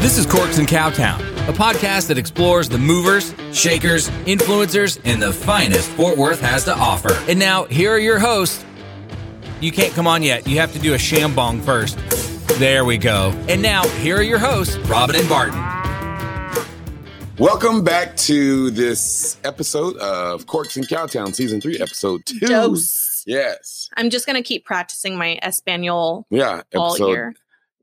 This 0.00 0.18
is 0.18 0.26
Corks 0.26 0.58
and 0.58 0.68
Cowtown, 0.68 1.20
a 1.48 1.52
podcast 1.52 2.08
that 2.08 2.16
explores 2.18 2.68
the 2.68 2.78
movers, 2.78 3.34
shakers, 3.52 4.08
influencers, 4.24 5.00
and 5.04 5.20
the 5.20 5.32
finest 5.32 5.90
Fort 5.90 6.16
Worth 6.16 6.40
has 6.40 6.64
to 6.64 6.74
offer. 6.74 7.12
And 7.28 7.38
now, 7.38 7.64
here 7.64 7.92
are 7.92 7.98
your 7.98 8.18
hosts. 8.18 8.64
You 9.60 9.72
can't 9.72 9.92
come 9.94 10.06
on 10.06 10.22
yet. 10.22 10.46
You 10.46 10.58
have 10.60 10.72
to 10.74 10.78
do 10.78 10.94
a 10.94 10.96
shambong 10.96 11.62
first. 11.62 11.98
There 12.58 12.84
we 12.84 12.98
go. 12.98 13.32
And 13.48 13.60
now, 13.62 13.86
here 13.88 14.16
are 14.16 14.22
your 14.22 14.38
hosts, 14.38 14.76
Robin 14.88 15.16
and 15.16 15.28
Barton. 15.28 15.58
Welcome 17.38 17.84
back 17.84 18.16
to 18.18 18.70
this 18.70 19.36
episode 19.44 19.96
of 19.98 20.46
Corks 20.46 20.76
and 20.76 20.88
Cowtown, 20.88 21.34
season 21.34 21.60
three, 21.60 21.78
episode 21.78 22.24
two. 22.24 22.38
Dose. 22.38 23.24
Yes. 23.26 23.90
I'm 23.96 24.08
just 24.08 24.24
gonna 24.24 24.42
keep 24.42 24.64
practicing 24.64 25.18
my 25.18 25.38
Espanol 25.42 26.26
Yeah. 26.30 26.62
all 26.74 26.96
year. 26.98 27.34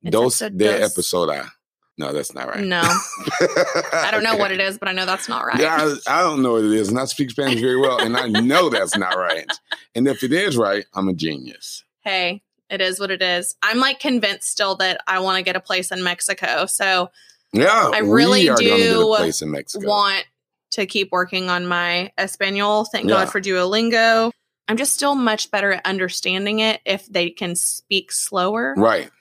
It's 0.01 0.11
dos 0.11 0.41
episode 0.41 0.57
de 0.57 0.79
dos. 0.79 0.93
episoda. 0.97 1.49
No, 1.97 2.11
that's 2.11 2.33
not 2.33 2.47
right. 2.47 2.63
No, 2.63 2.81
I 2.81 4.09
don't 4.11 4.23
know 4.23 4.35
what 4.35 4.51
it 4.51 4.59
is, 4.67 4.77
but 4.77 4.87
I 4.87 4.93
know 4.93 5.05
that's 5.05 5.29
not 5.29 5.45
right. 5.45 5.59
Yeah, 5.59 5.75
I, 6.07 6.19
I 6.19 6.21
don't 6.23 6.41
know 6.41 6.53
what 6.53 6.63
it 6.65 6.71
is, 6.71 6.89
and 6.89 6.97
I 6.99 7.05
speak 7.05 7.29
Spanish 7.31 7.59
very 7.59 7.77
well, 7.77 7.99
and 7.99 8.17
I 8.17 8.27
know 8.27 8.69
that's 8.69 8.97
not 8.97 9.15
right. 9.15 9.45
And 9.93 10.07
if 10.07 10.23
it 10.23 10.33
is 10.33 10.57
right, 10.57 10.85
I'm 10.93 11.07
a 11.07 11.13
genius. 11.13 11.83
Hey, 12.01 12.41
it 12.69 12.81
is 12.81 12.99
what 12.99 13.11
it 13.11 13.21
is. 13.21 13.55
I'm 13.61 13.77
like 13.77 13.99
convinced 13.99 14.49
still 14.49 14.75
that 14.77 15.01
I 15.07 15.19
want 15.19 15.37
to 15.37 15.43
get 15.43 15.55
a 15.55 15.59
place 15.59 15.91
in 15.91 16.03
Mexico, 16.03 16.65
so 16.65 17.11
Yeah, 17.53 17.91
I 17.93 17.99
really 17.99 18.41
we 18.43 18.49
are 18.49 18.55
gonna 18.55 18.67
get 18.69 18.77
do 18.77 19.11
a 19.13 19.17
place 19.17 19.41
in 19.43 19.51
Mexico. 19.51 19.87
want 19.87 20.25
to 20.71 20.87
keep 20.87 21.11
working 21.11 21.49
on 21.51 21.67
my 21.67 22.11
Espanol. 22.17 22.85
Thank 22.85 23.05
Yeah. 23.07 23.17
God 23.25 23.29
for 23.31 23.39
Duolingo. 23.39 24.31
I'm 24.67 24.77
just 24.77 24.93
still 24.95 25.13
much 25.13 25.51
better 25.51 25.73
at 25.73 25.85
understanding 25.85 26.59
it 26.59 26.81
if 26.85 27.05
they 27.05 27.29
can 27.29 27.55
speak 27.55 28.11
slower. 28.11 28.73
right. 28.77 29.11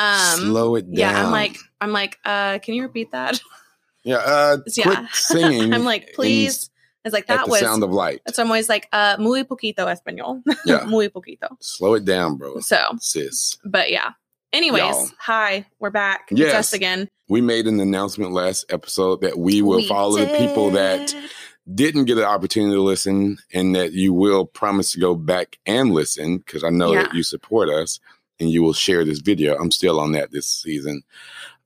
Um, 0.00 0.38
Slow 0.38 0.74
it 0.76 0.82
down. 0.86 0.94
yeah, 0.94 1.24
I'm 1.24 1.30
like, 1.30 1.56
I'm 1.80 1.92
like, 1.92 2.18
uh, 2.24 2.58
can 2.60 2.74
you 2.74 2.82
repeat 2.82 3.12
that? 3.12 3.40
yeah, 4.02 4.16
uh, 4.16 4.56
Yeah. 4.74 5.06
singing. 5.12 5.74
I'm 5.74 5.84
like, 5.84 6.12
please. 6.14 6.70
It's 7.04 7.12
like 7.14 7.24
at 7.30 7.36
that 7.38 7.44
the 7.46 7.50
was. 7.52 7.60
sound 7.60 7.82
of 7.82 7.90
light. 7.90 8.20
so 8.32 8.42
I'm 8.42 8.48
always 8.48 8.68
like, 8.68 8.88
uh, 8.92 9.16
muy 9.18 9.44
poquito 9.44 9.86
español. 9.86 10.42
Yeah. 10.66 10.84
muy 10.86 11.08
poquito. 11.08 11.48
Slow 11.60 11.94
it 11.94 12.04
down, 12.04 12.36
bro. 12.36 12.60
So, 12.60 12.78
Sis. 12.98 13.56
but 13.64 13.90
yeah. 13.90 14.10
Anyways, 14.52 14.80
Y'all. 14.82 15.08
hi, 15.18 15.64
we're 15.78 15.90
back. 15.90 16.28
Yes. 16.30 16.48
It's 16.48 16.54
us 16.56 16.72
again. 16.72 17.08
We 17.28 17.40
made 17.40 17.66
an 17.68 17.78
announcement 17.78 18.32
last 18.32 18.64
episode 18.70 19.20
that 19.20 19.38
we 19.38 19.62
will 19.62 19.76
We 19.76 19.88
follow 19.88 20.18
the 20.18 20.26
people 20.36 20.70
that 20.72 21.08
did. 21.08 21.30
didn't 21.72 22.06
get 22.06 22.18
an 22.18 22.24
opportunity 22.24 22.74
to 22.74 22.82
listen 22.82 23.38
and 23.54 23.74
that 23.76 23.92
you 23.92 24.12
will 24.12 24.44
promise 24.46 24.92
to 24.92 24.98
go 25.00 25.14
back 25.14 25.58
and 25.66 25.92
listen 25.94 26.38
because 26.38 26.64
I 26.64 26.70
know 26.70 26.92
that 26.94 27.14
you 27.14 27.22
support 27.22 27.68
us 27.68 28.00
and 28.40 28.50
you 28.50 28.62
will 28.62 28.72
share 28.72 29.04
this 29.04 29.18
video. 29.20 29.56
I'm 29.56 29.70
still 29.70 30.00
on 30.00 30.12
that 30.12 30.30
this 30.32 30.46
season, 30.46 31.02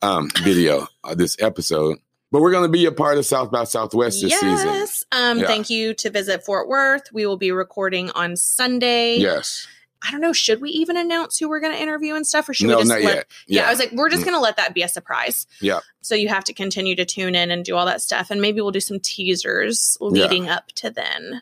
um, 0.02 0.28
video, 0.42 0.88
uh, 1.04 1.14
this 1.14 1.36
episode. 1.40 1.98
But 2.32 2.42
we're 2.42 2.50
going 2.50 2.64
to 2.64 2.68
be 2.72 2.84
a 2.86 2.92
part 2.92 3.16
of 3.16 3.24
South 3.24 3.52
by 3.52 3.62
Southwest 3.62 4.20
this 4.20 4.32
season. 4.40 4.66
yes. 4.66 5.04
Um, 5.12 5.38
Yeah. 5.38 5.46
Thank 5.46 5.70
you 5.70 5.94
to 5.94 6.10
Visit 6.10 6.44
Fort 6.44 6.66
Worth. 6.68 7.12
We 7.12 7.26
will 7.26 7.36
be 7.36 7.52
recording 7.52 8.10
on 8.10 8.36
Sunday. 8.36 9.18
Yes. 9.18 9.68
I 10.06 10.10
don't 10.10 10.20
know. 10.20 10.32
Should 10.32 10.60
we 10.60 10.70
even 10.70 10.96
announce 10.96 11.38
who 11.38 11.48
we're 11.48 11.60
going 11.60 11.72
to 11.74 11.80
interview 11.80 12.14
and 12.16 12.26
stuff, 12.26 12.48
or 12.48 12.54
should 12.54 12.66
No, 12.66 12.76
we 12.76 12.82
just 12.82 12.88
not 12.90 13.00
let? 13.02 13.14
yet. 13.14 13.26
Yeah. 13.46 13.66
I 13.68 13.70
was 13.70 13.78
like, 13.78 13.92
we're 13.92 14.10
just 14.10 14.22
Mm. 14.22 14.26
going 14.26 14.36
to 14.36 14.40
let 14.40 14.56
that 14.56 14.74
be 14.74 14.82
a 14.82 14.88
surprise. 14.88 15.46
Yeah. 15.60 15.78
So 16.02 16.14
you 16.16 16.28
have 16.28 16.44
to 16.44 16.52
continue 16.52 16.96
to 16.96 17.04
tune 17.04 17.34
in 17.36 17.50
and 17.52 17.64
do 17.64 17.76
all 17.76 17.86
that 17.86 18.02
stuff, 18.02 18.30
and 18.32 18.40
maybe 18.42 18.60
we'll 18.60 18.72
do 18.72 18.80
some 18.80 18.98
teasers 19.00 19.96
leading 20.00 20.48
up 20.48 20.66
to 20.72 20.90
then. 20.90 21.40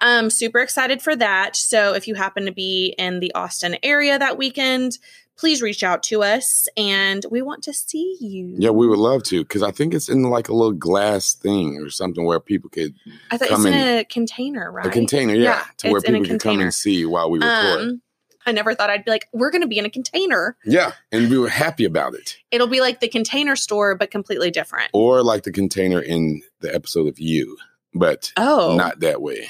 I'm 0.00 0.30
super 0.30 0.60
excited 0.60 1.02
for 1.02 1.16
that. 1.16 1.56
So 1.56 1.94
if 1.94 2.06
you 2.06 2.14
happen 2.14 2.46
to 2.46 2.52
be 2.52 2.94
in 2.98 3.20
the 3.20 3.32
Austin 3.34 3.76
area 3.82 4.18
that 4.18 4.38
weekend, 4.38 4.98
please 5.36 5.62
reach 5.62 5.82
out 5.84 6.02
to 6.02 6.22
us, 6.22 6.66
and 6.76 7.24
we 7.30 7.42
want 7.42 7.62
to 7.64 7.72
see 7.72 8.16
you. 8.20 8.54
Yeah, 8.58 8.70
we 8.70 8.86
would 8.88 8.98
love 8.98 9.22
to 9.24 9.42
because 9.44 9.62
I 9.62 9.70
think 9.70 9.94
it's 9.94 10.08
in 10.08 10.22
like 10.24 10.48
a 10.48 10.52
little 10.54 10.72
glass 10.72 11.34
thing 11.34 11.76
or 11.78 11.90
something 11.90 12.24
where 12.24 12.40
people 12.40 12.70
could 12.70 12.94
I 13.30 13.38
thought 13.38 13.50
it's 13.50 13.64
in 13.64 13.72
in- 13.74 13.98
a 13.98 14.04
container, 14.04 14.70
right? 14.72 14.86
a 14.86 14.90
container, 14.90 15.34
yeah, 15.34 15.42
Yeah, 15.42 15.64
to 15.78 15.88
where 15.90 15.98
it's 15.98 16.08
in 16.08 16.14
a 16.14 16.18
people 16.18 16.28
can 16.30 16.38
come 16.38 16.60
and 16.60 16.74
see 16.74 17.04
while 17.06 17.30
we 17.30 17.38
record. 17.38 17.80
Um, 17.80 18.02
I 18.46 18.52
never 18.52 18.74
thought 18.74 18.88
I'd 18.88 19.04
be 19.04 19.10
like, 19.10 19.28
we're 19.32 19.50
going 19.50 19.60
to 19.62 19.68
be 19.68 19.78
in 19.78 19.84
a 19.84 19.90
container. 19.90 20.56
yeah, 20.64 20.92
and 21.12 21.28
we 21.30 21.38
were 21.38 21.50
happy 21.50 21.84
about 21.84 22.14
it. 22.14 22.36
It'll 22.50 22.66
be 22.66 22.80
like 22.80 23.00
the 23.00 23.08
container 23.08 23.56
store, 23.56 23.94
but 23.94 24.10
completely 24.10 24.50
different. 24.50 24.88
Or 24.94 25.22
like 25.22 25.42
the 25.42 25.52
container 25.52 26.00
in 26.00 26.42
the 26.60 26.74
episode 26.74 27.08
of 27.08 27.18
You, 27.20 27.58
but 27.94 28.32
Oh, 28.36 28.74
not 28.76 29.00
that 29.00 29.20
way. 29.22 29.48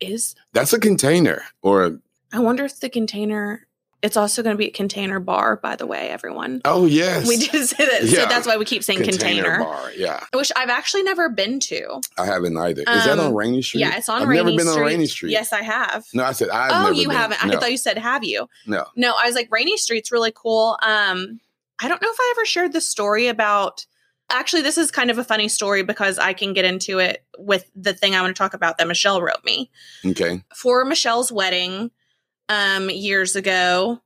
Is 0.00 0.34
That's 0.52 0.72
a 0.72 0.80
container 0.80 1.42
or 1.62 2.00
I 2.32 2.40
wonder 2.40 2.64
if 2.64 2.80
the 2.80 2.88
container. 2.88 3.66
It's 4.02 4.18
also 4.18 4.42
going 4.42 4.52
to 4.52 4.58
be 4.58 4.66
a 4.66 4.70
container 4.70 5.18
bar, 5.18 5.56
by 5.56 5.76
the 5.76 5.86
way, 5.86 6.10
everyone. 6.10 6.60
oh 6.66 6.84
yes, 6.84 7.26
We 7.26 7.38
did 7.38 7.66
say 7.66 7.86
that, 7.86 8.02
Yeah. 8.04 8.24
so 8.24 8.26
that's 8.26 8.46
why 8.46 8.58
we 8.58 8.66
keep 8.66 8.84
saying 8.84 9.02
container. 9.02 9.60
bar. 9.60 9.92
Yeah, 9.96 10.22
Which 10.34 10.52
I've 10.54 10.68
actually 10.68 11.04
never 11.04 11.30
been 11.30 11.58
to. 11.60 12.02
I 12.18 12.26
haven't 12.26 12.54
either. 12.58 12.82
Is 12.82 13.04
that 13.06 13.18
Um, 13.18 13.28
on 13.28 13.34
Rainey 13.34 13.62
Street? 13.62 13.80
Yeah, 13.80 13.96
it's 13.96 14.10
on 14.10 14.20
I've 14.20 14.28
Rainey 14.28 14.42
never 14.44 14.56
been 14.58 14.66
Street. 14.66 14.80
on 14.82 14.86
Rainey 14.86 15.06
Street. 15.06 15.30
Yes, 15.32 15.54
I 15.54 15.62
have. 15.62 16.04
No, 16.12 16.22
I 16.24 16.32
said 16.32 16.50
I've 16.50 16.86
oh, 16.88 16.90
you 16.90 17.08
been. 17.08 17.16
haven't. 17.16 17.46
No, 17.46 17.56
I 17.56 17.60
thought 17.60 17.70
you 17.70 17.78
said 17.78 17.96
have 17.96 18.24
you? 18.24 18.46
no. 18.66 18.84
No, 18.94 19.14
I 19.18 19.24
was 19.26 19.34
like 19.34 19.48
Rainey 19.50 19.78
Street's 19.78 20.12
really 20.12 20.32
cool. 20.36 20.76
Um, 20.82 21.40
I 21.80 21.88
don't 21.88 22.02
know 22.02 22.10
if 22.10 22.16
I 22.20 22.34
ever 22.36 22.44
shared 22.44 22.74
the 22.74 22.82
story 22.82 23.28
about. 23.28 23.86
Actually, 24.30 24.62
this 24.62 24.78
is 24.78 24.90
kind 24.90 25.10
of 25.10 25.18
a 25.18 25.24
funny 25.24 25.48
story 25.48 25.82
because 25.82 26.18
I 26.18 26.32
can 26.32 26.52
get 26.54 26.64
into 26.64 26.98
it 26.98 27.24
with 27.38 27.70
the 27.76 27.92
thing 27.94 28.14
I 28.14 28.22
want 28.22 28.34
to 28.34 28.38
talk 28.38 28.54
about 28.54 28.78
that 28.78 28.88
Michelle 28.88 29.20
wrote 29.22 29.44
me 29.44 29.70
Okay. 30.04 30.42
for 30.54 30.84
Michelle's 30.84 31.30
wedding 31.30 31.90
um 32.48 32.90
years 32.90 33.36
ago. 33.36 34.00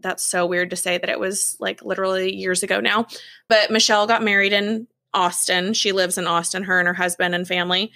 That's 0.00 0.24
so 0.24 0.44
weird 0.46 0.70
to 0.70 0.76
say 0.76 0.98
that 0.98 1.08
it 1.08 1.18
was 1.18 1.56
like 1.60 1.82
literally 1.82 2.34
years 2.34 2.62
ago 2.62 2.80
now. 2.80 3.06
But 3.48 3.70
Michelle 3.70 4.06
got 4.06 4.22
married 4.22 4.52
in 4.52 4.86
Austin. 5.14 5.72
She 5.74 5.92
lives 5.92 6.18
in 6.18 6.26
Austin, 6.26 6.64
her 6.64 6.78
and 6.78 6.86
her 6.86 6.94
husband 6.94 7.34
and 7.34 7.46
family. 7.48 7.90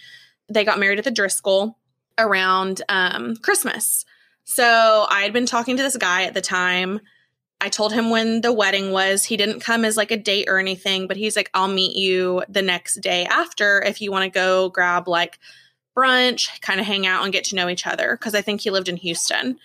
They 0.49 0.65
got 0.65 0.79
married 0.79 0.99
at 0.99 1.05
the 1.05 1.12
Driskill 1.12 1.75
around 2.19 2.83
um 2.89 3.37
Christmas. 3.37 4.05
So 4.45 5.06
I 5.11 5.23
had 5.23 5.33
been 5.33 5.47
talking 5.47 5.77
to 5.77 5.83
this 5.83 5.97
guy 5.97 6.25
at 6.25 6.35
the 6.35 6.41
time. 6.41 7.01
I 7.65 7.71
told 7.71 7.95
him 7.95 8.11
when 8.11 8.43
the 8.43 8.53
wedding 8.53 8.93
was. 8.93 9.25
He 9.25 9.39
didn't 9.39 9.61
come 9.61 9.87
as 9.87 9.97
like 9.97 10.11
a 10.11 10.19
date 10.19 10.49
or 10.51 10.59
anything, 10.59 11.07
but 11.07 11.17
he's 11.17 11.35
like, 11.35 11.51
I'll 11.55 11.67
meet 11.67 11.97
you 11.97 12.43
the 12.47 12.61
next 12.61 12.97
day 12.97 13.25
after 13.25 13.81
if 13.81 14.03
you 14.03 14.13
want 14.13 14.25
to 14.25 14.39
go 14.39 14.69
grab 14.69 15.09
like 15.09 15.39
brunch, 15.97 16.61
kind 16.61 16.79
of 16.79 16.85
hang 16.85 17.07
out 17.07 17.25
and 17.25 17.33
get 17.33 17.45
to 17.45 17.57
know 17.57 17.71
each 17.71 17.87
other. 17.87 18.19
Cause 18.19 18.35
I 18.35 18.43
think 18.43 18.61
he 18.61 18.71
lived 18.71 18.91
in 18.91 18.97
Houston. 18.99 19.59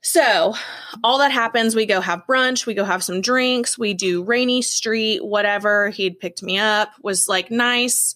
So 0.00 0.54
all 1.02 1.18
that 1.18 1.32
happens, 1.32 1.74
we 1.74 1.86
go 1.86 2.00
have 2.00 2.24
brunch, 2.28 2.66
we 2.66 2.74
go 2.74 2.84
have 2.84 3.02
some 3.02 3.20
drinks, 3.20 3.76
we 3.76 3.92
do 3.92 4.22
Rainey 4.22 4.62
street, 4.62 5.24
whatever. 5.24 5.90
He'd 5.90 6.20
picked 6.20 6.40
me 6.44 6.56
up, 6.58 6.92
was 7.02 7.28
like 7.28 7.50
nice. 7.50 8.14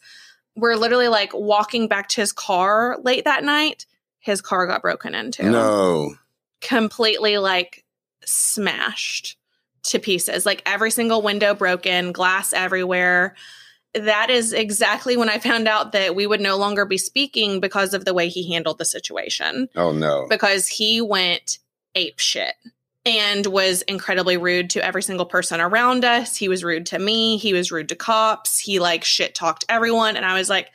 We're 0.55 0.77
literally 0.77 1.09
like 1.09 1.33
walking 1.35 1.89
back 1.89 2.09
to 2.11 2.21
his 2.21 2.31
car 2.33 2.99
late 3.03 3.25
that 3.25 3.43
night. 3.43 3.87
His 4.21 4.41
car 4.41 4.69
got 4.69 4.83
broken 4.83 5.17
into 5.17 5.43
No. 5.51 6.15
completely 6.61 7.39
like 7.39 7.85
smashed 8.31 9.37
to 9.85 9.99
pieces. 9.99 10.47
Like 10.47 10.63
every 10.67 10.91
single 10.91 11.23
window 11.23 11.55
broken, 11.55 12.13
glass 12.13 12.53
everywhere. 12.53 13.35
That 13.95 14.31
is 14.31 14.53
exactly 14.53 15.17
when 15.17 15.29
I 15.29 15.39
found 15.39 15.67
out 15.67 15.93
that 15.93 16.15
we 16.15 16.27
would 16.27 16.41
no 16.41 16.57
longer 16.57 16.85
be 16.85 16.99
speaking 16.99 17.61
because 17.61 17.93
of 17.93 18.05
the 18.05 18.15
way 18.15 18.29
he 18.29 18.53
handled 18.53 18.79
the 18.79 18.85
situation. 18.85 19.69
Oh 19.75 19.93
no. 19.93 20.27
Because 20.29 20.69
he 20.69 21.01
went 21.01 21.59
ape 21.95 22.21
shit 22.21 22.55
and 23.05 23.47
was 23.47 23.83
incredibly 23.83 24.37
rude 24.37 24.71
to 24.71 24.85
every 24.85 25.03
single 25.03 25.27
person 25.27 25.61
around 25.61 26.05
us. 26.05 26.37
He 26.37 26.49
was 26.49 26.63
rude 26.63 26.87
to 26.87 26.99
me. 26.99 27.39
He 27.39 27.53
was 27.53 27.73
rude 27.73 27.89
to 27.89 27.97
cops. 27.97 28.59
He 28.59 28.79
like 28.79 29.03
shit 29.05 29.35
talked 29.35 29.65
everyone. 29.69 30.17
And 30.17 30.25
I 30.25 30.35
was 30.35 30.49
like, 30.49 30.71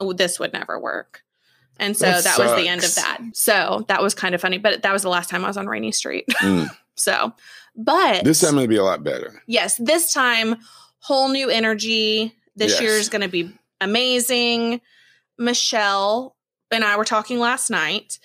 oh, 0.00 0.12
this 0.12 0.40
would 0.40 0.52
never 0.52 0.78
work. 0.80 1.22
And 1.78 1.96
so 1.96 2.06
That 2.06 2.24
that, 2.24 2.38
was 2.38 2.54
the 2.56 2.68
end 2.68 2.84
of 2.84 2.94
that. 2.94 3.20
So 3.34 3.84
that 3.88 4.02
was 4.02 4.14
kind 4.14 4.34
of 4.34 4.40
funny, 4.40 4.58
but 4.58 4.82
that 4.82 4.92
was 4.92 5.02
the 5.02 5.10
last 5.10 5.28
time 5.28 5.44
I 5.44 5.48
was 5.48 5.58
on 5.58 5.66
Rainey 5.66 5.92
Street. 5.92 6.26
Mm. 6.40 6.68
so, 6.96 7.32
but 7.76 8.24
This 8.24 8.40
time 8.40 8.54
it'll 8.56 8.66
be 8.66 8.76
a 8.76 8.84
lot 8.84 9.04
better. 9.04 9.42
yes, 9.46 9.76
this 9.76 10.12
time, 10.12 10.56
whole 10.98 11.28
new 11.28 11.48
energy. 11.48 12.34
This 12.56 12.72
Yes. 12.72 12.80
year 12.80 12.90
is 12.92 13.08
going 13.08 13.22
to 13.22 13.28
be 13.28 13.52
amazing. 13.80 14.80
Michelle 15.38 16.34
and 16.70 16.82
I 16.84 16.96
were 16.96 17.04
talking 17.04 17.38
last 17.38 17.70
night 17.70 18.18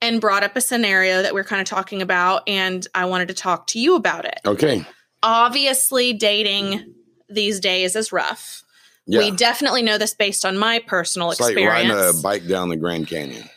and 0.00 0.20
brought 0.20 0.42
up 0.44 0.56
a 0.56 0.60
scenario 0.60 1.22
that 1.22 1.34
we 1.34 1.40
are 1.40 1.44
kind 1.44 1.60
of 1.60 1.66
talking 1.66 2.02
about, 2.02 2.42
and 2.48 2.86
I 2.94 3.04
wanted 3.06 3.28
to 3.28 3.34
talk 3.34 3.66
to 3.68 3.78
you 3.80 3.96
about 3.96 4.24
it. 4.24 4.38
Okay. 4.46 4.84
Obviously, 5.22 6.12
dating 6.12 6.94
these 7.28 7.58
days 7.60 7.96
is 7.96 8.12
rough. 8.12 8.62
Yeah. 9.06 9.18
We 9.20 9.30
definitely 9.32 9.82
know 9.82 9.98
this 9.98 10.14
based 10.14 10.44
on 10.44 10.56
my 10.56 10.78
personal 10.86 11.30
it's 11.30 11.40
like 11.40 11.56
riding 11.56 11.90
experience. 11.90 12.20
a 12.20 12.22
bike 12.22 12.46
down 12.46 12.68
the 12.68 12.76
Grand 12.76 13.08
Canyon. 13.08 13.48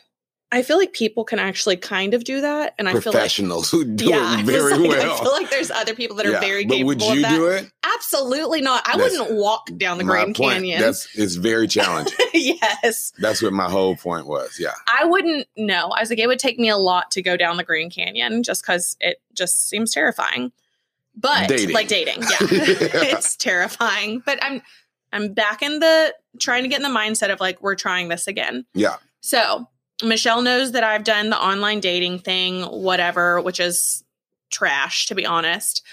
I 0.50 0.62
feel 0.62 0.78
like 0.78 0.94
people 0.94 1.26
can 1.26 1.40
actually 1.40 1.76
kind 1.76 2.14
of 2.14 2.24
do 2.24 2.40
that, 2.40 2.74
and 2.80 2.88
I 2.88 2.92
feel 2.94 3.00
like 3.00 3.14
Professionals 3.14 3.70
who 3.70 3.84
do 3.84 4.06
yeah, 4.06 4.40
it 4.40 4.46
very 4.46 4.78
like- 4.78 4.90
well. 4.90 5.18
I 5.20 5.24
feel 5.24 5.32
like 5.34 5.50
there's 5.50 5.70
other 5.72 5.94
people 5.94 6.16
that 6.18 6.26
are 6.26 6.32
Yeah, 6.32 6.40
very 6.40 6.64
but 6.66 6.76
capable 6.76 6.88
would 6.88 7.02
you 7.02 7.12
of 7.16 7.22
that. 7.24 7.36
do 7.36 7.48
it? 7.48 7.72
Absolutely 7.84 8.62
not. 8.62 8.88
I 8.88 8.96
That's 8.98 9.18
wouldn't 9.18 9.38
walk 9.38 9.70
down 9.78 9.98
the 9.98 10.04
Grand 10.06 10.36
point. 10.36 10.54
Canyon. 10.54 10.80
That's 10.82 11.08
it's 11.18 11.36
very 11.36 11.68
challenging. 11.68 12.14
yes. 12.34 13.12
That's 13.20 13.42
what 13.42 13.52
my 13.54 13.70
whole 13.70 13.96
point 13.98 14.26
was. 14.28 14.58
Yeah. 14.60 14.72
I 14.88 15.04
wouldn't 15.06 15.48
know. 15.58 15.90
I 15.90 16.00
was 16.02 16.10
like, 16.10 16.20
it 16.20 16.28
would 16.28 16.40
take 16.40 16.60
me 16.60 16.70
a 16.70 16.78
lot 16.78 17.12
to 17.12 17.22
go 17.22 17.36
down 17.36 17.58
the 17.58 17.64
Grand 17.64 17.92
Canyon 17.92 18.44
just 18.44 18.62
because 18.62 18.96
it 19.02 19.22
just 19.34 19.68
seems 19.68 19.92
terrifying. 19.94 20.52
but 21.16 21.50
Dating. 21.50 21.74
like 21.74 21.88
dating, 21.88 22.22
yeah, 22.22 22.38
it's 22.42 23.36
terrifying. 23.36 24.22
But 24.26 24.40
I'm 24.44 24.62
I'm 25.12 25.34
back 25.34 25.62
in 25.62 25.80
the 25.80 26.14
trying 26.40 26.64
to 26.64 26.70
get 26.70 26.78
in 26.78 26.84
the 26.84 26.98
mindset 27.00 27.32
of 27.34 27.40
like 27.40 27.62
we're 27.62 27.76
trying 27.76 28.08
this 28.10 28.28
again. 28.28 28.66
Yeah. 28.74 28.98
So 29.22 29.68
Michelle 30.04 30.42
knows 30.42 30.74
that 30.74 30.84
I've 30.84 31.04
done 31.04 31.30
the 31.30 31.42
online 31.42 31.80
dating 31.80 32.20
thing, 32.20 32.64
whatever, 32.64 33.42
which 33.42 33.60
is 33.60 34.04
trash 34.50 35.08
to 35.08 35.16
be 35.16 35.26
honest. 35.26 35.84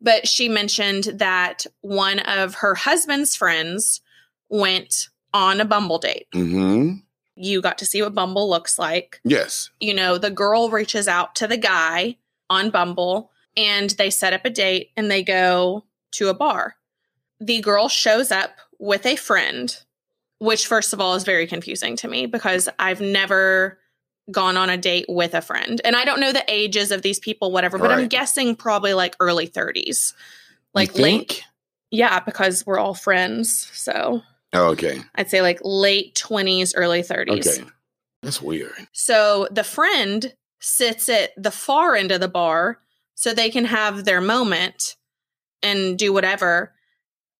But 0.00 0.28
she 0.28 0.48
mentioned 0.48 1.04
that 1.14 1.66
one 1.80 2.20
of 2.20 2.56
her 2.56 2.74
husband's 2.74 3.34
friends 3.34 4.00
went 4.48 5.08
on 5.34 5.60
a 5.60 5.64
Bumble 5.64 5.98
date. 5.98 6.26
hmm 6.32 6.94
You 7.34 7.60
got 7.60 7.78
to 7.78 7.86
see 7.86 8.00
what 8.02 8.14
Bumble 8.14 8.48
looks 8.48 8.78
like. 8.78 9.20
Yes. 9.24 9.70
You 9.80 9.94
know, 9.94 10.18
the 10.18 10.30
girl 10.30 10.70
reaches 10.70 11.08
out 11.08 11.34
to 11.36 11.46
the 11.46 11.56
guy 11.56 12.16
on 12.48 12.70
Bumble 12.70 13.30
and 13.56 13.90
they 13.90 14.10
set 14.10 14.32
up 14.32 14.44
a 14.44 14.50
date 14.50 14.90
and 14.96 15.10
they 15.10 15.22
go 15.22 15.84
to 16.12 16.28
a 16.28 16.34
bar. 16.34 16.76
The 17.40 17.60
girl 17.60 17.88
shows 17.88 18.30
up 18.30 18.52
with 18.78 19.04
a 19.04 19.16
friend, 19.16 19.76
which, 20.38 20.66
first 20.66 20.92
of 20.92 21.00
all, 21.00 21.14
is 21.14 21.24
very 21.24 21.46
confusing 21.46 21.96
to 21.96 22.08
me 22.08 22.26
because 22.26 22.68
I've 22.78 23.00
never 23.00 23.78
gone 24.30 24.56
on 24.56 24.70
a 24.70 24.76
date 24.76 25.06
with 25.08 25.34
a 25.34 25.40
friend. 25.40 25.80
And 25.84 25.96
I 25.96 26.04
don't 26.04 26.20
know 26.20 26.32
the 26.32 26.44
ages 26.48 26.90
of 26.90 27.02
these 27.02 27.18
people, 27.18 27.50
whatever, 27.50 27.78
but 27.78 27.90
I'm 27.90 28.08
guessing 28.08 28.56
probably 28.56 28.92
like 28.92 29.16
early 29.20 29.48
30s. 29.48 30.12
Like 30.74 30.98
late. 30.98 31.44
Yeah, 31.90 32.20
because 32.20 32.66
we're 32.66 32.78
all 32.78 32.94
friends. 32.94 33.70
So 33.72 34.22
Oh, 34.52 34.68
okay. 34.68 35.00
I'd 35.14 35.30
say 35.30 35.42
like 35.42 35.60
late 35.62 36.14
20s, 36.14 36.72
early 36.76 37.02
30s. 37.02 37.58
Okay. 37.58 37.68
That's 38.22 38.42
weird. 38.42 38.72
So 38.92 39.46
the 39.50 39.64
friend 39.64 40.34
sits 40.60 41.08
at 41.08 41.30
the 41.36 41.50
far 41.50 41.94
end 41.94 42.10
of 42.10 42.20
the 42.20 42.28
bar 42.28 42.80
so 43.14 43.32
they 43.32 43.50
can 43.50 43.64
have 43.64 44.04
their 44.04 44.20
moment 44.20 44.96
and 45.62 45.98
do 45.98 46.12
whatever, 46.12 46.72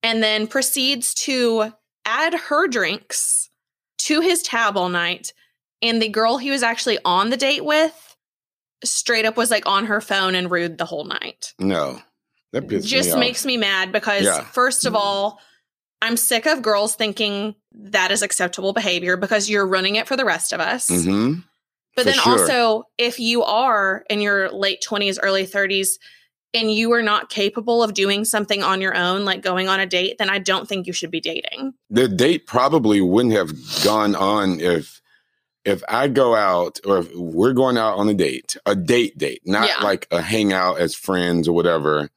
and 0.02 0.22
then 0.22 0.46
proceeds 0.46 1.14
to 1.14 1.72
add 2.08 2.34
her 2.34 2.66
drinks 2.68 3.50
to 3.98 4.20
his 4.20 4.42
tab 4.42 4.76
all 4.76 4.88
night. 4.88 5.32
And 5.82 6.02
the 6.02 6.08
girl 6.08 6.38
he 6.38 6.50
was 6.50 6.62
actually 6.62 6.98
on 7.04 7.30
the 7.30 7.36
date 7.36 7.64
with 7.64 8.16
straight 8.84 9.24
up 9.24 9.36
was 9.36 9.50
like 9.50 9.66
on 9.66 9.86
her 9.86 10.00
phone 10.00 10.34
and 10.34 10.50
rude 10.50 10.78
the 10.78 10.84
whole 10.84 11.04
night. 11.04 11.54
No. 11.58 12.00
That 12.52 12.66
pisses 12.66 12.86
Just 12.86 13.14
me 13.14 13.20
makes 13.20 13.44
me 13.44 13.56
mad 13.56 13.92
because, 13.92 14.24
Yeah. 14.24 14.44
first 14.44 14.86
of 14.86 14.94
all, 14.94 15.40
I'm 16.00 16.16
sick 16.16 16.46
of 16.46 16.62
girls 16.62 16.94
thinking 16.94 17.54
that 17.72 18.10
is 18.10 18.22
acceptable 18.22 18.72
behavior 18.72 19.16
because 19.16 19.50
you're 19.50 19.66
running 19.66 19.96
it 19.96 20.06
for 20.08 20.16
the 20.16 20.24
rest 20.24 20.52
of 20.52 20.60
us. 20.60 20.88
hmm 20.88 21.34
But 21.94 22.04
For 22.04 22.10
then 22.10 22.20
sure. 22.20 22.40
also, 22.40 22.84
if 22.96 23.18
you 23.18 23.42
are 23.42 24.04
in 24.08 24.20
your 24.20 24.50
late 24.50 24.82
20s, 24.88 25.18
early 25.22 25.44
30s, 25.46 25.98
and 26.54 26.72
you 26.72 26.92
are 26.92 27.02
not 27.02 27.28
capable 27.28 27.82
of 27.82 27.94
doing 27.94 28.24
something 28.24 28.62
on 28.62 28.80
your 28.80 28.96
own, 28.96 29.24
like 29.24 29.42
going 29.42 29.68
on 29.68 29.80
a 29.80 29.86
date, 29.86 30.16
then 30.18 30.30
I 30.30 30.38
don't 30.38 30.68
think 30.68 30.86
you 30.86 30.92
should 30.92 31.10
be 31.10 31.20
dating. 31.20 31.74
The 31.90 32.08
date 32.08 32.46
probably 32.46 33.00
wouldn't 33.00 33.34
have 33.34 33.52
gone 33.84 34.14
on 34.14 34.60
if 34.60 35.00
if 35.64 35.82
I 35.88 36.08
go 36.08 36.34
out 36.34 36.80
or 36.86 36.98
if 36.98 37.14
we're 37.14 37.52
going 37.52 37.76
out 37.76 37.98
on 37.98 38.08
a 38.08 38.14
date, 38.14 38.56
a 38.64 38.74
date 38.74 39.18
date, 39.18 39.42
not 39.44 39.68
Yeah. 39.68 39.82
like 39.84 40.06
a 40.10 40.22
hangout 40.22 40.78
as 40.80 40.94
friends 40.94 41.46
or 41.46 41.52
whatever. 41.52 42.08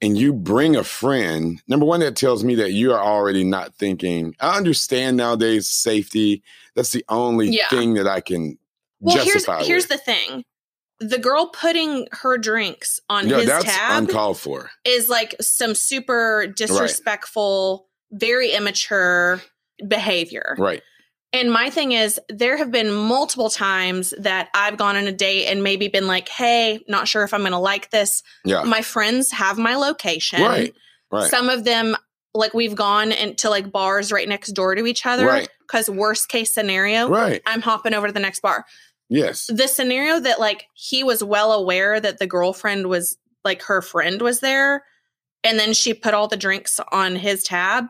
And 0.00 0.16
you 0.18 0.32
bring 0.32 0.74
a 0.74 0.82
friend, 0.82 1.60
number 1.68 1.84
one, 1.86 2.00
that 2.00 2.16
tells 2.16 2.42
me 2.42 2.54
that 2.56 2.72
you 2.72 2.92
are 2.92 3.00
already 3.00 3.44
not 3.44 3.74
thinking. 3.74 4.34
I 4.40 4.56
understand 4.56 5.16
nowadays 5.16 5.68
safety. 5.68 6.42
That's 6.74 6.90
the 6.90 7.04
only 7.08 7.50
Yeah. 7.50 7.68
thing 7.68 7.94
that 7.94 8.06
I 8.08 8.20
can 8.20 8.58
Well, 9.00 9.16
justify. 9.16 9.62
here's 9.64 9.88
with. 9.88 10.04
the 10.04 10.12
thing. 10.12 10.44
The 11.00 11.18
girl 11.18 11.46
putting 11.46 12.08
her 12.10 12.38
drinks 12.38 12.98
on 13.08 13.28
yeah, 13.28 13.36
his 13.38 13.46
that's 13.46 13.64
tab 13.64 14.02
uncalled 14.02 14.38
for. 14.38 14.70
is 14.84 15.08
like 15.08 15.36
some 15.40 15.74
super 15.74 16.46
disrespectful, 16.56 17.88
very 18.10 18.50
immature 18.50 19.40
behavior. 19.86 20.56
Right. 20.58 20.82
And 21.32 21.52
my 21.52 21.68
thing 21.68 21.92
is, 21.92 22.18
there 22.30 22.56
have 22.56 22.72
been 22.72 22.90
multiple 22.90 23.50
times 23.50 24.14
that 24.18 24.48
I've 24.54 24.78
gone 24.78 24.96
on 24.96 25.06
a 25.06 25.12
date 25.12 25.46
and 25.46 25.62
maybe 25.62 25.88
been 25.88 26.06
like, 26.06 26.28
hey, 26.28 26.80
not 26.88 27.06
sure 27.06 27.22
if 27.22 27.34
I'm 27.34 27.40
going 27.40 27.52
to 27.52 27.58
like 27.58 27.90
this. 27.90 28.22
Yeah. 28.44 28.62
My 28.64 28.80
friends 28.80 29.30
have 29.32 29.58
my 29.58 29.76
location. 29.76 30.40
Right. 30.40 30.74
Right. 31.12 31.30
Some 31.30 31.50
of 31.50 31.64
them, 31.64 31.96
like, 32.34 32.54
we've 32.54 32.74
gone 32.74 33.12
into 33.12 33.50
like 33.50 33.70
bars 33.70 34.10
right 34.10 34.28
next 34.28 34.52
door 34.52 34.74
to 34.74 34.86
each 34.86 35.04
other. 35.04 35.26
Right. 35.26 35.48
Because, 35.60 35.90
worst 35.90 36.30
case 36.30 36.54
scenario, 36.54 37.10
right. 37.10 37.42
I'm 37.44 37.60
hopping 37.60 37.92
over 37.92 38.06
to 38.06 38.12
the 38.12 38.20
next 38.20 38.40
bar. 38.40 38.64
Yes. 39.08 39.46
The 39.52 39.66
scenario 39.68 40.20
that, 40.20 40.38
like, 40.40 40.66
he 40.74 41.02
was 41.02 41.22
well 41.24 41.52
aware 41.52 41.98
that 42.00 42.18
the 42.18 42.26
girlfriend 42.26 42.88
was, 42.88 43.16
like, 43.44 43.62
her 43.62 43.80
friend 43.82 44.20
was 44.20 44.40
there. 44.40 44.84
And 45.44 45.58
then 45.58 45.72
she 45.72 45.94
put 45.94 46.14
all 46.14 46.28
the 46.28 46.36
drinks 46.36 46.80
on 46.92 47.16
his 47.16 47.42
tab. 47.44 47.86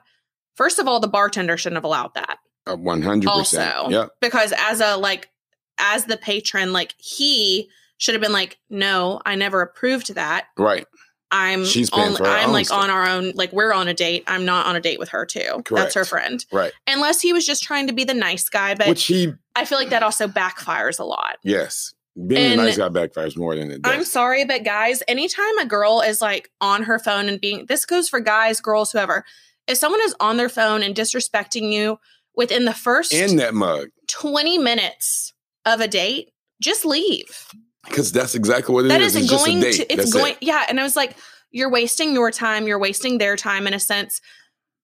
First 0.54 0.78
of 0.78 0.86
all, 0.86 1.00
the 1.00 1.08
bartender 1.08 1.56
shouldn't 1.56 1.76
have 1.78 1.84
allowed 1.84 2.14
that 2.14 2.38
Uh, 2.66 2.76
One 2.76 3.00
hundred 3.02 3.30
percent. 3.32 3.74
also 3.74 3.90
Yep. 3.90 4.10
because 4.20 4.52
as 4.58 4.80
a 4.80 4.96
like 4.96 5.30
as 5.78 6.04
the 6.04 6.16
patron 6.16 6.72
like 6.72 6.94
he 6.98 7.70
should 7.96 8.14
have 8.14 8.20
been 8.20 8.32
like 8.32 8.58
no 8.68 9.20
i 9.24 9.34
never 9.36 9.60
approved 9.62 10.14
that 10.16 10.46
Right. 10.58 10.84
I'm 11.30 11.64
She's 11.64 11.90
paying 11.90 12.16
for 12.16 12.26
i'm 12.26 12.52
like 12.52 12.66
stuff. 12.66 12.84
on 12.84 12.90
our 12.90 13.06
own 13.06 13.32
like 13.34 13.52
we're 13.52 13.72
on 13.72 13.86
a 13.88 13.94
date 13.94 14.24
i'm 14.26 14.44
not 14.44 14.66
on 14.66 14.76
a 14.76 14.80
date 14.80 14.98
with 14.98 15.10
her 15.10 15.26
too 15.26 15.62
that's 15.70 15.94
her 15.94 16.04
friend 16.04 16.44
Right. 16.52 16.72
unless 16.86 17.20
he 17.20 17.32
was 17.32 17.44
just 17.44 17.62
trying 17.62 17.86
to 17.88 17.92
be 17.92 18.04
the 18.04 18.14
nice 18.14 18.48
guy 18.48 18.74
but 18.74 18.88
Which 18.88 19.04
he 19.06 19.32
i 19.54 19.64
feel 19.64 19.78
like 19.78 19.90
that 19.90 20.02
also 20.02 20.26
backfires 20.28 20.98
a 20.98 21.04
lot 21.04 21.36
Yes. 21.44 21.94
Being 22.26 22.52
And- 22.52 22.60
a 22.60 22.64
nice 22.64 22.78
guy 22.78 22.88
backfires 22.88 23.36
more 23.36 23.54
than 23.54 23.70
it 23.70 23.82
does. 23.82 23.92
i'm 23.94 24.04
sorry 24.04 24.44
but 24.44 24.64
guys 24.64 25.02
anytime 25.06 25.58
a 25.58 25.66
girl 25.66 26.00
is 26.00 26.20
like 26.22 26.50
on 26.60 26.82
her 26.84 26.98
phone 26.98 27.28
and 27.28 27.40
being 27.40 27.66
this 27.66 27.84
goes 27.84 28.08
for 28.08 28.20
guys 28.20 28.60
girls 28.60 28.90
whoever 28.92 29.24
if 29.66 29.76
someone 29.76 30.00
is 30.04 30.14
on 30.18 30.38
their 30.38 30.48
phone 30.48 30.82
and 30.82 30.94
disrespecting 30.94 31.70
you 31.70 31.98
within 32.34 32.64
the 32.64 32.72
first 32.72 33.12
in 33.12 33.36
that 33.36 33.52
mug. 33.52 33.88
20 34.08 34.56
minutes 34.58 35.34
of 35.66 35.80
a 35.80 35.88
date 35.88 36.30
just 36.62 36.84
leave 36.86 37.48
Because 37.88 38.12
that's 38.12 38.34
exactly 38.34 38.74
what 38.74 38.84
it 38.84 38.88
That 38.88 39.00
is. 39.00 39.16
is 39.16 39.30
It's 39.30 39.44
going 39.44 39.60
to 39.60 39.66
it's 39.68 39.96
That's 39.96 40.12
going 40.12 40.32
it. 40.34 40.38
yeah 40.42 40.66
and 40.68 40.78
i 40.78 40.82
was 40.82 40.96
like 40.96 41.16
you're 41.50 41.70
wasting 41.70 42.12
your 42.12 42.30
time 42.30 42.66
you're 42.66 42.78
wasting 42.78 43.18
their 43.18 43.36
time 43.36 43.66
in 43.66 43.74
a 43.74 43.80
sense 43.80 44.20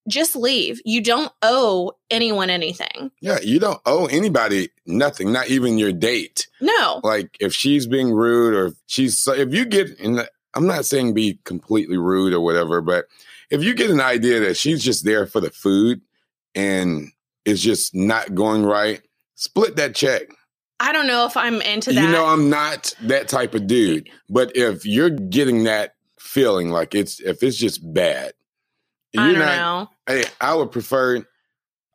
just 0.09 0.37
leave 0.37 0.81
you 0.85 1.01
don't 1.01 1.33
owe 1.43 1.93
anyone 2.11 2.51
anything 2.51 3.11
Yeah, 3.23 3.39
you 3.41 3.59
don't 3.59 3.81
owe 3.87 4.05
anybody 4.07 4.69
nothing, 4.87 5.33
not 5.33 5.49
even 5.49 5.79
your 5.79 5.93
date. 5.93 6.47
no 6.61 7.01
Like 7.03 7.37
if 7.41 7.55
she's 7.55 7.87
being 7.87 8.13
rude 8.13 8.55
or 8.55 8.67
if 8.67 8.75
she's 8.87 9.27
if 9.29 9.55
you 9.55 9.65
get 9.65 9.99
in 9.99 10.17
the, 10.17 10.31
I'm 10.55 10.67
not 10.67 10.85
saying 10.85 11.15
be 11.15 11.39
completely 11.45 11.97
rude 11.97 12.35
or 12.35 12.41
whatever, 12.41 12.83
but 12.83 13.07
if 13.51 13.63
you 13.63 13.75
get 13.75 13.91
an 13.91 14.01
idea 14.01 14.41
that 14.41 14.57
she's 14.59 14.85
just 14.85 15.05
there 15.07 15.27
for 15.27 15.41
the 15.41 15.51
food 15.51 16.03
and 16.55 17.11
it's 17.47 17.61
just 17.63 17.95
not 17.95 18.35
going 18.35 18.65
right, 18.65 19.01
split 19.37 19.77
that 19.77 19.95
check. 19.95 20.25
I 20.81 20.93
don't 20.93 21.07
know 21.07 21.27
if 21.27 21.37
i'm 21.37 21.61
into 21.63 21.93
that 21.93 22.03
You 22.03 22.09
know, 22.09 22.27
I'm 22.27 22.51
not 22.51 22.95
that 23.03 23.29
type 23.29 23.55
of 23.55 23.67
dude. 23.67 24.09
But 24.29 24.57
if 24.57 24.85
you're 24.87 25.11
getting 25.11 25.65
that 25.65 25.95
feeling 26.19 26.71
like 26.71 26.95
it's 26.95 27.21
if 27.21 27.43
it's 27.43 27.57
just 27.57 27.81
bad, 27.95 28.33
i 29.17 29.27
don't 29.31 29.39
not. 29.39 29.57
know 29.57 29.91
Hey, 30.07 30.25
I 30.41 30.55
would 30.55 30.71
prefer 30.73 31.25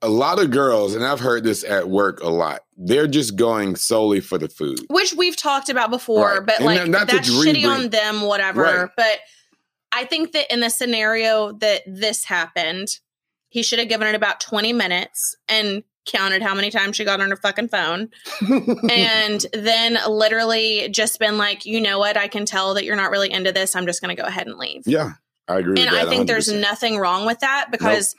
a 0.01 0.07
lot 0.09 0.41
of 0.41 0.49
girls, 0.49 0.95
and 0.95 1.03
I've 1.05 1.19
heard 1.19 1.43
this 1.43 1.63
at 1.65 1.89
work 1.89 2.21
a 2.23 2.29
lot. 2.29 2.61
They're 2.77 3.05
just 3.05 3.35
going 3.35 3.75
solely 3.75 4.21
for 4.21 4.37
the 4.37 4.47
food. 4.47 4.79
which 4.89 5.13
we've 5.13 5.35
talked 5.35 5.67
about 5.69 5.91
before 5.91 6.35
Right. 6.37 6.45
but 6.45 6.55
And 6.57 6.65
like 6.65 6.87
not- 6.87 7.07
that's 7.09 7.29
shitty 7.29 7.65
on 7.67 7.89
them 7.89 8.21
whatever 8.21 8.61
Right. 8.63 8.89
but 8.95 9.19
i 9.91 10.05
think 10.05 10.31
that 10.33 10.51
in 10.53 10.59
the 10.61 10.69
scenario 10.69 11.51
that 11.53 11.81
this 11.85 12.23
happened 12.25 12.87
he 13.49 13.63
should 13.63 13.79
have 13.79 13.89
given 13.89 14.07
it 14.07 14.13
about 14.15 14.39
20 14.39 14.71
minutes 14.73 15.35
and 15.49 15.83
counted 16.09 16.41
how 16.41 16.55
many 16.55 16.69
times 16.69 16.95
she 16.95 17.05
got 17.05 17.21
on 17.21 17.29
her 17.29 17.35
fucking 17.35 17.69
phone 17.69 18.09
and 18.89 19.45
then 19.53 19.97
literally 20.07 20.89
just 20.89 21.19
been 21.19 21.37
like, 21.37 21.65
you 21.65 21.79
know 21.79 21.99
what, 21.99 22.17
I 22.17 22.27
can 22.27 22.45
tell 22.45 22.73
that 22.73 22.85
you're 22.85 22.95
not 22.95 23.11
really 23.11 23.31
into 23.31 23.51
this. 23.51 23.75
I'm 23.75 23.85
just 23.85 24.01
going 24.01 24.15
to 24.15 24.21
go 24.21 24.27
ahead 24.27 24.47
and 24.47 24.57
leave. 24.57 24.83
yeah, 24.85 25.13
I 25.47 25.59
agree. 25.59 25.79
and 25.79 25.89
I 25.89 26.05
think 26.05 26.27
there's 26.27 26.49
100%. 26.49 26.61
nothing 26.61 26.97
wrong 26.97 27.25
with 27.25 27.39
that 27.39 27.67
because, 27.71 28.15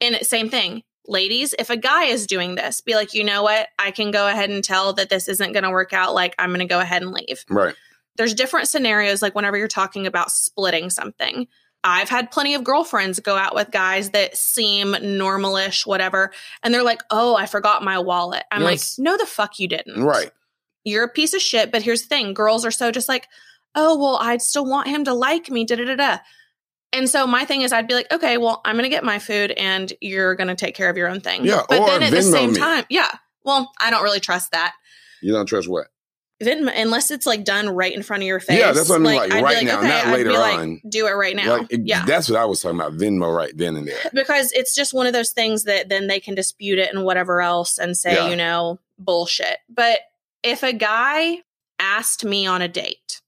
and 0.00 0.16
same 0.22 0.48
thing, 0.48 0.82
ladies, 1.06 1.54
if 1.58 1.70
a 1.70 1.76
guy 1.76 2.04
is 2.04 2.26
doing 2.26 2.54
this, 2.54 2.80
be 2.80 2.94
like, 2.94 3.14
you 3.14 3.24
know 3.24 3.42
what, 3.42 3.68
I 3.78 3.90
can 3.90 4.10
go 4.10 4.28
ahead 4.28 4.50
and 4.50 4.62
tell 4.62 4.92
that 4.94 5.10
this 5.10 5.28
isn't 5.28 5.52
going 5.52 5.64
to 5.64 5.70
work 5.70 5.92
out. 5.92 6.14
Like, 6.14 6.34
I'm 6.38 6.50
going 6.50 6.60
to 6.60 6.66
go 6.66 6.80
ahead 6.80 7.02
and 7.02 7.12
leave. 7.12 7.44
right. 7.48 7.74
There's 8.16 8.34
different 8.34 8.68
scenarios, 8.68 9.22
like 9.22 9.34
whenever 9.34 9.56
you're 9.56 9.66
talking 9.66 10.06
about 10.06 10.30
splitting 10.30 10.88
something. 10.88 11.48
I've 11.84 12.08
had 12.08 12.30
plenty 12.30 12.54
of 12.54 12.64
girlfriends 12.64 13.20
go 13.20 13.36
out 13.36 13.54
with 13.54 13.70
guys 13.70 14.10
that 14.10 14.36
seem 14.36 14.94
normalish, 14.94 15.86
whatever, 15.86 16.32
and 16.62 16.72
they're 16.74 16.82
like, 16.82 17.02
"Oh, 17.10 17.36
I 17.36 17.46
forgot 17.46 17.84
my 17.84 17.98
wallet." 17.98 18.42
I'm 18.50 18.62
Yes. 18.62 18.98
like, 18.98 19.04
"No, 19.04 19.16
the 19.18 19.26
fuck 19.26 19.58
you 19.58 19.68
didn't." 19.68 20.02
Right. 20.02 20.30
you're 20.86 21.04
a 21.04 21.08
piece 21.08 21.32
of 21.32 21.40
shit. 21.40 21.70
But 21.72 21.82
here's 21.82 22.02
the 22.02 22.08
thing 22.08 22.34
girls 22.34 22.64
are 22.66 22.70
so 22.70 22.90
just 22.90 23.08
like, 23.08 23.26
oh, 23.74 23.96
well, 23.98 24.16
I'd 24.20 24.42
still 24.42 24.66
want 24.66 24.86
him 24.86 25.04
to 25.04 25.14
like 25.14 25.50
me, 25.50 25.64
da 25.64 25.76
da 25.76 25.84
da 25.84 25.94
da. 25.96 26.18
And 26.92 27.08
so 27.08 27.26
my 27.26 27.44
thing 27.46 27.62
is, 27.62 27.72
I'd 27.72 27.88
be 27.88 27.94
like, 27.94 28.12
okay, 28.12 28.36
well, 28.36 28.60
I'm 28.66 28.74
going 28.76 28.84
to 28.84 28.88
get 28.90 29.02
my 29.02 29.18
food 29.18 29.50
and 29.52 29.90
you're 30.02 30.34
going 30.36 30.48
to 30.48 30.54
take 30.54 30.74
care 30.76 30.90
of 30.90 30.96
your 30.98 31.08
own 31.08 31.20
thing. 31.20 31.44
Yeah, 31.44 31.62
But 31.68 31.80
or 31.80 31.86
then 31.86 32.02
at 32.04 32.10
the 32.12 32.22
same 32.22 32.52
me. 32.52 32.58
time, 32.58 32.84
yeah. 32.90 33.10
Well, 33.44 33.72
I 33.80 33.90
don't 33.90 34.02
really 34.04 34.20
trust 34.20 34.52
that. 34.52 34.74
You 35.22 35.32
don't 35.32 35.46
trust 35.46 35.68
what? 35.68 35.86
Unless 36.46 37.10
it's 37.10 37.26
like 37.26 37.44
done 37.44 37.68
right 37.68 37.92
in 37.94 38.02
front 38.02 38.22
of 38.22 38.26
your 38.26 38.40
face. 38.40 38.58
Yeah, 38.58 38.72
that's 38.72 38.88
what 38.88 38.96
I 38.96 38.98
mean, 38.98 39.16
like, 39.16 39.30
be 39.30 39.42
right 39.42 39.64
now, 39.64 39.80
not 39.80 40.06
I'd 40.06 40.12
later 40.12 40.30
be 40.30 40.36
like, 40.36 40.58
on. 40.58 40.80
do 40.88 41.06
it 41.06 41.12
right 41.12 41.36
now. 41.36 41.58
Like, 41.58 41.72
it- 41.72 41.80
yeah. 41.84 42.04
that's 42.04 42.28
what 42.28 42.38
I 42.38 42.44
was 42.44 42.60
talking 42.60 42.78
about. 42.80 42.92
Venmo 42.94 43.34
right 43.34 43.56
then 43.56 43.76
and 43.76 43.86
there. 43.88 43.98
because 44.12 44.52
it's 44.52 44.74
just 44.74 44.94
one 44.94 45.06
of 45.06 45.12
those 45.12 45.30
things 45.30 45.64
that 45.64 45.88
then 45.88 46.06
they 46.06 46.20
can 46.20 46.34
dispute 46.34 46.78
it 46.78 46.92
and 46.94 47.04
whatever 47.04 47.40
else 47.40 47.78
and 47.78 47.96
say, 47.96 48.14
Yeah. 48.14 48.28
you 48.28 48.36
know, 48.36 48.78
bullshit. 48.98 49.58
But 49.68 50.00
if 50.42 50.62
a 50.62 50.72
guy 50.72 51.38
asked 51.78 52.24
me 52.24 52.46
on 52.46 52.62
a 52.62 52.68
date 52.68 53.20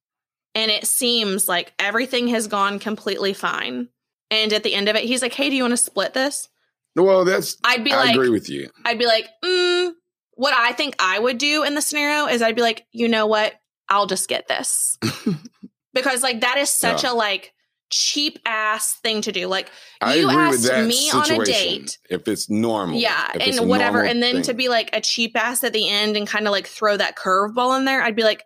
and 0.55 0.71
it 0.71 0.87
seems 0.87 1.49
like 1.49 1.73
everything 1.79 2.29
has 2.29 2.47
gone 2.47 2.79
completely 2.79 3.33
fine, 3.35 3.89
and 4.31 4.53
at 4.53 4.63
the 4.63 4.75
end 4.75 4.89
of 4.89 4.97
it, 4.97 5.05
he's 5.05 5.23
like, 5.23 5.35
hey, 5.35 5.51
do 5.51 5.57
you 5.57 5.63
want 5.63 5.73
to 5.73 5.77
split 5.77 6.15
this? 6.15 6.49
Well, 6.97 7.25
that's. 7.25 7.59
I'd 7.63 7.85
be 7.85 7.93
I 7.93 7.97
like, 7.97 8.15
agree 8.15 8.31
with 8.31 8.49
you. 8.49 8.71
I'd 8.85 8.99
be 8.99 9.07
like, 9.07 9.29
mm, 9.45 9.93
what 10.37 10.55
I 10.55 10.73
think 10.73 10.95
I 10.99 11.19
would 11.19 11.39
do 11.39 11.65
in 11.65 11.75
the 11.75 11.83
scenario 11.83 12.27
is 12.27 12.41
I'd 12.43 12.57
be 12.57 12.63
like, 12.63 12.87
you 12.93 13.09
know 13.09 13.27
what? 13.27 13.53
I'll 13.89 14.07
just 14.07 14.29
get 14.29 14.49
this. 14.49 14.99
because 15.95 16.23
like 16.23 16.41
that 16.43 16.59
is 16.59 16.71
such 16.71 17.05
Yeah. 17.05 17.13
a 17.13 17.15
like 17.15 17.53
cheap 17.91 18.39
ass 18.45 18.95
thing 18.95 19.23
to 19.23 19.33
do. 19.33 19.47
Like 19.47 19.71
I 20.01 20.17
you 20.17 20.29
asked 20.29 20.65
me 20.65 21.11
on 21.13 21.31
a 21.31 21.45
date. 21.45 21.99
If 22.11 22.27
it's 22.29 22.51
normal. 22.51 22.99
Yeah, 22.99 23.31
If 23.35 23.47
it's 23.47 23.59
a 23.59 23.61
and 23.63 23.71
whatever. 23.71 24.03
And 24.03 24.23
then 24.23 24.43
to 24.43 24.55
be 24.55 24.69
like 24.69 24.91
a 24.93 25.01
cheap 25.01 25.37
ass 25.37 25.63
at 25.65 25.73
the 25.73 25.89
end 25.89 26.17
and 26.17 26.27
kind 26.27 26.47
of 26.47 26.53
like 26.53 26.67
throw 26.67 26.97
that 26.97 27.17
curveball 27.17 27.79
in 27.79 27.85
there, 27.85 28.03
I'd 28.03 28.17
be 28.17 28.25
like, 28.25 28.43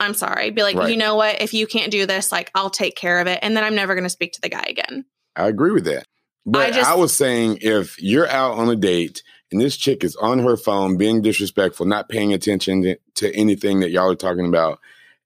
I'm 0.00 0.14
sorry. 0.14 0.46
I'd 0.46 0.54
be 0.56 0.62
like, 0.62 0.76
Right. 0.76 0.90
you 0.90 0.96
know 0.96 1.14
what? 1.14 1.40
If 1.40 1.54
you 1.54 1.66
can't 1.66 1.92
do 1.92 2.04
this, 2.04 2.32
like 2.32 2.50
I'll 2.54 2.70
take 2.70 2.96
care 2.96 3.20
of 3.20 3.28
it. 3.28 3.38
And 3.42 3.56
then 3.56 3.62
I'm 3.64 3.76
never 3.76 3.94
gonna 3.94 4.10
speak 4.10 4.32
to 4.32 4.40
the 4.40 4.48
guy 4.48 4.64
again. 4.68 5.04
I 5.36 5.46
agree 5.48 5.70
with 5.70 5.84
that. 5.84 6.06
But 6.44 6.66
I, 6.66 6.70
just- 6.72 6.98
was 6.98 7.16
saying 7.16 7.58
if 7.62 8.00
you're 8.02 8.28
out 8.28 8.58
on 8.58 8.68
a 8.68 8.76
date 8.76 9.22
and 9.52 9.60
this 9.60 9.76
chick 9.76 10.04
is 10.04 10.16
on 10.16 10.38
her 10.40 10.56
phone 10.56 10.96
being 10.96 11.22
disrespectful, 11.22 11.86
not 11.86 12.08
paying 12.08 12.32
attention 12.32 12.96
to, 13.14 13.34
anything 13.34 13.80
that 13.80 13.90
y'all 13.90 14.10
are 14.10 14.16
talking 14.16 14.46
about, 14.46 14.80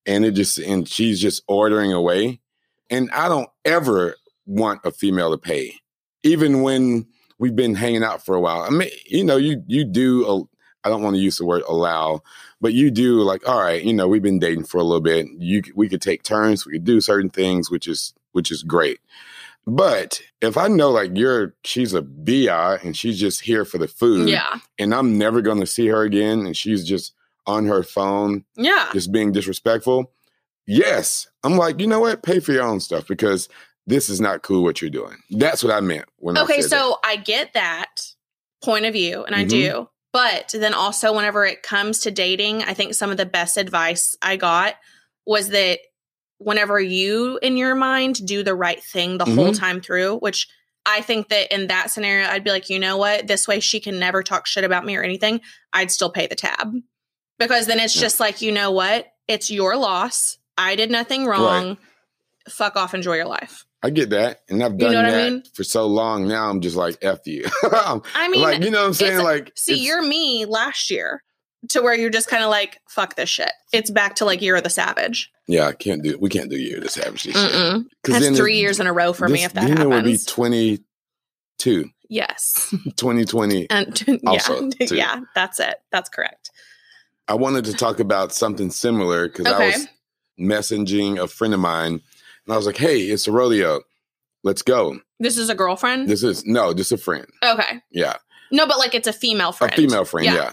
and 0.07 0.25
it 0.25 0.33
just 0.33 0.59
and 0.59 0.89
she's 0.89 1.21
just 1.21 1.43
ordering 1.49 1.93
away, 1.93 2.41
and 2.91 3.11
I 3.13 3.29
don't 3.29 3.49
ever 3.65 4.17
want 4.47 4.81
a 4.85 4.91
female 4.91 5.31
to 5.31 5.39
pay, 5.39 5.75
even 6.23 6.63
when 6.63 7.07
we've 7.39 7.57
been 7.57 7.75
hanging 7.75 8.03
out 8.05 8.25
for 8.25 8.35
a 8.35 8.41
while. 8.41 8.63
I 8.63 8.71
mean, 8.71 8.91
you 9.07 9.25
know, 9.25 9.37
you 9.37 9.63
you 9.67 9.85
do. 9.85 10.49
I 10.85 10.91
don't 10.91 11.03
want 11.03 11.17
to 11.17 11.23
use 11.23 11.37
the 11.37 11.45
word 11.45 11.63
allow, 11.69 12.23
but 12.61 12.73
you 12.73 12.91
do 12.91 13.21
like, 13.23 13.47
all 13.49 13.61
right, 13.61 13.83
you 13.83 13.93
know, 13.93 14.09
we've 14.09 14.23
been 14.23 14.39
dating 14.39 14.65
for 14.65 14.79
a 14.79 14.85
little 14.85 15.01
bit. 15.01 15.27
You 15.39 15.63
we 15.75 15.89
could 15.89 16.03
take 16.03 16.23
turns, 16.23 16.65
we 16.65 16.73
could 16.73 16.85
do 16.85 17.01
certain 17.01 17.31
things, 17.31 17.71
which 17.71 17.87
is 17.89 18.15
which 18.33 18.51
is 18.51 18.63
great. 18.63 19.01
But 19.71 20.21
if 20.41 20.57
I 20.57 20.67
know 20.69 20.91
like 20.91 21.11
you're 21.15 21.55
she's 21.63 21.93
a 21.93 22.01
BI 22.03 22.79
and 22.83 22.97
she's 22.97 23.21
just 23.21 23.43
here 23.43 23.65
for 23.67 23.77
the 23.77 23.87
food 23.89 24.29
Yeah. 24.29 24.59
and 24.79 24.95
I'm 24.95 25.19
never 25.19 25.43
gonna 25.43 25.67
see 25.67 25.89
her 25.89 26.03
again 26.03 26.47
and 26.47 26.57
she's 26.57 26.85
just 26.85 27.13
on 27.47 27.67
her 27.67 27.83
phone 27.83 28.45
Yeah. 28.57 28.89
just 28.95 29.13
being 29.13 29.31
disrespectful, 29.33 30.11
yes. 30.67 31.27
I'm 31.45 31.57
like, 31.57 31.81
you 31.81 31.87
know 31.87 32.01
what? 32.01 32.23
Pay 32.23 32.41
for 32.41 32.53
your 32.53 32.63
own 32.65 32.81
stuff 32.81 33.07
because 33.07 33.49
this 33.87 34.09
is 34.09 34.21
not 34.21 34.43
cool 34.43 34.63
what 34.63 34.81
you're 34.81 34.91
doing. 34.91 35.17
That's 35.31 35.63
what 35.63 35.73
I 35.73 35.81
meant 35.81 36.07
when 36.17 36.37
I 36.39 36.43
Okay, 36.43 36.61
said 36.63 36.71
so 36.71 36.97
I 37.05 37.17
get 37.17 37.53
that 37.55 38.01
point 38.63 38.85
of 38.87 38.93
view, 38.93 39.23
and 39.25 39.35
I 39.37 39.45
Mhm. 39.45 39.49
do. 39.51 39.89
But 40.13 40.51
then 40.53 40.75
also, 40.75 41.13
whenever 41.15 41.45
it 41.47 41.63
comes 41.63 42.01
to 42.01 42.11
dating, 42.11 42.63
I 42.65 42.75
think 42.75 42.95
some 42.95 43.11
of 43.11 43.17
the 43.19 43.27
best 43.27 43.57
advice 43.57 44.17
I 44.23 44.37
got 44.37 44.77
was 45.27 45.49
that 45.51 45.81
whenever 46.39 46.81
you, 46.81 47.39
in 47.43 47.57
your 47.57 47.75
mind, 47.75 48.27
do 48.27 48.43
the 48.43 48.55
right 48.55 48.83
thing 48.83 49.19
the 49.19 49.25
whole 49.25 49.51
Mhm. 49.53 49.59
time 49.59 49.81
through, 49.81 50.19
which 50.19 50.49
I 50.87 51.01
think 51.03 51.29
that 51.29 51.53
in 51.53 51.67
that 51.67 51.91
scenario, 51.91 52.29
I'd 52.29 52.45
be 52.45 52.51
like, 52.51 52.71
you 52.71 52.79
know 52.79 52.97
what? 52.97 53.27
This 53.27 53.47
way 53.47 53.61
she 53.61 53.81
can 53.81 53.99
never 53.99 54.23
talk 54.23 54.47
shit 54.47 54.65
about 54.65 54.87
me 54.87 54.97
or 54.97 55.03
anything. 55.03 55.41
I'd 55.73 55.91
still 55.91 56.11
pay 56.11 56.27
the 56.27 56.35
tab. 56.35 56.73
Because 57.39 57.67
then 57.67 57.79
it's 57.79 57.95
Yeah. 57.95 58.03
just 58.03 58.21
like, 58.21 58.41
you 58.41 58.53
know 58.53 58.71
what? 58.71 59.07
It's 59.27 59.51
your 59.51 59.77
loss. 59.77 60.39
I 60.57 60.75
did 60.77 60.91
nothing 60.91 61.27
wrong. 61.27 61.77
Fuck 62.49 62.77
off. 62.77 62.95
Enjoy 62.95 63.17
your 63.17 63.27
life. 63.27 63.65
I 63.83 63.91
get 63.91 64.11
that. 64.11 64.41
And 64.49 64.63
I've 64.65 64.73
You 64.73 64.79
done 64.79 64.93
know 64.93 65.03
what 65.03 65.07
I 65.07 65.11
that 65.13 65.31
mean? 65.33 65.43
for 65.55 65.63
so 65.63 65.87
long 65.87 66.27
now 66.27 66.49
I'm 66.51 66.61
just 66.61 66.75
like 66.75 66.97
F 67.03 67.21
you. 67.27 67.45
I 67.63 68.29
mean, 68.29 68.41
like, 68.43 68.63
you 68.65 68.71
know 68.71 68.81
what 68.81 68.87
I'm 68.89 68.95
saying? 68.95 69.23
Like 69.23 69.53
See, 69.55 69.85
you're 69.85 70.03
me 70.03 70.47
last 70.47 70.91
year 70.91 71.23
to 71.71 71.83
where 71.83 71.95
you're 71.95 72.11
just 72.11 72.29
kind 72.29 72.43
of 72.43 72.51
like, 72.51 72.81
fuck 72.89 73.15
this 73.17 73.29
shit. 73.29 73.53
It's 73.73 73.91
back 73.91 74.17
to 74.17 74.25
like 74.25 74.41
you're 74.43 74.61
the 74.61 74.71
savage. 74.71 75.31
Yeah, 75.47 75.67
I 75.67 75.73
can't 75.73 76.03
do 76.03 76.19
we 76.19 76.29
can't 76.29 76.51
do 76.51 76.57
you 76.59 76.81
the 76.81 76.89
savage 76.89 77.25
this 77.25 77.35
That's 78.05 78.37
three 78.37 78.59
it- 78.59 78.61
years 78.61 78.81
in 78.81 78.87
a 78.87 78.93
row 78.93 79.13
for 79.13 79.29
me 79.29 79.45
if 79.45 79.53
that 79.55 79.67
then 79.69 79.81
it 79.81 79.89
would 79.89 80.05
be 80.05 80.13
happens. 80.13 80.27
22, 80.27 81.91
yes. 82.09 82.69
2020. 82.97 83.69
And 83.71 84.21
Also, 84.27 84.71
yeah, 84.79 84.87
too. 84.87 84.97
yeah, 84.97 85.21
that's 85.35 85.61
it. 85.61 85.77
That's 85.93 86.09
correct. 86.09 86.51
I 87.27 87.35
wanted 87.35 87.65
to 87.67 87.75
talk 87.75 88.01
about 88.01 88.33
something 88.33 88.71
similar 88.71 89.29
because 89.29 89.47
I 89.47 89.67
was 89.67 89.87
messaging 90.41 91.19
a 91.23 91.27
friend 91.27 91.53
of 91.55 91.61
mine 91.61 91.93
and 92.47 92.53
I 92.55 92.57
was 92.57 92.67
like, 92.67 92.77
hey, 92.79 93.01
it's 93.03 93.27
a 93.27 93.33
rodeo. 93.33 93.83
Let's 94.45 94.63
go. 94.63 95.01
This 95.21 95.37
is 95.37 95.51
a 95.51 95.55
girlfriend. 95.55 96.09
This 96.09 96.23
is 96.23 96.47
no, 96.47 96.73
just 96.73 96.93
a 96.93 96.97
friend. 96.97 97.27
okay. 97.45 97.81
Yeah. 97.91 98.17
No, 98.51 98.67
but 98.67 98.79
like 98.79 98.95
it's 98.95 99.09
a 99.09 99.13
female 99.13 99.53
friend. 99.53 99.73
A 99.73 99.77
female 99.77 100.05
friend, 100.07 100.25
Yeah. 100.27 100.35
yeah. 100.35 100.53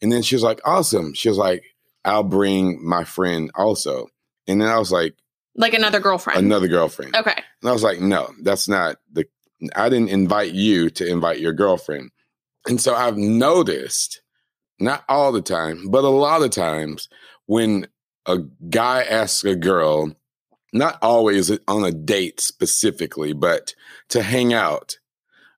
And 0.00 0.12
then 0.12 0.22
she 0.22 0.34
was 0.34 0.42
like, 0.42 0.60
awesome. 0.64 1.14
She 1.14 1.28
was 1.28 1.38
like, 1.38 1.64
I'll 2.04 2.22
bring 2.22 2.84
my 2.86 3.04
friend 3.04 3.50
also. 3.54 4.08
And 4.46 4.60
then 4.60 4.68
I 4.68 4.78
was 4.78 4.92
like, 4.92 5.14
Like 5.56 5.74
another 5.74 6.00
girlfriend. 6.00 6.38
another 6.38 6.68
girlfriend. 6.68 7.16
Okay. 7.16 7.34
And 7.62 7.68
I 7.68 7.72
was 7.72 7.82
like, 7.82 8.00
no, 8.00 8.30
that's 8.42 8.68
not 8.68 8.96
the, 9.12 9.26
I 9.74 9.88
didn't 9.88 10.10
invite 10.10 10.52
you 10.52 10.88
to 10.90 11.06
invite 11.06 11.40
your 11.40 11.52
girlfriend. 11.52 12.10
And 12.66 12.80
so 12.80 12.94
I've 12.94 13.16
noticed, 13.16 14.22
not 14.78 15.04
all 15.08 15.32
the 15.32 15.42
time, 15.42 15.88
but 15.90 16.04
a 16.04 16.08
lot 16.08 16.42
of 16.42 16.50
times 16.50 17.08
when 17.46 17.88
a 18.26 18.38
guy 18.70 19.02
asks 19.02 19.42
a 19.44 19.56
girl, 19.56 20.14
not 20.72 20.98
always 21.02 21.50
on 21.66 21.84
a 21.84 21.90
date 21.90 22.40
specifically, 22.40 23.32
but 23.32 23.74
to 24.10 24.22
hang 24.22 24.52
out, 24.52 24.98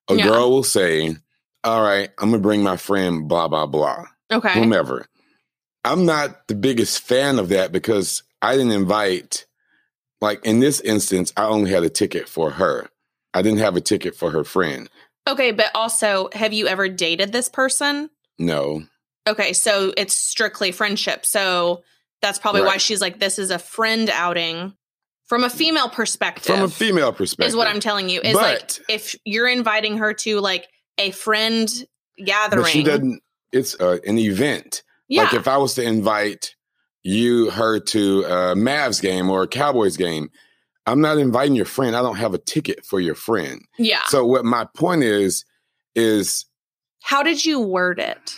a 0.09 0.14
Yeah. 0.14 0.28
girl 0.28 0.50
will 0.50 0.62
say, 0.64 1.16
all 1.62 1.82
right, 1.82 2.09
I'm 2.18 2.30
going 2.30 2.40
to 2.40 2.47
bring 2.49 2.62
my 2.62 2.76
friend, 2.78 3.28
blah, 3.28 3.49
blah, 3.49 3.66
blah 3.66 4.04
Okay. 4.32 4.52
whomever. 4.54 5.06
I'm 5.84 6.04
not 6.04 6.46
the 6.46 6.54
biggest 6.54 7.00
fan 7.00 7.38
of 7.38 7.49
that 7.49 7.72
because 7.72 8.22
I 8.42 8.56
didn't 8.56 8.72
invite, 8.72 9.46
like 10.20 10.44
in 10.44 10.60
this 10.60 10.80
instance, 10.80 11.32
I 11.37 11.44
only 11.44 11.70
had 11.70 11.84
a 11.84 11.88
ticket 11.88 12.28
for 12.28 12.50
her. 12.50 12.88
I 13.32 13.42
didn't 13.42 13.60
have 13.60 13.76
a 13.76 13.80
ticket 13.80 14.14
for 14.14 14.30
her 14.30 14.44
friend. 14.44 14.88
Okay. 15.28 15.52
But 15.52 15.70
also, 15.75 16.28
have 16.32 16.52
you 16.52 16.66
ever 16.66 16.88
dated 16.88 17.32
this 17.32 17.49
person? 17.49 18.10
No. 18.38 18.82
Okay. 19.26 19.52
So 19.52 19.92
it's 19.96 20.14
strictly 20.14 20.72
friendship. 20.72 21.25
So 21.25 21.82
that's 22.22 22.38
probably 22.38 22.62
why 22.62 22.76
she's 22.76 23.00
like, 23.00 23.18
this 23.18 23.38
is 23.38 23.50
a 23.50 23.58
friend 23.58 24.10
outing 24.10 24.75
from 25.26 25.44
a 25.44 25.50
female 25.50 25.88
perspective. 25.88 26.54
From 26.56 26.64
a 26.64 26.68
female 26.68 27.12
perspective. 27.12 27.49
is 27.49 27.56
what 27.56 27.68
I'm 27.68 27.80
telling 27.80 28.08
you. 28.08 28.20
Is 28.20 28.34
But- 28.34 28.42
like 28.42 28.90
if 28.90 29.16
you're 29.25 29.49
inviting 29.49 29.99
her 29.99 30.12
to 30.14 30.40
like 30.40 30.68
a 30.99 31.10
friend 31.12 31.68
gathering. 32.22 32.66
She 32.66 32.82
doesn't, 32.82 33.22
it's 33.52 33.78
uh, 33.80 33.99
an 34.07 34.19
event. 34.19 34.83
yeah. 35.09 35.23
Like 35.25 35.35
if 35.35 35.49
I 35.49 35.57
was 35.57 35.75
to 35.75 35.83
invite 35.83 36.54
you, 37.02 37.50
her 37.50 37.80
to 37.80 38.21
a 38.25 38.54
Mavs 38.54 39.00
game 39.00 39.30
or 39.30 39.42
a 39.42 39.49
Cowboys 39.49 39.97
game, 39.97 40.30
I'm 40.87 41.00
not 41.00 41.19
inviting 41.19 41.54
your 41.57 41.64
friend. 41.66 41.97
I 41.97 42.02
don't 42.02 42.16
have 42.16 42.35
a 42.35 42.38
ticket 42.38 42.85
for 42.85 43.00
your 43.00 43.14
friend. 43.14 43.62
yeah. 43.78 44.00
So 44.09 44.25
what 44.26 44.45
my 44.45 44.66
point 44.76 45.02
is, 45.02 45.45
is 45.95 46.45
How 47.02 47.23
did 47.23 47.45
you 47.45 47.61
word 47.61 47.99
it? 47.99 48.35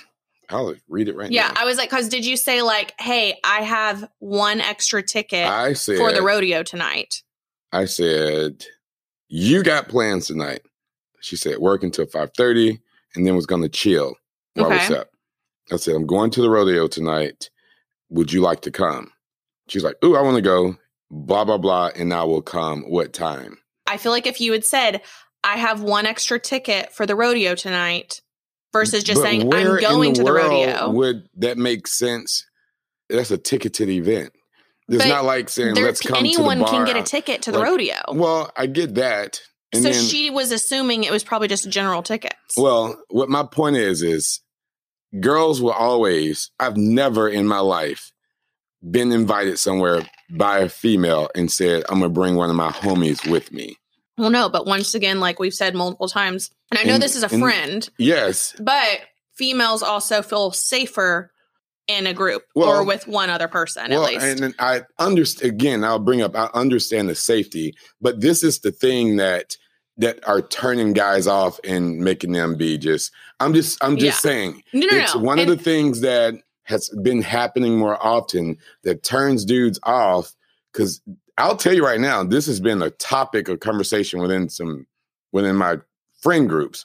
I'll 0.48 0.74
read 0.88 1.08
it 1.08 1.16
right 1.16 1.30
Yeah. 1.30 1.48
now. 1.48 1.62
I 1.62 1.64
was 1.64 1.78
like, 1.78 1.88
because 1.90 2.08
did 2.08 2.26
you 2.26 2.36
say 2.36 2.60
like, 2.62 2.92
hey, 3.00 3.38
I 3.42 3.62
have 3.62 4.06
one 4.18 4.60
extra 4.60 5.02
ticket 5.02 5.46
I 5.46 5.72
said 5.72 5.96
for 5.96 6.12
the 6.12 6.22
rodeo 6.22 6.62
tonight? 6.62 7.22
I 7.72 7.86
said, 7.86 8.66
"You 9.28 9.62
got 9.62 9.88
plans 9.88 10.26
tonight?" 10.26 10.60
She 11.20 11.36
said, 11.36 11.56
"Work 11.58 11.82
until 11.82 12.04
five 12.04 12.32
thirty, 12.36 12.80
and 13.14 13.26
then 13.26 13.34
was 13.34 13.46
going 13.46 13.62
to 13.62 13.68
chill 13.70 14.14
Okay. 14.58 14.76
it's 14.76 14.90
up." 14.90 15.08
I 15.70 15.76
said, 15.76 15.94
"I'm 15.94 16.06
going 16.06 16.30
to 16.32 16.42
the 16.42 16.50
rodeo 16.50 16.86
tonight. 16.86 17.50
Would 18.10 18.32
you 18.32 18.40
like 18.40 18.60
to 18.62 18.70
come?" 18.70 19.12
She's 19.68 19.84
like, 19.84 19.96
"Ooh, 20.04 20.16
I 20.16 20.22
want 20.22 20.36
to 20.36 20.42
go." 20.42 20.76
Blah 21.14 21.44
blah 21.44 21.58
blah, 21.58 21.90
and 21.94 22.12
I 22.14 22.24
will 22.24 22.40
come. 22.40 22.82
What 22.88 23.12
time? 23.12 23.58
I 23.86 23.98
feel 23.98 24.12
like 24.12 24.26
if 24.26 24.40
you 24.40 24.52
had 24.52 24.64
said, 24.64 25.02
I 25.44 25.58
have 25.58 25.82
one 25.82 26.06
extra 26.06 26.38
ticket 26.38 26.90
for 26.92 27.04
the 27.04 27.14
rodeo 27.14 27.54
tonight 27.54 28.22
versus 28.72 29.04
just 29.04 29.20
But 29.20 29.28
saying, 29.28 29.52
I'm 29.52 29.66
in 29.66 29.80
going 29.80 30.14
to 30.14 30.22
the 30.22 30.32
rodeo. 30.32 30.90
Would 30.90 31.28
that 31.36 31.58
make 31.58 31.86
sense? 31.86 32.46
That's 33.10 33.30
a 33.30 33.36
ticketed 33.36 33.90
event. 33.90 34.32
It's 34.88 35.04
But 35.04 35.08
not 35.08 35.24
like 35.24 35.48
saying, 35.48 35.74
"Let's 35.74 36.00
come 36.00 36.18
anyone 36.18 36.58
the 36.58 36.64
bar." 36.64 36.72
can 36.72 36.86
get 36.86 36.96
a 36.96 37.02
ticket 37.02 37.42
to 37.42 37.52
the 37.52 37.58
Like, 37.58 37.68
rodeo. 37.68 37.96
Well, 38.12 38.50
I 38.56 38.66
get 38.66 38.94
that. 38.94 39.40
And 39.72 39.82
so 39.82 39.90
then, 39.90 40.02
she 40.04 40.28
was 40.30 40.52
assuming 40.52 41.04
it 41.04 41.12
was 41.12 41.24
probably 41.24 41.48
just 41.48 41.68
general 41.70 42.02
tickets. 42.02 42.36
Well, 42.56 43.00
what 43.08 43.28
my 43.28 43.42
point 43.42 43.76
is 43.76 44.02
is 44.02 44.40
girls 45.20 45.60
will 45.62 45.72
always 45.72 46.50
I've 46.58 46.76
never 46.76 47.28
in 47.28 47.46
my 47.46 47.60
life 47.60 48.12
been 48.88 49.12
invited 49.12 49.58
somewhere 49.58 50.02
by 50.30 50.58
a 50.60 50.68
female 50.68 51.28
and 51.34 51.50
said, 51.50 51.84
I'm 51.88 52.00
gonna 52.00 52.10
bring 52.12 52.34
one 52.36 52.50
of 52.50 52.56
my 52.56 52.70
homies 52.70 53.28
with 53.30 53.52
me. 53.52 53.76
Well, 54.18 54.30
no, 54.30 54.48
but 54.48 54.66
once 54.66 54.94
again, 54.94 55.20
like 55.20 55.38
we've 55.38 55.54
said 55.54 55.74
multiple 55.74 56.08
times, 56.08 56.50
and 56.70 56.78
I 56.78 56.84
know 56.84 56.94
And- 56.94 57.02
this 57.02 57.16
is 57.16 57.22
a 57.22 57.28
friend, 57.28 57.88
Yes. 57.98 58.54
but 58.58 59.00
females 59.34 59.82
also 59.82 60.20
feel 60.20 60.50
safer 60.52 61.30
in 61.88 62.06
a 62.06 62.12
group 62.12 62.42
Well- 62.54 62.68
or 62.68 62.84
with 62.84 63.06
one 63.08 63.30
other 63.30 63.48
person 63.48 63.90
well, 63.90 64.04
at 64.06 64.12
least. 64.14 64.42
and 64.42 64.54
I 64.58 64.82
understand 64.98 65.52
again. 65.54 65.84
I'll 65.84 65.98
bring 65.98 66.20
up. 66.22 66.36
I 66.36 66.48
understand 66.54 67.08
the 67.08 67.14
safety, 67.14 67.74
but 68.00 68.20
this 68.20 68.42
is 68.42 68.60
the 68.60 68.70
thing 68.72 69.16
that 69.16 69.56
that 70.02 70.26
are 70.28 70.42
turning 70.42 70.92
guys 70.92 71.26
off 71.26 71.58
and 71.64 71.98
making 71.98 72.32
them 72.32 72.54
be 72.56 72.76
just. 72.78 73.10
I'm 73.40 73.54
just. 73.54 73.82
I'm 73.82 73.96
just 73.96 74.24
Yeah. 74.24 74.30
saying. 74.30 74.62
no, 74.72 74.86
no, 74.86 74.96
it's 74.98 75.14
no. 75.14 75.20
one 75.22 75.38
And- 75.38 75.50
of 75.50 75.56
the 75.58 75.64
things 75.64 76.00
that 76.02 76.34
has 76.64 76.88
been 77.02 77.22
happening 77.22 77.76
more 77.78 78.00
often 78.04 78.56
that 78.84 79.02
turns 79.02 79.44
dudes 79.44 79.80
off. 79.82 80.34
Because 80.72 81.00
I'll 81.38 81.56
tell 81.56 81.74
you 81.74 81.84
right 81.84 82.00
now, 82.00 82.22
this 82.22 82.46
has 82.46 82.60
been 82.60 82.80
a 82.82 82.90
topic 82.90 83.48
of 83.48 83.60
conversation 83.60 84.20
within 84.20 84.48
some 84.48 84.86
within 85.32 85.56
my 85.56 85.78
friend 86.20 86.48
groups. 86.48 86.84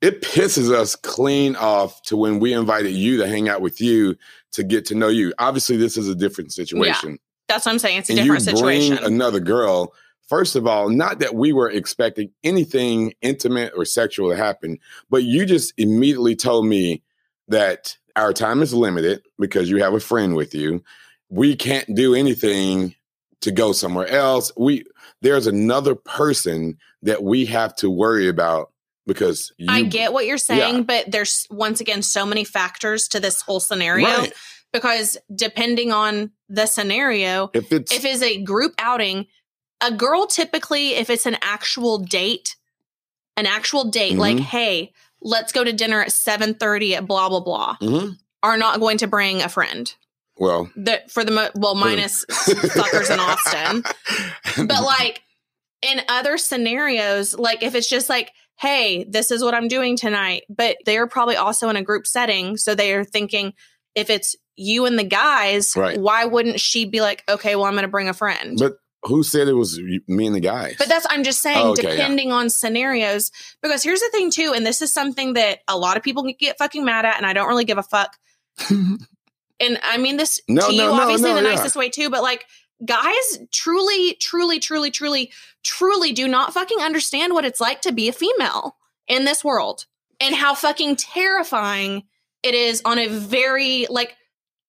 It 0.00 0.22
pisses 0.22 0.72
us 0.72 0.96
clean 0.96 1.54
off 1.56 2.00
to 2.04 2.16
when 2.16 2.40
we 2.40 2.54
invited 2.54 2.92
you 2.92 3.18
to 3.18 3.28
hang 3.28 3.48
out 3.50 3.60
with 3.60 3.80
you 3.82 4.16
to 4.52 4.62
get 4.62 4.86
to 4.86 4.94
know 4.94 5.08
you. 5.08 5.34
Obviously, 5.38 5.76
this 5.76 5.96
is 5.98 6.08
a 6.08 6.14
different 6.14 6.52
situation. 6.52 7.18
that's 7.48 7.66
what 7.66 7.72
I'm 7.72 7.78
saying. 7.78 7.98
It's 7.98 8.08
a 8.08 8.12
and 8.12 8.20
different 8.22 8.46
you 8.46 8.56
situation. 8.56 8.96
bring 8.96 9.06
another 9.06 9.40
girl. 9.40 9.92
First 10.30 10.54
of 10.54 10.64
all, 10.64 10.88
not 10.90 11.18
that 11.18 11.34
we 11.34 11.52
were 11.52 11.68
expecting 11.68 12.30
anything 12.44 13.14
intimate 13.20 13.72
or 13.76 13.84
sexual 13.84 14.30
to 14.30 14.36
happen, 14.36 14.78
but 15.10 15.24
you 15.24 15.44
just 15.44 15.74
immediately 15.76 16.36
told 16.36 16.66
me 16.66 17.02
that 17.48 17.96
our 18.14 18.32
time 18.32 18.62
is 18.62 18.72
limited 18.72 19.22
because 19.40 19.68
you 19.68 19.82
have 19.82 19.92
a 19.92 19.98
friend 19.98 20.36
with 20.36 20.54
you. 20.54 20.84
We 21.30 21.56
can't 21.56 21.96
do 21.96 22.14
anything 22.14 22.94
to 23.40 23.50
go 23.50 23.72
somewhere 23.72 24.06
else. 24.06 24.52
We 24.56 24.84
there's 25.20 25.48
another 25.48 25.96
person 25.96 26.78
that 27.02 27.24
we 27.24 27.46
have 27.46 27.74
to 27.76 27.90
worry 27.90 28.28
about 28.28 28.70
because 29.08 29.52
you, 29.58 29.66
I 29.68 29.82
get 29.82 30.12
what 30.12 30.26
you're 30.26 30.38
saying, 30.38 30.76
Yeah. 30.76 30.82
but 30.82 31.10
there's 31.10 31.48
once 31.50 31.80
again 31.80 32.02
so 32.02 32.24
many 32.24 32.44
factors 32.44 33.08
to 33.08 33.18
this 33.18 33.42
whole 33.42 33.58
scenario 33.58 34.06
Right. 34.06 34.32
because 34.72 35.16
depending 35.34 35.90
on 35.90 36.30
the 36.48 36.66
scenario, 36.66 37.50
if 37.52 37.72
it's 37.72 37.92
if 37.92 38.04
it's 38.04 38.22
a 38.22 38.40
group 38.42 38.74
outing, 38.78 39.26
a 39.80 39.90
girl 39.92 40.26
typically, 40.26 40.94
if 40.94 41.08
it's 41.10 41.26
an 41.26 41.36
actual 41.42 41.98
date, 41.98 42.56
an 43.36 43.46
actual 43.46 43.84
date, 43.90 44.16
like, 44.18 44.36
Mhm. 44.36 44.40
hey, 44.40 44.92
let's 45.22 45.52
go 45.52 45.64
to 45.64 45.72
dinner 45.72 46.00
at 46.02 46.12
7:30 46.12 46.94
at 46.96 47.06
blah 47.06 47.28
blah 47.28 47.40
blah, 47.40 47.76
Mhm. 47.80 48.16
are 48.42 48.56
not 48.56 48.80
going 48.80 48.98
to 48.98 49.06
bring 49.06 49.42
a 49.42 49.48
friend. 49.48 49.94
well, 50.36 50.70
The 50.74 51.02
for 51.10 51.22
the 51.22 51.32
mo- 51.32 51.50
well, 51.54 51.74
minus 51.74 52.24
fuckers 52.30 53.10
in 53.12 53.20
Austin. 53.20 53.84
But 54.66 54.82
like 54.82 55.20
in 55.82 56.00
other 56.08 56.38
scenarios, 56.38 57.34
like 57.38 57.62
if 57.62 57.74
it's 57.74 57.88
just 57.88 58.08
like, 58.08 58.32
hey, 58.58 59.04
this 59.08 59.30
is 59.30 59.42
what 59.44 59.54
I'm 59.54 59.68
doing 59.68 59.96
tonight, 59.98 60.42
but 60.48 60.76
they're 60.86 61.06
probably 61.06 61.36
also 61.36 61.68
in 61.68 61.76
a 61.76 61.82
group 61.82 62.06
setting. 62.06 62.56
So 62.56 62.74
they 62.74 62.92
are 62.94 63.04
thinking, 63.04 63.52
if 63.94 64.08
it's 64.10 64.34
you 64.56 64.84
and 64.86 64.98
the 64.98 65.04
guys, 65.04 65.74
Right. 65.76 65.98
why 65.98 66.24
wouldn't 66.26 66.60
she 66.60 66.84
be 66.86 67.00
like, 67.02 67.22
okay, 67.28 67.54
well, 67.56 67.64
I'm 67.66 67.72
going 67.74 67.82
to 67.82 67.88
bring 67.88 68.08
a 68.08 68.14
friend? 68.14 68.56
but 68.58 68.74
who 69.04 69.22
said 69.22 69.48
it 69.48 69.54
was 69.54 69.80
me 70.08 70.26
and 70.26 70.34
the 70.36 70.40
guys? 70.40 70.76
But 70.78 70.88
that's 70.88 71.06
I'm 71.08 71.24
just 71.24 71.40
saying, 71.40 71.58
Oh, 71.58 71.70
okay, 71.72 71.84
yeah. 71.84 71.90
depending 71.96 72.32
on 72.32 72.50
scenarios. 72.50 73.30
Because 73.62 73.82
here's 73.82 74.00
the 74.00 74.10
thing 74.12 74.30
too, 74.30 74.52
and 74.54 74.66
this 74.66 74.82
is 74.82 74.92
something 74.92 75.34
that 75.34 75.60
a 75.68 75.76
lot 75.78 75.96
of 75.96 76.02
people 76.02 76.22
get 76.38 76.58
fucking 76.58 76.84
mad 76.84 77.04
at, 77.04 77.16
and 77.16 77.26
I 77.26 77.32
don't 77.32 77.48
really 77.48 77.64
give 77.64 77.78
a 77.78 77.82
fuck. 77.82 78.16
And 79.60 79.78
I 79.82 79.98
mean 79.98 80.16
this 80.16 80.40
No, 80.48 80.68
to 80.68 80.72
you, 80.74 80.80
no, 80.80 80.94
obviously, 80.94 81.30
no, 81.30 81.36
in 81.36 81.44
the 81.44 81.50
yeah. 81.50 81.56
nicest 81.56 81.76
way 81.76 81.90
too. 81.90 82.08
But 82.08 82.22
like, 82.22 82.46
guys, 82.84 83.38
truly, 83.52 84.14
truly, 84.14 84.58
truly, 84.58 84.90
truly, 84.90 85.30
truly 85.62 86.12
do 86.12 86.26
not 86.26 86.54
fucking 86.54 86.78
understand 86.80 87.34
what 87.34 87.44
it's 87.44 87.60
like 87.60 87.82
to 87.82 87.92
be 87.92 88.08
a 88.08 88.12
female 88.12 88.76
in 89.06 89.26
this 89.26 89.44
world, 89.44 89.84
and 90.18 90.34
how 90.34 90.54
fucking 90.54 90.96
terrifying 90.96 92.04
it 92.42 92.54
is 92.54 92.80
on 92.86 92.98
a 92.98 93.08
very 93.08 93.86
like 93.90 94.16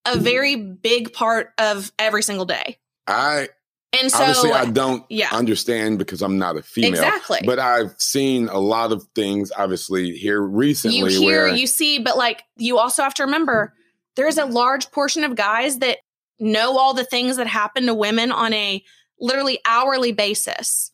a 0.05 0.17
very 0.17 0.55
big 0.57 1.13
part 1.13 1.51
of 1.57 1.91
every 1.97 2.21
single 2.23 2.45
day. 2.45 2.77
I 3.07 3.47
And 3.93 4.09
so, 4.09 4.19
obviously 4.19 4.51
I 4.51 4.65
don't 4.65 5.03
yeah. 5.09 5.29
understand 5.33 5.99
because 5.99 6.21
I'm 6.21 6.37
not 6.37 6.55
a 6.55 6.61
female. 6.61 6.91
exactly. 6.91 7.39
But 7.45 7.59
I've 7.59 7.93
seen 7.97 8.47
a 8.47 8.59
lot 8.59 8.91
of 8.91 9.05
things, 9.15 9.51
obviously, 9.55 10.15
here 10.15 10.41
recently 10.41 10.97
you 10.97 11.05
hear, 11.07 11.45
where 11.45 11.47
you 11.49 11.67
see, 11.67 11.99
but 11.99 12.17
like 12.17 12.43
you 12.57 12.77
also 12.77 13.03
have 13.03 13.13
to 13.15 13.25
remember 13.25 13.73
there's 14.15 14.37
a 14.37 14.45
large 14.45 14.91
portion 14.91 15.23
of 15.23 15.35
guys 15.35 15.79
that 15.79 15.97
know 16.39 16.77
all 16.77 16.93
the 16.93 17.03
things 17.03 17.37
that 17.37 17.47
happen 17.47 17.85
to 17.85 17.93
women 17.93 18.31
on 18.31 18.53
a 18.53 18.83
literally 19.19 19.59
hourly 19.65 20.11
basis 20.11 20.91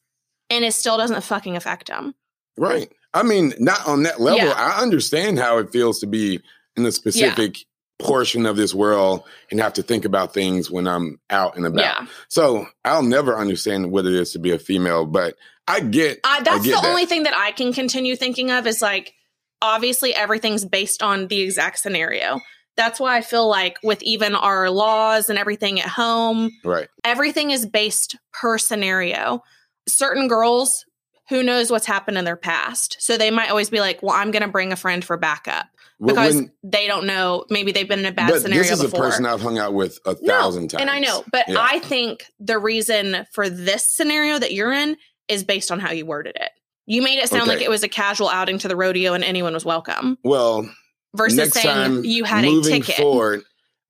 and 0.50 0.65
it 0.65 0.74
still 0.74 0.98
doesn't 0.98 1.24
fucking 1.24 1.56
affect 1.56 1.88
them. 1.88 2.15
right. 2.58 2.91
I 3.13 3.24
mean, 3.24 3.54
not 3.58 3.88
on 3.88 4.04
that 4.04 4.19
level. 4.19 4.45
Yeah. 4.45 4.54
I 4.56 4.82
understand 4.82 5.39
how 5.39 5.58
it 5.58 5.72
feels 5.72 6.00
to 6.02 6.08
be 6.08 6.39
in 6.76 6.86
a 6.86 6.91
specific 6.91 7.65
portion 8.00 8.46
of 8.46 8.56
this 8.56 8.74
world 8.74 9.24
and 9.50 9.60
have 9.60 9.74
to 9.74 9.84
think 9.84 10.06
about 10.06 10.34
things 10.34 10.70
when 10.70 10.88
I'm 10.88 11.20
out 11.30 11.58
and 11.58 11.66
about. 11.66 11.82
Yeah. 11.82 12.06
So 12.28 12.68
I'll 12.86 13.04
never 13.04 13.38
understand 13.38 13.92
what 13.92 14.06
it 14.06 14.14
is 14.14 14.34
to 14.34 14.40
be 14.40 14.52
a 14.52 14.60
female, 14.60 15.06
but 15.06 15.36
I 15.68 15.80
get 15.82 16.20
I, 16.24 16.42
that's 16.44 16.64
get 16.64 16.76
the 16.76 16.82
that. 16.82 16.90
only 16.90 17.06
thing 17.06 17.24
that 17.24 17.36
I 17.36 17.52
can 17.52 17.74
continue 17.74 18.16
thinking 18.16 18.52
of 18.52 18.68
is 18.68 18.82
like, 18.82 19.14
obviously, 19.62 20.14
everything's 20.14 20.64
based 20.64 21.02
on 21.02 21.28
the 21.28 21.42
exact 21.42 21.80
scenario. 21.80 22.40
That's 22.76 23.00
why 23.00 23.18
I 23.18 23.22
feel 23.22 23.50
like 23.50 23.78
with 23.84 24.04
even 24.04 24.36
our 24.36 24.70
laws 24.70 25.30
and 25.30 25.40
everything 25.40 25.80
at 25.80 25.88
home, 25.88 26.52
right. 26.64 26.88
everything 27.04 27.50
is 27.50 27.66
based 27.66 28.16
per 28.32 28.60
scenario. 28.60 29.42
Certain 29.88 30.28
girls, 30.28 30.86
who 31.30 31.44
knows 31.44 31.70
what's 31.70 31.86
happened 31.86 32.18
in 32.18 32.26
their 32.26 32.36
past. 32.38 32.98
So 33.00 33.18
they 33.18 33.32
might 33.32 33.50
always 33.50 33.70
be 33.70 33.80
like, 33.80 34.02
well, 34.02 34.16
I'm 34.16 34.32
going 34.32 34.44
to 34.44 34.48
bring 34.48 34.72
a 34.72 34.76
friend 34.78 35.04
for 35.04 35.18
backup 35.18 35.68
because 36.04 36.36
when- 36.36 36.52
they 36.63 36.88
don't 36.88 37.06
know. 37.06 37.46
Maybe 37.50 37.72
they've 37.72 37.88
been 37.88 38.00
in 38.00 38.06
a 38.06 38.12
bad 38.12 38.30
but 38.30 38.42
scenario 38.42 38.63
this 38.63 38.72
is 38.72 38.82
before. 38.84 39.06
a 39.06 39.10
person 39.10 39.26
I've 39.26 39.42
hung 39.42 39.58
out 39.58 39.74
with 39.74 40.00
a 40.06 40.16
No, 40.22 40.28
thousand 40.34 40.70
times. 40.70 40.82
And 40.82 40.90
I 40.90 41.00
know, 41.00 41.24
but 41.32 41.48
Yeah. 41.50 41.58
I 41.60 41.80
think 41.80 42.26
the 42.40 42.58
reason 42.60 43.26
for 43.34 43.50
this 43.50 43.86
scenario 43.88 44.40
that 44.40 44.54
you're 44.54 44.72
in 44.72 44.96
is 45.28 45.44
based 45.44 45.72
on 45.72 45.80
how 45.80 45.92
you 45.92 46.06
worded 46.06 46.36
it. 46.40 46.52
You 46.86 47.02
made 47.02 47.20
it 47.20 47.28
sound 47.28 47.48
like 47.48 47.62
it 47.62 47.70
was 47.70 47.84
a 47.84 47.90
casual 47.90 48.30
outing 48.30 48.60
to 48.60 48.70
the 48.70 48.76
rodeo 48.78 49.13
and 49.13 49.24
anyone 49.24 49.54
was 49.54 49.66
welcome 49.66 50.18
Well, 50.24 50.70
versus 51.13 51.52
saying 51.52 52.06
you 52.06 52.24
had 52.24 52.46
a 52.46 52.62
ticket. 52.62 52.96
forward, 52.96 53.42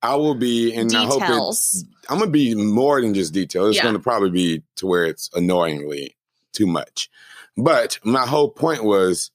I 0.02 0.16
will 0.16 0.34
be, 0.34 0.74
and 0.74 0.92
I 0.92 1.04
hope 1.04 1.18
it, 1.22 1.26
Details. 1.26 1.84
I'm 2.08 2.18
gonna 2.18 2.30
be 2.32 2.56
more 2.56 3.00
than 3.00 3.14
just 3.14 3.32
detail. 3.32 3.66
It's 3.66 3.76
Yeah. 3.76 3.84
gonna 3.84 4.00
probably 4.00 4.30
be 4.30 4.62
to 4.76 4.86
where 4.88 5.04
it's 5.04 5.30
annoyingly 5.34 6.16
too 6.58 6.66
much. 6.66 7.08
But 7.56 7.98
my 8.04 8.26
whole 8.26 8.50
point 8.50 8.84
was 8.84 9.30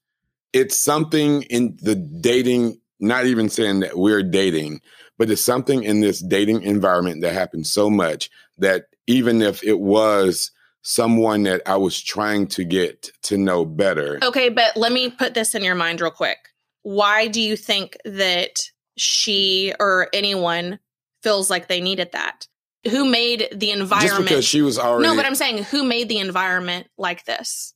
it's 0.51 0.77
something 0.77 1.43
in 1.43 1.77
the 1.81 1.95
dating, 1.95 2.79
not 2.99 3.25
even 3.25 3.49
saying 3.49 3.79
that 3.79 3.97
we're 3.97 4.23
dating, 4.23 4.81
but 5.17 5.29
it's 5.29 5.41
something 5.41 5.83
in 5.83 6.01
this 6.01 6.19
dating 6.19 6.63
environment 6.63 7.21
that 7.21 7.33
happens 7.33 7.71
so 7.71 7.89
much 7.89 8.29
that 8.57 8.85
even 9.07 9.41
if 9.41 9.63
it 9.63 9.79
was 9.79 10.51
someone 10.81 11.43
that 11.43 11.61
I 11.65 11.77
was 11.77 12.01
trying 12.01 12.47
to 12.47 12.65
get 12.65 13.09
to 13.23 13.37
know 13.37 13.65
better, 13.65 14.19
Okay, 14.21 14.49
but 14.49 14.75
let 14.75 14.91
me 14.91 15.09
put 15.09 15.33
this 15.33 15.55
in 15.55 15.63
your 15.63 15.75
mind 15.75 16.01
real 16.01 16.11
quick. 16.11 16.37
Why 16.81 17.27
do 17.27 17.41
you 17.41 17.55
think 17.55 17.97
that 18.03 18.69
she 18.97 19.73
or 19.79 20.09
anyone 20.13 20.79
feels 21.21 21.49
like 21.49 21.67
they 21.67 21.79
needed 21.79 22.11
that? 22.11 22.47
Who 22.89 23.05
made 23.05 23.47
the 23.53 23.71
environment? 23.71 24.17
just 24.17 24.29
because 24.29 24.45
she 24.45 24.61
was 24.61 24.77
already 24.77 25.07
no, 25.07 25.15
but 25.15 25.25
I'm 25.25 25.35
saying 25.35 25.63
who 25.65 25.83
made 25.83 26.09
the 26.09 26.17
environment 26.19 26.87
like 26.97 27.23
this 27.25 27.73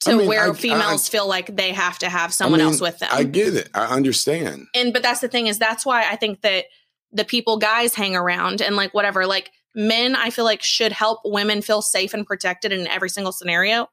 to 0.00 0.10
I 0.12 0.14
mean, 0.14 0.26
where 0.28 0.50
I- 0.50 0.54
females 0.54 1.08
feel 1.08 1.26
like 1.28 1.54
they 1.56 1.72
have 1.72 1.98
to 2.00 2.08
have 2.08 2.32
someone 2.34 2.58
mean, 2.60 2.68
else 2.68 2.80
with 2.80 2.98
them. 2.98 3.08
I 3.12 3.24
get 3.24 3.54
it. 3.54 3.68
I 3.74 3.86
understand. 3.86 4.66
and 4.74 4.92
but 4.92 5.02
that's 5.02 5.20
the 5.20 5.28
thing 5.28 5.46
is 5.46 5.58
that's 5.58 5.86
why 5.86 6.08
I 6.10 6.16
think 6.16 6.40
that 6.42 6.64
the 7.12 7.24
people 7.24 7.56
guys 7.58 7.94
hang 7.94 8.14
around 8.16 8.60
and 8.60 8.76
like 8.76 8.92
whatever 8.94 9.26
like 9.26 9.50
men 9.74 10.14
I 10.16 10.30
feel 10.30 10.44
like 10.44 10.62
should 10.62 10.92
help 10.92 11.20
women 11.24 11.62
feel 11.62 11.80
safe 11.82 12.12
and 12.14 12.26
protected 12.26 12.72
in 12.72 12.86
every 12.88 13.08
single 13.10 13.32
scenario. 13.32 13.88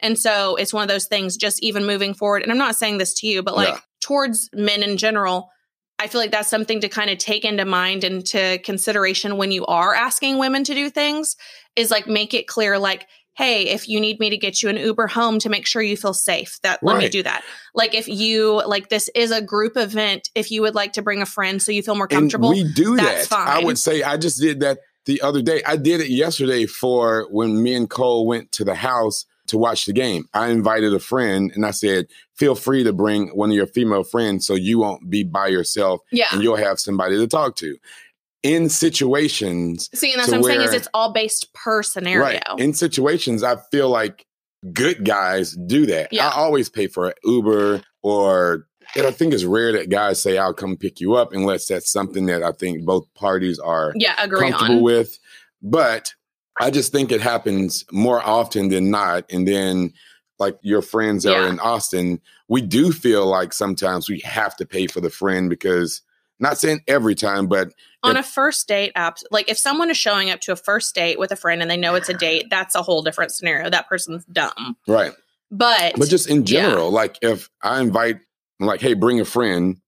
And 0.00 0.18
so 0.18 0.54
it's 0.56 0.72
one 0.72 0.82
of 0.82 0.88
those 0.88 1.06
things 1.06 1.36
just 1.36 1.62
even 1.62 1.86
moving 1.86 2.12
forward 2.14 2.42
and 2.42 2.50
I'm 2.52 2.58
not 2.58 2.76
saying 2.76 2.98
this 2.98 3.14
to 3.20 3.26
you 3.26 3.42
but 3.42 3.54
like 3.56 3.68
Yeah. 3.68 3.80
towards 4.00 4.50
men 4.52 4.82
in 4.82 4.96
general 4.96 5.50
I 5.98 6.06
feel 6.06 6.20
like 6.20 6.30
that's 6.30 6.48
something 6.48 6.80
to 6.80 6.88
kind 6.88 7.10
of 7.10 7.18
take 7.18 7.44
into 7.44 7.64
mind 7.64 8.04
and 8.04 8.24
to 8.26 8.58
consideration 8.58 9.36
when 9.36 9.50
you 9.50 9.66
are 9.66 9.94
asking 9.94 10.38
women 10.38 10.64
to 10.64 10.74
do 10.74 10.90
things 10.90 11.36
is 11.76 11.90
like 11.90 12.06
make 12.06 12.34
it 12.34 12.46
clear 12.46 12.78
like 12.78 13.06
hey 13.34 13.68
if 13.68 13.88
you 13.88 14.00
need 14.00 14.18
me 14.18 14.30
to 14.30 14.36
get 14.36 14.62
you 14.62 14.68
an 14.68 14.76
uber 14.76 15.06
home 15.06 15.38
to 15.38 15.48
make 15.48 15.66
sure 15.66 15.80
you 15.80 15.96
feel 15.96 16.12
safe 16.12 16.58
that 16.62 16.82
let 16.82 16.98
me 16.98 17.08
do 17.08 17.22
that 17.22 17.44
like 17.74 17.94
if 17.94 18.08
you 18.08 18.62
like 18.66 18.88
this 18.88 19.08
is 19.14 19.30
a 19.30 19.40
group 19.40 19.76
event 19.76 20.28
if 20.34 20.50
you 20.50 20.62
would 20.62 20.74
like 20.74 20.92
to 20.92 21.02
bring 21.02 21.22
a 21.22 21.26
friend 21.26 21.62
so 21.62 21.70
you 21.70 21.82
feel 21.82 21.94
more 21.94 22.08
comfortable 22.08 22.50
And 22.50 22.66
we 22.66 22.72
do 22.72 22.96
that's 22.96 23.28
that. 23.28 23.48
I 23.48 23.64
would 23.64 23.78
say 23.78 24.02
I 24.02 24.16
just 24.16 24.40
did 24.40 24.60
that 24.60 24.78
the 25.08 25.22
other 25.22 25.40
day. 25.40 25.62
I 25.66 25.76
did 25.76 26.00
it 26.00 26.10
yesterday 26.10 26.66
for 26.66 27.26
when 27.30 27.62
me 27.62 27.74
and 27.74 27.88
Cole 27.88 28.26
went 28.26 28.52
to 28.52 28.64
the 28.64 28.74
house 28.74 29.24
to 29.48 29.58
watch 29.58 29.86
the 29.86 29.92
game. 29.92 30.28
I 30.34 30.48
invited 30.48 30.94
a 30.94 30.98
friend 30.98 31.50
and 31.54 31.66
I 31.66 31.70
said, 31.72 32.06
feel 32.36 32.54
free 32.54 32.84
to 32.84 32.92
bring 32.92 33.28
one 33.28 33.50
of 33.50 33.56
your 33.56 33.66
female 33.66 34.04
friends 34.04 34.46
so 34.46 34.54
you 34.54 34.78
won't 34.78 35.10
be 35.10 35.24
by 35.24 35.48
yourself 35.48 36.00
yeah 36.12 36.26
and 36.32 36.42
you'll 36.42 36.56
have 36.56 36.78
somebody 36.78 37.16
to 37.16 37.26
talk 37.26 37.56
to. 37.56 37.76
In 38.44 38.68
situations, 38.68 39.90
see 39.94 40.12
and 40.12 40.20
that's 40.20 40.30
what 40.30 40.38
i'm 40.38 40.44
saying 40.44 40.60
is 40.62 40.72
it's 40.72 40.88
all 40.94 41.12
based 41.12 41.52
per 41.54 41.82
scenario 41.82 42.20
right? 42.22 42.42
In 42.58 42.72
situations, 42.72 43.42
I 43.42 43.56
feel 43.72 43.88
like 43.90 44.24
good 44.72 45.04
guys 45.04 45.52
do 45.66 45.86
that. 45.86 46.12
Yeah. 46.12 46.28
I 46.28 46.32
always 46.36 46.68
pay 46.68 46.86
for 46.86 47.14
Uber 47.24 47.82
or 48.02 48.66
and 48.96 49.06
I 49.06 49.10
think 49.10 49.34
it's 49.34 49.44
rare 49.44 49.72
that 49.72 49.90
guys 49.90 50.22
say, 50.22 50.38
I'll 50.38 50.54
come 50.54 50.76
pick 50.76 50.98
you 51.00 51.14
up 51.14 51.32
unless 51.32 51.66
that's 51.66 51.90
something 51.90 52.26
that 52.26 52.42
I 52.42 52.52
think 52.52 52.84
both 52.84 53.06
parties 53.14 53.58
are 53.58 53.92
Yeah, 53.96 54.14
agree 54.18 54.40
comfortable 54.40 54.76
on. 54.76 54.82
with. 54.82 55.18
But 55.60 56.14
I 56.60 56.70
just 56.70 56.92
think 56.92 57.12
it 57.12 57.20
happens 57.20 57.84
more 57.92 58.20
often 58.22 58.68
than 58.68 58.90
not. 58.90 59.24
And 59.30 59.46
then, 59.46 59.92
like 60.38 60.58
your 60.62 60.82
friends 60.82 61.24
that 61.24 61.36
are 61.36 61.48
in 61.48 61.58
Austin, 61.60 62.20
we 62.48 62.60
do 62.62 62.92
feel 62.92 63.26
like 63.26 63.52
sometimes 63.52 64.08
we 64.08 64.20
have 64.20 64.56
to 64.56 64.66
pay 64.66 64.86
for 64.86 65.00
the 65.00 65.10
friend 65.10 65.50
because, 65.50 66.02
not 66.40 66.58
saying 66.58 66.80
every 66.86 67.14
time, 67.14 67.46
but 67.48 67.72
on 68.04 68.16
if- 68.16 68.24
a 68.24 68.28
first 68.28 68.68
date 68.68 68.92
app 68.94 69.18
like 69.32 69.48
if 69.50 69.58
someone 69.58 69.90
is 69.90 69.96
showing 69.96 70.30
up 70.30 70.40
to 70.40 70.52
a 70.52 70.56
first 70.56 70.94
date 70.94 71.18
with 71.18 71.32
a 71.32 71.36
friend 71.36 71.60
and 71.60 71.68
they 71.68 71.76
know 71.76 71.96
it's 71.96 72.08
a 72.08 72.14
date 72.14 72.46
that's 72.48 72.76
a 72.76 72.82
whole 72.82 73.02
different 73.02 73.32
scenario 73.32 73.68
that 73.68 73.88
person's 73.88 74.24
dumb 74.26 74.76
right. 74.86 75.10
but 75.50 75.94
But 75.98 76.08
just 76.08 76.28
in 76.30 76.38
Yeah. 76.46 76.62
general, 76.62 76.92
like 76.92 77.18
if 77.22 77.50
I 77.60 77.80
invite, 77.80 78.20
I'm 78.60 78.66
like, 78.68 78.80
hey, 78.80 78.94
bring 78.94 79.18
a 79.18 79.24
friend, 79.24 79.78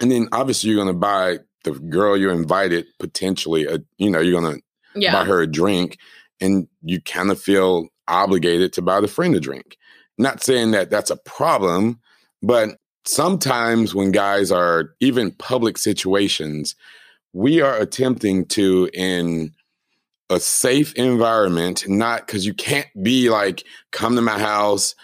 and 0.00 0.10
then 0.10 0.28
obviously 0.32 0.70
you're 0.70 0.82
going 0.82 0.94
to 0.94 0.98
buy 0.98 1.40
the 1.64 1.72
girl 1.72 2.16
you 2.16 2.30
invited 2.30 2.86
potentially, 2.98 3.66
a, 3.66 3.80
you 3.98 4.08
know, 4.10 4.20
you're 4.20 4.40
going 4.40 4.56
to 4.56 4.62
yeah 4.94 5.12
buy 5.12 5.24
her 5.26 5.42
a 5.42 5.46
drink, 5.46 5.98
and 6.40 6.68
you 6.82 7.00
kind 7.00 7.30
of 7.30 7.40
feel 7.40 7.88
obligated 8.06 8.72
to 8.74 8.82
buy 8.82 9.00
the 9.00 9.08
friend 9.08 9.34
a 9.34 9.40
drink. 9.40 9.76
Not 10.16 10.42
saying 10.42 10.72
that 10.72 10.90
that's 10.90 11.10
a 11.10 11.16
problem, 11.16 12.00
but 12.42 12.70
sometimes 13.04 13.94
when 13.94 14.10
guys 14.12 14.50
are 14.50 14.94
even 15.00 15.30
public 15.32 15.78
situations, 15.78 16.74
we 17.32 17.60
are 17.60 17.76
attempting 17.76 18.46
to 18.46 18.90
in 18.92 19.52
a 20.30 20.40
safe 20.40 20.92
environment, 20.94 21.88
not 21.88 22.26
because 22.26 22.44
you 22.44 22.52
can't 22.54 22.88
be 23.02 23.30
like, 23.30 23.64
come 23.92 24.16
to 24.16 24.22
my 24.22 24.38
house, 24.38 24.94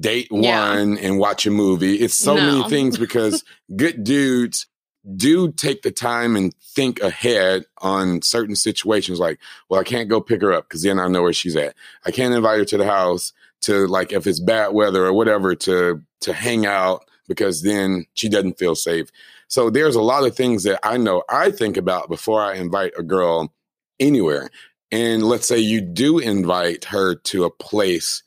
date 0.00 0.28
Yeah. 0.30 0.70
one, 0.74 0.98
and 0.98 1.18
watch 1.18 1.46
a 1.46 1.50
movie. 1.50 1.96
It's 1.96 2.14
so 2.14 2.34
many 2.34 2.68
things 2.68 2.98
because 3.06 3.44
good 3.76 4.02
dudes 4.02 4.66
do 5.14 5.52
take 5.52 5.82
the 5.82 5.90
time 5.90 6.36
and 6.36 6.54
think 6.56 7.00
ahead 7.00 7.64
on 7.78 8.22
certain 8.22 8.56
situations 8.56 9.20
like 9.20 9.38
well 9.68 9.80
i 9.80 9.84
can't 9.84 10.08
go 10.08 10.20
pick 10.20 10.42
her 10.42 10.52
up 10.52 10.68
because 10.68 10.82
then 10.82 10.98
i 10.98 11.06
know 11.06 11.22
where 11.22 11.32
she's 11.32 11.56
at. 11.56 11.74
I 12.04 12.10
can't 12.10 12.34
invite 12.34 12.58
her 12.58 12.64
to 12.64 12.78
the 12.78 12.86
house 12.86 13.32
to 13.62 13.86
like 13.86 14.12
if 14.12 14.26
it's 14.26 14.40
bad 14.40 14.68
weather 14.72 15.04
or 15.04 15.12
whatever 15.12 15.54
to 15.54 16.02
to 16.22 16.32
hang 16.32 16.66
out 16.66 17.04
because 17.28 17.62
then 17.62 18.06
she 18.14 18.28
doesn't 18.28 18.58
feel 18.58 18.74
safe. 18.74 19.10
So 19.48 19.70
there's 19.70 19.96
a 19.96 20.02
lot 20.02 20.24
of 20.24 20.36
things 20.36 20.64
that 20.64 20.80
i 20.82 20.96
know 20.96 21.22
i 21.28 21.50
think 21.50 21.76
about 21.76 22.08
before 22.08 22.40
i 22.40 22.54
invite 22.54 22.92
a 22.98 23.02
girl 23.02 23.52
anywhere. 24.00 24.50
And 24.92 25.24
let's 25.24 25.48
say 25.48 25.58
you 25.58 25.80
do 25.80 26.18
invite 26.18 26.84
her 26.86 27.16
to 27.16 27.44
a 27.44 27.50
place 27.50 28.22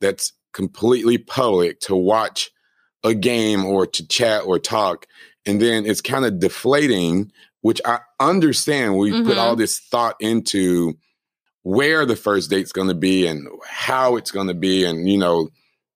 that's 0.00 0.32
completely 0.52 1.18
public 1.18 1.80
to 1.80 1.96
watch 1.96 2.50
a 3.04 3.14
game 3.14 3.64
or 3.64 3.86
to 3.86 4.06
chat 4.06 4.42
or 4.44 4.58
talk 4.58 5.06
and 5.46 5.60
then 5.62 5.86
it's 5.86 6.00
kind 6.00 6.24
of 6.24 6.38
deflating 6.40 7.30
which 7.62 7.80
i 7.84 7.98
understand 8.20 8.96
we 8.96 9.10
put 9.12 9.36
Mhm. 9.36 9.38
all 9.38 9.56
this 9.56 9.78
thought 9.78 10.16
into 10.20 10.94
where 11.62 12.06
the 12.06 12.16
first 12.16 12.50
date's 12.50 12.72
going 12.72 12.88
to 12.88 12.94
be 12.94 13.26
and 13.26 13.48
how 13.66 14.16
it's 14.16 14.30
going 14.30 14.46
to 14.48 14.54
be 14.54 14.84
and 14.84 15.08
you 15.08 15.18
know 15.18 15.48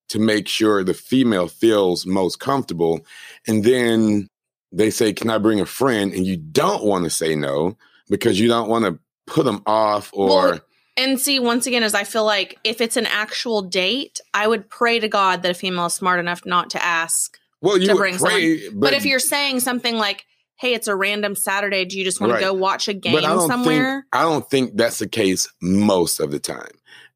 to 0.08 0.18
make 0.18 0.48
sure 0.48 0.82
the 0.82 0.94
female 0.94 1.46
feels 1.48 2.04
most 2.06 2.40
comfortable 2.40 3.00
and 3.46 3.62
then 3.64 4.28
they 4.72 4.90
say 4.90 5.12
can 5.12 5.30
i 5.30 5.38
bring 5.38 5.60
a 5.60 5.66
friend 5.66 6.12
and 6.12 6.26
you 6.26 6.36
don't 6.36 6.84
want 6.84 7.04
to 7.04 7.10
say 7.10 7.34
no 7.36 7.76
because 8.08 8.40
you 8.40 8.48
don't 8.48 8.68
want 8.68 8.84
to 8.84 8.98
put 9.26 9.44
them 9.44 9.62
off 9.66 10.10
or 10.12 10.28
Well, 10.28 10.60
and 10.96 11.20
see 11.20 11.38
once 11.38 11.66
again 11.68 11.84
is 11.84 11.94
i 11.94 12.02
feel 12.04 12.24
like 12.24 12.58
if 12.64 12.80
it's 12.80 12.96
an 12.96 13.06
actual 13.06 13.62
date 13.62 14.20
i 14.34 14.46
would 14.48 14.68
pray 14.68 14.98
to 14.98 15.08
god 15.08 15.42
that 15.42 15.52
a 15.52 15.54
female 15.54 15.86
is 15.86 15.94
smart 15.94 16.18
enough 16.18 16.44
not 16.44 16.70
to 16.70 16.84
ask 16.84 17.38
well 17.60 17.78
you 17.78 17.86
to 17.88 17.94
bring 17.94 18.16
pray 18.16 18.68
but, 18.70 18.92
if 18.92 19.04
you're 19.04 19.18
saying 19.18 19.60
something 19.60 19.96
like 19.96 20.24
hey 20.56 20.74
it's 20.74 20.88
a 20.88 20.94
random 20.94 21.34
saturday 21.34 21.84
do 21.84 21.98
you 21.98 22.04
just 22.04 22.20
want 22.20 22.32
Right. 22.32 22.40
to 22.40 22.44
go 22.46 22.52
watch 22.54 22.88
a 22.88 22.94
game 22.94 23.14
But 23.14 23.24
I 23.24 23.46
somewhere 23.46 23.94
Think, 24.00 24.04
I 24.12 24.22
don't 24.22 24.48
think 24.50 24.76
that's 24.76 24.98
the 24.98 25.08
case 25.08 25.48
most 25.60 26.20
of 26.20 26.30
the 26.30 26.38
time. 26.38 26.70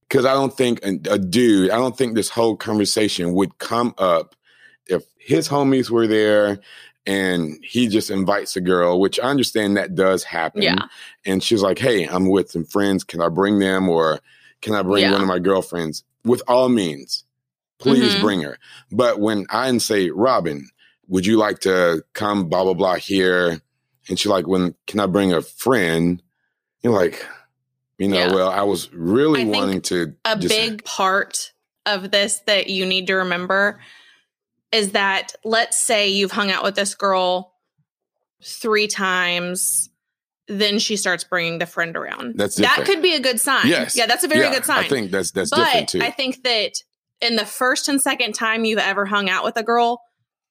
Because 0.08 0.26
I 0.26 0.34
don't 0.34 0.54
think 0.56 0.84
a, 0.84 0.90
a 1.10 1.18
dude, 1.18 1.70
I 1.70 1.76
don't 1.76 1.96
think 1.96 2.14
this 2.14 2.28
whole 2.28 2.56
conversation 2.56 3.32
would 3.34 3.58
come 3.58 3.94
up 3.98 4.36
if 4.86 5.02
his 5.18 5.48
homies 5.48 5.90
were 5.90 6.06
there 6.06 6.58
and 7.06 7.58
he 7.64 7.88
just 7.88 8.10
invites 8.10 8.54
a 8.54 8.60
girl, 8.60 9.00
which 9.00 9.18
I 9.18 9.24
understand 9.24 9.76
that 9.76 9.94
does 9.94 10.22
happen. 10.22 10.62
Yeah. 10.62 10.84
And 11.24 11.42
she's 11.42 11.62
like, 11.62 11.78
hey, 11.78 12.04
I'm 12.06 12.28
with 12.28 12.50
some 12.50 12.64
friends. 12.64 13.02
Can 13.02 13.20
I 13.22 13.28
bring 13.28 13.58
them? 13.58 13.88
Or 13.88 14.20
can 14.60 14.74
I 14.74 14.82
bring 14.82 15.02
Yeah. 15.02 15.12
one 15.12 15.22
of 15.22 15.26
my 15.26 15.38
girlfriends? 15.40 16.04
With 16.24 16.42
all 16.46 16.68
means, 16.68 17.23
please 17.84 18.14
Mhm. 18.14 18.20
bring 18.20 18.40
her. 18.42 18.58
But 18.90 19.18
when 19.20 19.46
I 19.50 19.76
say, 19.78 20.10
Robin, 20.10 20.68
would 21.08 21.26
you 21.26 21.36
like 21.36 21.60
to 21.60 22.02
come, 22.14 22.48
blah, 22.48 22.64
blah, 22.64 22.74
blah, 22.74 22.94
here? 22.96 23.60
And 24.08 24.18
she's 24.18 24.26
like, 24.30 24.46
when 24.46 24.74
can 24.86 25.00
I 25.00 25.06
bring 25.06 25.32
a 25.32 25.42
friend? 25.42 26.22
You're 26.82 26.92
like, 26.94 27.24
you 27.98 28.08
know, 28.08 28.18
Yeah. 28.18 28.34
well, 28.34 28.50
I 28.50 28.62
was 28.62 28.90
really 28.92 29.42
I 29.42 29.44
wanting 29.44 29.80
to 29.82 30.14
a 30.24 30.36
just- 30.36 30.48
big 30.48 30.84
part 30.84 31.52
of 31.86 32.10
this 32.10 32.40
that 32.46 32.68
you 32.68 32.86
need 32.86 33.06
to 33.08 33.14
remember 33.14 33.80
is 34.72 34.92
that 34.92 35.34
let's 35.44 35.78
say 35.78 36.08
you've 36.08 36.32
hung 36.32 36.50
out 36.50 36.64
with 36.64 36.74
this 36.74 36.94
girl 36.94 37.52
three 38.42 38.86
times 38.88 39.90
then 40.46 40.78
she 40.78 40.96
starts 40.96 41.24
bringing 41.24 41.58
the 41.58 41.64
friend 41.66 41.96
around 41.96 42.36
That's 42.36 42.56
that 42.56 42.84
could 42.84 43.00
be 43.00 43.14
a 43.14 43.20
good 43.20 43.40
sign 43.40 43.66
Yes. 43.68 43.96
yeah 43.96 44.06
that's 44.06 44.24
a 44.24 44.28
very 44.28 44.42
Yeah, 44.42 44.52
good 44.54 44.64
sign 44.66 44.84
I 44.84 44.88
think 44.88 45.10
that's 45.10 45.30
that's 45.30 45.50
different 45.50 45.88
too. 45.88 46.00
i 46.02 46.10
think 46.10 46.42
that 46.42 46.72
in 47.24 47.36
the 47.36 47.46
first 47.46 47.88
and 47.88 48.00
second 48.00 48.34
time 48.34 48.64
you've 48.64 48.78
ever 48.78 49.04
hung 49.06 49.28
out 49.30 49.42
with 49.44 49.56
a 49.56 49.62
girl 49.62 50.00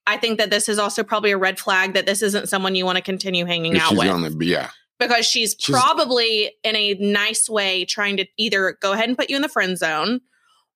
i 0.07 0.17
think 0.17 0.37
that 0.39 0.49
this 0.49 0.67
is 0.67 0.77
also 0.79 1.03
probably 1.03 1.31
a 1.31 1.37
red 1.37 1.59
flag 1.59 1.93
that 1.93 2.05
this 2.05 2.21
isn't 2.21 2.49
someone 2.49 2.75
you 2.75 2.85
want 2.85 2.97
to 2.97 3.03
continue 3.03 3.45
hanging 3.45 3.75
If 3.75 3.81
out 3.83 3.91
with. 3.97 4.07
gonna 4.07 4.29
yeah, 4.41 4.69
because 4.99 5.25
she's, 5.25 5.55
She's- 5.59 5.79
probably 5.79 6.51
in 6.63 6.75
a 6.75 6.93
nice 6.95 7.49
way 7.49 7.85
trying 7.85 8.17
to 8.17 8.25
either 8.37 8.77
go 8.81 8.91
ahead 8.93 9.07
and 9.09 9.17
put 9.17 9.29
you 9.29 9.35
in 9.35 9.41
the 9.41 9.49
friend 9.49 9.77
zone 9.77 10.19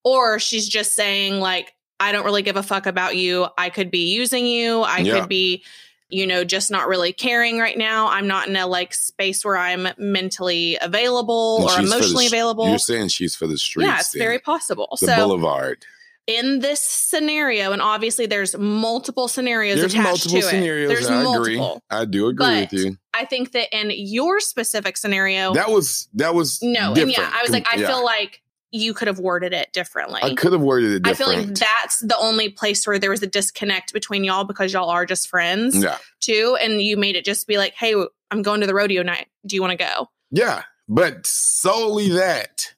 or 0.04 0.40
she's 0.40 0.68
just 0.70 0.96
saying 0.96 1.40
like 1.40 1.74
i 2.00 2.12
don't 2.12 2.26
really 2.26 2.44
give 2.44 2.56
a 2.58 2.64
fuck 2.64 2.86
about 2.86 3.16
you. 3.16 3.48
I 3.58 3.70
could 3.70 3.90
be 3.90 4.14
using 4.14 4.46
you. 4.46 4.82
I 4.82 5.00
Yeah. 5.00 5.20
could 5.20 5.30
be 5.30 5.64
you 6.10 6.26
know 6.26 6.43
just 6.43 6.72
not 6.72 6.88
really 6.88 7.12
caring 7.13 7.60
right 7.60 7.78
now 7.78 8.08
i'm 8.08 8.28
not 8.28 8.48
in 8.48 8.56
a 8.56 8.65
like 8.65 8.93
space 8.93 9.43
where 9.43 9.58
i'm 9.58 9.88
mentally 9.98 10.78
available 10.82 11.58
And 11.58 11.65
or 11.65 11.70
for 11.70 11.82
the 11.82 11.88
emotionally 11.88 12.28
available 12.28 12.70
You're 12.70 12.78
saying 12.80 13.10
she's 13.10 13.36
for 13.36 13.48
the 13.48 13.58
streets. 13.58 13.88
yeah 13.88 14.00
it's 14.00 14.15
very 14.15 14.39
possible 14.39 14.88
the 15.02 15.08
so 15.08 15.15
boulevard. 15.15 15.86
in 16.26 16.60
this 16.60 16.82
scenario 16.82 17.72
and 17.72 17.82
obviously 17.82 18.26
there's 18.26 18.58
multiple 18.58 19.28
scenarios 19.28 19.80
There's 19.80 19.93
attached 19.93 20.08
multiple 20.08 20.41
to 20.41 20.48
scenarios. 20.48 20.91
it 20.91 20.93
there's 20.93 21.08
I 21.10 21.24
multiple 21.24 21.74
agree. 21.74 21.80
I 21.89 22.06
do 22.06 22.28
agree 22.28 22.46
But 22.46 22.72
with 22.72 22.74
you. 22.86 22.98
i 23.13 23.26
think 23.26 23.52
that 23.52 23.67
in 23.78 23.91
your 23.93 24.39
specific 24.39 24.96
scenario 24.98 25.54
That 25.54 25.70
was 25.70 26.08
that 26.13 26.34
was 26.34 26.60
No, 26.62 26.93
and 26.93 27.12
yeah, 27.12 27.30
I 27.34 27.41
was 27.41 27.52
like, 27.52 27.67
I 27.72 27.78
Yeah. 27.78 27.88
feel 27.88 28.04
like 28.06 28.41
you 28.71 28.93
could 28.93 29.08
have 29.08 29.19
worded 29.19 29.53
it 29.53 29.71
differently. 29.71 30.19
I 30.21 30.34
could 30.36 30.51
have 30.51 30.62
worded 30.62 30.91
it 30.91 31.03
differently. 31.03 31.36
I 31.36 31.38
feel 31.38 31.45
like 31.45 31.60
that's 31.60 31.99
the 31.99 32.17
only 32.17 32.49
place 32.49 32.86
where 32.86 32.99
there 32.99 33.10
was 33.10 33.23
a 33.23 33.27
disconnect 33.27 33.93
between 33.93 34.23
y'all 34.23 34.43
because 34.43 34.73
y'all 34.73 34.89
are 34.89 35.06
just 35.06 35.30
friends 35.30 35.82
yeah, 35.82 35.97
too, 36.19 36.58
and 36.62 36.82
you 36.82 36.97
made 36.97 37.15
it 37.15 37.25
just 37.25 37.47
be 37.47 37.58
like, 37.58 37.73
"Hey, 37.73 37.95
I'm 38.32 38.41
going 38.41 38.62
to 38.62 38.67
the 38.67 38.73
rodeo 38.73 39.03
night. 39.03 39.27
Do 39.45 39.56
you 39.56 39.62
want 39.62 39.71
to 39.71 39.77
go?" 39.77 40.10
yeah, 40.32 40.63
but 40.88 41.25
solely 41.25 42.10
that. 42.10 42.73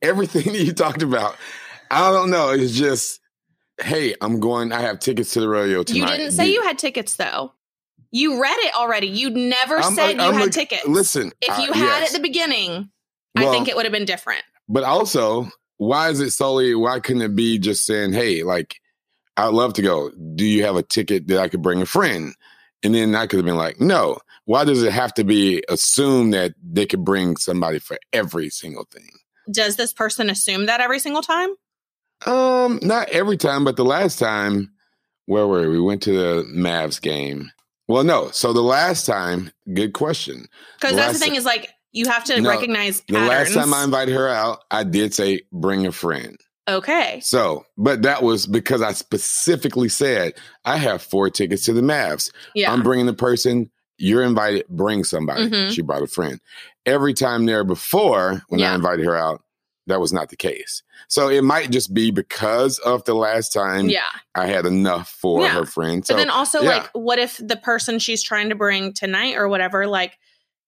Everything 0.00 0.52
that 0.52 0.62
you 0.62 0.72
talked 0.72 1.02
about, 1.02 1.36
I 1.90 2.10
don't 2.12 2.30
know. 2.30 2.50
It's 2.50 2.72
just, 2.72 3.20
hey, 3.80 4.14
I'm 4.20 4.40
going. 4.40 4.72
I 4.72 4.80
have 4.80 4.98
tickets 4.98 5.32
to 5.34 5.40
the 5.40 5.48
rodeo 5.48 5.82
tonight. 5.82 6.12
you 6.12 6.18
didn't 6.18 6.32
say 6.32 6.50
you 6.50 6.62
had 6.62 6.78
tickets 6.78 7.16
though. 7.16 7.52
You 8.10 8.40
read 8.40 8.56
it 8.60 8.74
already. 8.74 9.06
You 9.06 9.30
never 9.30 9.76
I'm- 9.78 9.94
said 9.94 10.12
you 10.12 10.20
I'm 10.20 10.34
had 10.34 10.48
a- 10.48 10.50
tickets. 10.50 10.86
Listen, 10.86 11.32
if 11.40 11.58
uh, 11.58 11.62
you 11.62 11.72
had 11.72 12.00
yes. 12.00 12.08
at 12.08 12.16
the 12.16 12.22
beginning, 12.22 12.90
I 13.36 13.50
think 13.50 13.68
it 13.68 13.76
would 13.76 13.84
have 13.84 13.92
been 13.92 14.04
different. 14.06 14.42
But 14.68 14.84
also, 14.84 15.48
why 15.78 16.10
is 16.10 16.20
it 16.20 16.30
solely? 16.30 16.74
Why 16.74 17.00
couldn't 17.00 17.22
it 17.22 17.34
be 17.34 17.58
just 17.58 17.86
saying, 17.86 18.12
"Hey, 18.12 18.42
like, 18.42 18.80
I'd 19.36 19.54
love 19.54 19.74
to 19.74 19.82
go. 19.82 20.10
Do 20.34 20.44
you 20.44 20.64
have 20.64 20.76
a 20.76 20.82
ticket 20.82 21.28
that 21.28 21.40
I 21.40 21.48
could 21.48 21.62
bring 21.62 21.80
a 21.80 21.86
friend?" 21.86 22.34
And 22.82 22.94
then 22.94 23.14
I 23.14 23.26
could 23.26 23.38
have 23.38 23.46
been 23.46 23.56
like, 23.56 23.80
"No." 23.80 24.18
Why 24.44 24.64
does 24.64 24.82
it 24.82 24.92
have 24.92 25.12
to 25.14 25.24
be 25.24 25.62
assumed 25.68 26.32
that 26.32 26.54
they 26.62 26.86
could 26.86 27.04
bring 27.04 27.36
somebody 27.36 27.78
for 27.78 27.98
every 28.14 28.48
single 28.48 28.86
thing? 28.90 29.10
Does 29.50 29.76
this 29.76 29.92
person 29.92 30.30
assume 30.30 30.64
that 30.66 30.80
every 30.80 30.98
single 31.00 31.20
time? 31.20 31.50
Um, 32.24 32.80
not 32.82 33.10
every 33.10 33.36
time, 33.36 33.62
but 33.62 33.76
the 33.76 33.84
last 33.84 34.18
time, 34.18 34.72
where 35.26 35.46
were 35.46 35.60
we? 35.60 35.68
We 35.68 35.80
went 35.80 36.02
to 36.04 36.12
the 36.12 36.44
Mavs 36.44 36.98
game. 36.98 37.50
Well, 37.88 38.04
no. 38.04 38.30
So 38.30 38.54
the 38.54 38.62
last 38.62 39.04
time, 39.04 39.50
good 39.74 39.92
question. 39.92 40.46
Because 40.80 40.96
that's 40.96 41.18
the 41.18 41.24
thing 41.24 41.34
is 41.34 41.44
like 41.44 41.68
you 41.98 42.06
have 42.08 42.24
to 42.24 42.40
No, 42.40 42.48
recognize 42.50 43.02
The 43.08 43.14
last 43.20 43.52
time 43.54 43.72
I 43.74 43.84
invited 43.84 44.14
her 44.14 44.28
out, 44.28 44.64
I 44.70 44.84
did 44.84 45.12
say 45.14 45.42
bring 45.52 45.86
a 45.86 45.92
friend. 45.92 46.38
okay, 46.68 47.20
So, 47.22 47.64
but 47.76 48.02
that 48.02 48.22
was 48.22 48.46
because 48.46 48.82
I 48.82 48.92
specifically 48.92 49.88
said 49.88 50.34
I 50.64 50.76
have 50.76 51.02
four 51.02 51.30
tickets 51.30 51.64
to 51.64 51.72
the 51.72 51.80
Mavs. 51.82 52.30
yeah, 52.54 52.72
I'm 52.72 52.82
bringing 52.82 53.06
the 53.06 53.14
person. 53.14 53.70
You're 54.00 54.22
invited. 54.22 54.66
Bring 54.68 55.02
somebody. 55.02 55.48
Mhm. 55.50 55.72
She 55.72 55.82
brought 55.82 56.02
a 56.02 56.06
friend. 56.06 56.40
Every 56.86 57.14
time 57.14 57.46
there 57.46 57.64
before, 57.64 58.42
when 58.48 58.60
Yeah. 58.60 58.72
I 58.72 58.74
invited 58.76 59.04
her 59.06 59.16
out, 59.16 59.42
that 59.88 60.00
was 60.00 60.12
not 60.12 60.28
the 60.28 60.36
case. 60.36 60.82
So 61.08 61.28
it 61.28 61.42
might 61.42 61.70
just 61.70 61.94
be 61.94 62.10
because 62.12 62.78
of 62.80 63.02
the 63.06 63.14
last 63.14 63.52
time 63.52 63.88
yeah. 63.88 64.02
I 64.34 64.46
had 64.46 64.66
enough 64.66 65.08
for 65.08 65.40
Yeah. 65.42 65.48
her 65.54 65.64
friend. 65.64 66.06
So 66.06 66.14
but 66.14 66.18
then 66.18 66.30
also, 66.30 66.60
yeah. 66.62 66.68
like, 66.68 66.90
what 66.92 67.18
if 67.18 67.38
the 67.42 67.56
person 67.56 67.98
she's 67.98 68.22
trying 68.22 68.50
to 68.50 68.54
bring 68.54 68.92
tonight 68.92 69.34
or 69.36 69.48
whatever, 69.48 69.86
like, 69.86 70.18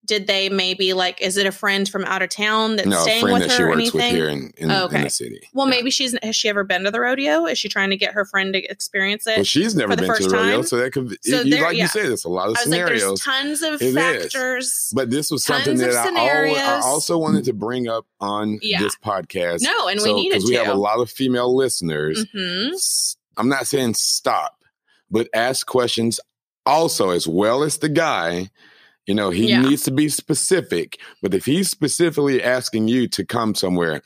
did 0.06 0.26
they 0.26 0.48
maybe 0.48 0.92
like? 0.92 1.20
Is 1.20 1.36
it 1.36 1.46
a 1.46 1.52
friend 1.52 1.88
from 1.88 2.04
out 2.04 2.22
of 2.22 2.30
town 2.30 2.76
that's 2.76 2.88
no, 2.88 3.00
staying 3.02 3.22
with 3.24 3.42
that 3.42 3.50
her 3.50 3.56
she 3.56 3.62
or 3.62 3.68
works 3.68 3.78
anything? 3.78 4.00
with 4.00 4.12
here 4.12 4.28
in, 4.28 4.52
in, 4.56 4.70
Oh, 4.70 4.86
in 4.88 5.02
the 5.02 5.10
city. 5.10 5.40
well, 5.52 5.66
Yeah. 5.66 5.70
maybe 5.70 5.90
she's 5.90 6.16
has 6.22 6.34
she 6.34 6.48
ever 6.48 6.64
been 6.64 6.82
to 6.84 6.90
the 6.90 7.00
rodeo? 7.00 7.46
Is 7.46 7.58
she 7.58 7.68
trying 7.68 7.90
to 7.90 7.96
get 7.96 8.12
her 8.14 8.24
friend 8.24 8.52
to 8.54 8.64
experience 8.64 9.26
it? 9.26 9.36
Well, 9.36 9.44
she's 9.44 9.74
never 9.76 9.92
for 9.92 9.96
the 9.96 10.02
been 10.02 10.08
to 10.08 10.14
first 10.16 10.30
the 10.30 10.36
rodeo, 10.36 10.52
time? 10.56 10.62
so 10.64 10.76
that 10.78 10.92
could, 10.92 11.16
So 11.22 11.42
you, 11.42 11.50
there- 11.50 11.62
like 11.64 11.76
yeah. 11.76 11.82
you 11.84 11.88
said, 11.88 12.06
it's 12.06 12.24
a 12.24 12.28
lot 12.28 12.48
of 12.48 12.56
I 12.56 12.60
was 12.62 12.68
like, 12.68 12.80
scenarios. 12.80 13.02
there's 13.02 13.20
tons 13.20 13.62
of 13.62 13.74
It 13.74 13.82
is. 13.82 13.94
factors. 13.94 14.92
But 14.94 15.10
this 15.10 15.30
was 15.30 15.44
something 15.44 15.76
that 15.78 15.90
I, 15.94 16.08
al- 16.48 16.56
I 16.56 16.80
also 16.82 17.18
wanted 17.18 17.44
to 17.44 17.52
bring 17.52 17.86
up 17.86 18.06
on 18.20 18.58
Yeah. 18.62 18.80
this 18.80 18.96
podcast. 18.96 19.60
no, 19.62 19.86
and 19.88 20.00
So- 20.00 20.06
we 20.14 20.14
needed 20.22 20.36
because 20.38 20.48
we 20.50 20.56
have 20.56 20.68
a 20.68 20.74
lot 20.74 20.98
of 21.00 21.10
female 21.10 21.54
listeners. 21.54 22.24
Mhm. 22.34 22.72
S- 22.72 23.16
I'm 23.36 23.48
not 23.48 23.66
saying 23.66 23.94
stop, 23.94 24.64
but 25.10 25.28
ask 25.34 25.66
questions 25.66 26.18
also 26.66 27.10
as 27.10 27.28
well 27.28 27.62
as 27.62 27.78
the 27.78 27.88
guy. 27.88 28.50
You 29.06 29.14
know, 29.14 29.30
he 29.30 29.48
Yeah. 29.48 29.62
needs 29.62 29.82
to 29.84 29.90
be 29.90 30.08
specific. 30.08 30.98
But 31.22 31.34
if 31.34 31.44
he's 31.46 31.70
specifically 31.70 32.42
asking 32.42 32.88
you 32.88 33.08
to 33.08 33.24
come 33.24 33.54
somewhere, 33.54 34.02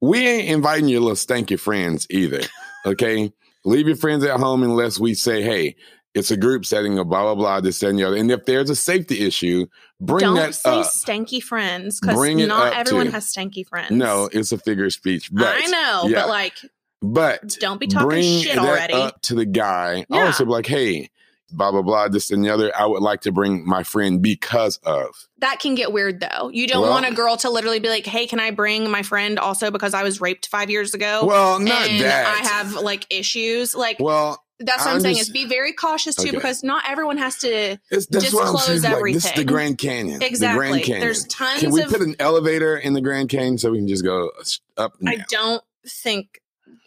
we 0.00 0.26
ain't 0.26 0.48
inviting 0.48 0.88
your 0.88 1.00
little 1.00 1.16
stanky 1.16 1.58
friends 1.58 2.06
either. 2.10 2.40
Okay. 2.84 3.32
Leave 3.64 3.86
your 3.86 3.96
friends 3.96 4.24
at 4.24 4.40
home 4.40 4.64
unless 4.64 4.98
we 4.98 5.14
say, 5.14 5.40
hey, 5.42 5.76
it's 6.14 6.30
a 6.30 6.36
group 6.36 6.66
setting 6.66 6.98
of 6.98 7.08
blah 7.08 7.22
blah 7.22 7.34
blah, 7.36 7.60
this 7.60 7.78
that, 7.78 7.88
and 7.90 7.98
the 7.98 8.04
other. 8.04 8.16
And 8.16 8.30
if 8.30 8.44
there's 8.44 8.68
a 8.68 8.74
safety 8.76 9.20
issue, 9.20 9.66
bring 10.00 10.18
that 10.20 10.26
up. 10.26 10.34
Don't 10.34 10.36
that 10.36 10.54
say 10.54 10.80
up. 10.80 10.86
stanky 10.86 11.40
friends 11.40 12.00
because 12.00 12.16
not 12.46 12.74
everyone 12.74 13.06
too. 13.06 13.12
has 13.12 13.32
stanky 13.32 13.66
friends. 13.66 13.92
No, 13.92 14.28
it's 14.32 14.52
a 14.52 14.58
figure 14.58 14.86
of 14.86 14.92
speech. 14.92 15.30
But 15.32 15.56
I 15.56 15.66
know, 15.66 16.08
yeah. 16.08 16.22
but 16.22 16.28
like, 16.28 16.54
but 17.00 17.56
don't 17.60 17.78
be 17.80 17.86
talking 17.86 18.42
shit 18.42 18.58
already. 18.58 18.94
up 18.94 19.22
to 19.22 19.34
the 19.34 19.46
guy. 19.46 20.04
Yeah. 20.10 20.26
Also, 20.26 20.44
be 20.44 20.50
like, 20.50 20.66
hey, 20.66 21.08
blah 21.52 21.70
blah 21.70 21.82
blah, 21.82 22.08
this 22.08 22.30
and 22.30 22.44
the 22.44 22.50
other. 22.50 22.72
I 22.76 22.86
would 22.86 23.02
like 23.02 23.20
to 23.22 23.32
bring 23.32 23.66
my 23.66 23.82
friend 23.82 24.20
because 24.22 24.78
of. 24.84 25.28
That 25.38 25.60
can 25.60 25.74
get 25.74 25.92
weird 25.92 26.20
though. 26.20 26.48
You 26.52 26.66
don't 26.66 26.82
Well- 26.82 26.90
want 26.90 27.06
a 27.06 27.14
girl 27.14 27.36
to 27.38 27.50
literally 27.50 27.78
be 27.80 27.88
like, 27.88 28.06
"Hey, 28.06 28.26
can 28.26 28.40
I 28.40 28.50
bring 28.50 28.90
my 28.90 29.02
friend 29.02 29.38
also 29.38 29.70
because 29.70 29.94
I 29.94 30.02
was 30.02 30.20
raped 30.20 30.48
five 30.48 30.70
years 30.70 30.94
ago?" 30.94 31.24
Well, 31.24 31.58
not 31.60 31.88
and 31.88 32.00
that. 32.02 32.26
I 32.26 32.46
have 32.48 32.74
like 32.74 33.06
issues. 33.10 33.74
Like 33.74 33.98
Well, 34.00 34.42
that's 34.58 34.84
what 34.84 34.94
I'm 34.94 35.00
saying 35.00 35.16
just- 35.16 35.28
is 35.30 35.32
be 35.32 35.46
very 35.46 35.72
cautious 35.72 36.14
too 36.14 36.28
Okay. 36.28 36.36
because 36.36 36.62
not 36.62 36.84
everyone 36.88 37.18
has 37.18 37.38
to 37.38 37.48
it's, 37.90 38.06
that's 38.06 38.06
disclose 38.06 38.64
saying. 38.64 38.82
Like, 38.82 39.14
this 39.14 39.24
is 39.26 39.32
the. 39.32 39.44
Grand 39.44 39.78
Canyon. 39.78 40.20
The 40.20 40.26
exactly. 40.26 40.68
Grand 40.70 40.84
Canyon. 40.84 41.00
There's 41.00 41.24
tons 41.26 41.60
Can 41.60 41.72
we 41.72 41.82
of. 41.82 41.88
put 41.90 42.00
an 42.00 42.14
elevator 42.20 42.76
in 42.76 42.92
the 42.92 43.00
Grand 43.00 43.28
Canyon 43.28 43.58
so 43.58 43.72
we 43.72 43.78
can 43.78 43.88
just 43.88 44.04
go 44.04 44.30
uh, 44.38 44.44
up 44.82 44.94
and 45.00 45.08
I 45.08 45.16
down? 45.16 45.24
don't 45.30 45.62
think. 45.88 46.40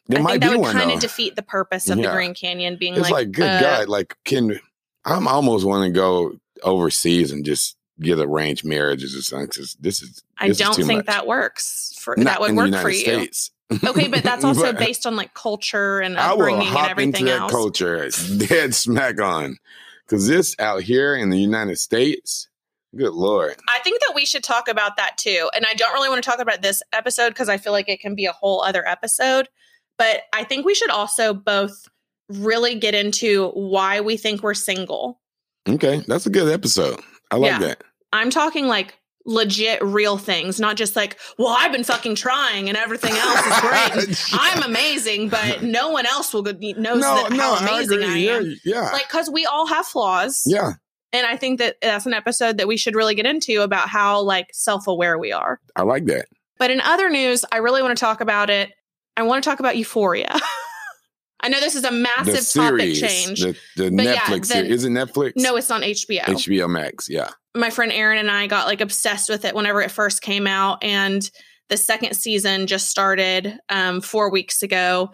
There 0.08 0.20
I 0.20 0.22
might 0.22 0.32
think 0.34 0.44
that 0.44 0.52
be 0.54 0.58
would 0.60 0.72
kind 0.74 0.92
of 0.92 1.00
defeat 1.00 1.36
the 1.36 1.42
purpose 1.42 1.90
of 1.90 1.98
the 1.98 2.04
Grand 2.04 2.36
Canyon 2.36 2.78
being 2.80 2.94
it's 2.94 3.04
like, 3.04 3.12
like, 3.12 3.32
good 3.32 3.46
uh, 3.50 3.60
God, 3.60 3.88
like 3.90 4.16
can 4.24 4.60
I'm 5.04 5.28
almost 5.28 5.66
want 5.66 5.86
to 5.86 5.92
go 5.92 6.34
overseas 6.64 7.32
and 7.32 7.44
just 7.46 7.76
get 8.00 8.20
arranged 8.20 8.66
marriages 8.66 9.16
or 9.16 9.22
something. 9.22 9.48
'cause 9.48 9.78
this 9.80 10.02
is 10.02 10.22
I 10.38 10.48
this 10.50 10.60
is 10.60 10.66
don't 10.66 10.76
too 10.76 10.84
think 10.86 11.00
much. 11.00 11.06
that 11.08 11.26
works 11.28 11.96
for 11.98 12.16
Not 12.18 12.26
that 12.26 12.42
would 12.42 12.56
work 12.56 12.72
for 12.82 12.90
United 12.90 13.36
you. 13.72 13.90
Okay, 13.90 14.08
but 14.08 14.24
that's 14.24 14.44
also 14.44 14.74
But- 14.74 14.78
based 14.80 15.06
on 15.08 15.16
like 15.16 15.34
culture 15.34 16.00
and 16.00 16.18
I 16.20 16.34
will 16.34 16.42
upbringing 16.42 16.68
and 16.68 16.88
everything 16.90 17.30
else. 17.30 17.52
culture 17.52 18.10
dead 18.48 18.76
smack 18.76 19.20
on. 19.22 19.58
Because 20.06 20.28
this 20.28 20.56
out 20.60 20.84
here 20.84 21.16
in 21.16 21.32
the 21.32 21.40
United 21.40 21.80
States, 21.80 22.48
good 22.96 23.14
lord. 23.14 23.56
I 23.68 23.80
think 23.84 24.02
that 24.02 24.14
we 24.14 24.24
should 24.26 24.44
talk 24.44 24.68
about 24.68 24.98
that 24.98 25.18
too. 25.18 25.50
And 25.56 25.66
I 25.66 25.74
don't 25.74 25.94
really 25.94 26.10
want 26.10 26.24
to 26.24 26.30
talk 26.30 26.40
about 26.40 26.62
this 26.62 26.84
episode 26.94 27.30
because 27.30 27.50
I 27.50 27.58
feel 27.58 27.74
like 27.74 27.90
it 27.90 28.00
can 28.00 28.14
be 28.14 28.26
a 28.26 28.32
whole 28.32 28.62
other 28.62 28.88
episode. 28.88 29.50
But 29.98 30.22
I 30.34 30.44
think 30.44 30.66
we 30.66 30.76
should 30.76 30.90
also 30.90 31.34
both 31.34 31.88
really 32.30 32.76
get 32.76 32.96
into 32.96 33.50
why 33.50 34.02
we 34.02 34.18
think 34.18 34.44
we're 34.44 34.54
single. 34.54 35.22
Okay, 35.68 36.02
that's 36.08 36.26
a 36.26 36.30
good 36.30 36.52
episode. 36.52 37.00
I 37.32 37.38
like 37.38 37.52
Yeah. 37.52 37.60
that. 37.60 37.84
I'm 38.14 38.30
talking 38.30 38.68
like 38.68 38.96
legit 39.26 39.82
real 39.84 40.18
things, 40.18 40.60
not 40.60 40.76
just 40.76 40.96
like, 40.96 41.18
well, 41.40 41.56
I've 41.58 41.72
been 41.72 41.84
fucking 41.84 42.16
trying 42.16 42.70
and 42.70 42.78
everything 42.78 43.14
else 43.14 43.46
is 43.46 43.60
great. 43.62 44.26
I'm 44.40 44.64
amazing, 44.64 45.30
but 45.30 45.64
no 45.64 45.90
one 45.90 46.06
else 46.06 46.34
will 46.34 46.44
knows 46.44 46.64
no, 46.78 47.00
that 47.00 47.32
no, 47.32 47.56
how 47.56 47.58
amazing. 47.68 48.04
I, 48.04 48.16
yeah, 48.18 48.38
am. 48.38 48.56
yeah, 48.64 48.92
Like, 48.92 49.08
because 49.08 49.30
we 49.30 49.46
all 49.46 49.66
have 49.66 49.86
flaws. 49.88 50.44
yeah. 50.46 50.74
And 51.14 51.26
I 51.26 51.38
think 51.38 51.60
that 51.60 51.78
that's 51.82 52.06
an 52.06 52.14
episode 52.14 52.58
that 52.58 52.68
we 52.68 52.76
should 52.76 52.94
really 52.94 53.16
get 53.16 53.26
into 53.26 53.62
about 53.62 53.88
how 53.88 54.20
like 54.22 54.50
self 54.52 54.86
aware 54.86 55.18
we 55.18 55.32
are. 55.32 55.60
I 55.76 55.84
like 55.84 56.06
that. 56.06 56.26
But 56.60 56.72
in 56.72 56.82
other 56.82 57.10
news, 57.10 57.46
I 57.52 57.58
really 57.58 57.82
want 57.82 57.98
to 57.98 58.00
talk 58.00 58.20
about 58.22 58.50
it. 58.50 58.72
I 59.18 59.24
want 59.24 59.44
to 59.44 59.50
talk 59.50 59.60
about 59.60 59.78
Euphoria. 59.78 60.34
I 61.42 61.50
know 61.50 61.60
this 61.60 61.76
is 61.76 61.84
a 61.84 61.92
massive 61.92 62.40
series, 62.40 63.00
topic 63.00 63.10
change. 63.12 63.42
the, 63.42 63.56
the 63.76 63.92
But 63.92 64.06
yeah, 64.06 64.16
Netflix 64.22 64.40
the- 64.42 64.46
series. 64.48 64.72
Is 64.72 64.86
it 64.86 64.90
Netflix? 64.92 65.34
no, 65.36 65.56
it's 65.58 65.70
on 65.70 65.82
HBO. 65.82 66.22
HBO 66.24 66.70
Max. 66.70 67.08
Yeah. 67.10 67.30
My 67.54 67.70
friend 67.70 67.92
Erin 67.92 68.18
and 68.18 68.32
I 68.32 68.48
got 68.48 68.68
like 68.68 68.82
obsessed 68.82 69.30
with 69.30 69.46
it 69.46 69.54
whenever 69.56 69.82
it 69.82 69.92
first 69.92 70.22
came 70.22 70.48
out, 70.48 70.84
and 70.84 71.30
the 71.70 71.78
second 71.78 72.16
season 72.16 72.68
just 72.68 72.90
started 72.90 73.58
um, 73.70 74.02
four 74.02 74.30
weeks 74.32 74.62
ago. 74.64 75.12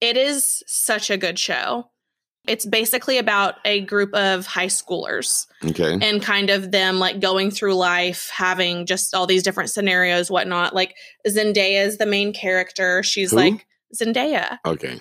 It 0.00 0.16
is 0.16 0.62
such 0.66 1.10
a 1.10 1.16
good 1.16 1.38
show. 1.38 1.90
It's 2.48 2.64
basically 2.66 3.18
about 3.18 3.56
a 3.64 3.80
group 3.82 4.14
of 4.14 4.46
high 4.46 4.66
schoolers 4.66 5.46
Okay. 5.64 5.98
and 6.00 6.22
kind 6.22 6.50
of 6.50 6.70
them 6.72 6.98
like 6.98 7.20
going 7.20 7.50
through 7.50 7.74
life, 7.74 8.30
having 8.34 8.86
just 8.86 9.14
all 9.14 9.26
these 9.26 9.42
different 9.42 9.70
scenarios, 9.70 10.30
whatnot. 10.30 10.74
Like 10.74 10.94
Zendaya 11.26 11.84
is 11.86 11.98
the 11.98 12.06
main 12.06 12.32
character. 12.32 13.02
She's 13.02 13.30
Who? 13.30 13.36
like 13.36 13.66
Zendaya. 13.94 14.58
Okay. 14.66 14.98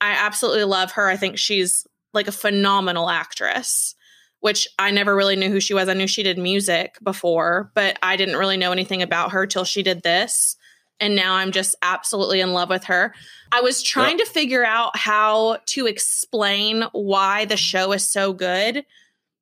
I 0.00 0.12
absolutely 0.12 0.64
love 0.64 0.92
her. 0.92 1.08
I 1.08 1.16
think 1.16 1.38
she's 1.38 1.86
like 2.14 2.28
a 2.28 2.32
phenomenal 2.32 3.08
actress, 3.10 3.94
which 4.40 4.68
I 4.78 4.90
never 4.90 5.14
really 5.14 5.36
knew 5.36 5.50
who 5.50 5.60
she 5.60 5.74
was. 5.74 5.88
I 5.88 5.94
knew 5.94 6.06
she 6.06 6.22
did 6.22 6.38
music 6.38 6.96
before, 7.02 7.70
but 7.74 7.98
I 8.02 8.16
didn't 8.16 8.36
really 8.36 8.56
know 8.56 8.72
anything 8.72 9.02
about 9.02 9.32
her 9.32 9.46
till 9.46 9.64
she 9.64 9.82
did 9.82 10.02
this. 10.02 10.56
And 11.00 11.14
now 11.14 11.34
I'm 11.34 11.52
just 11.52 11.76
absolutely 11.82 12.40
in 12.40 12.52
love 12.52 12.68
with 12.70 12.84
her. 12.84 13.14
I 13.52 13.60
was 13.60 13.82
trying 13.82 14.18
to 14.18 14.26
figure 14.26 14.64
out 14.64 14.96
how 14.96 15.58
to 15.66 15.86
explain 15.86 16.84
why 16.92 17.44
the 17.44 17.56
show 17.56 17.92
is 17.92 18.08
so 18.08 18.32
good. 18.32 18.84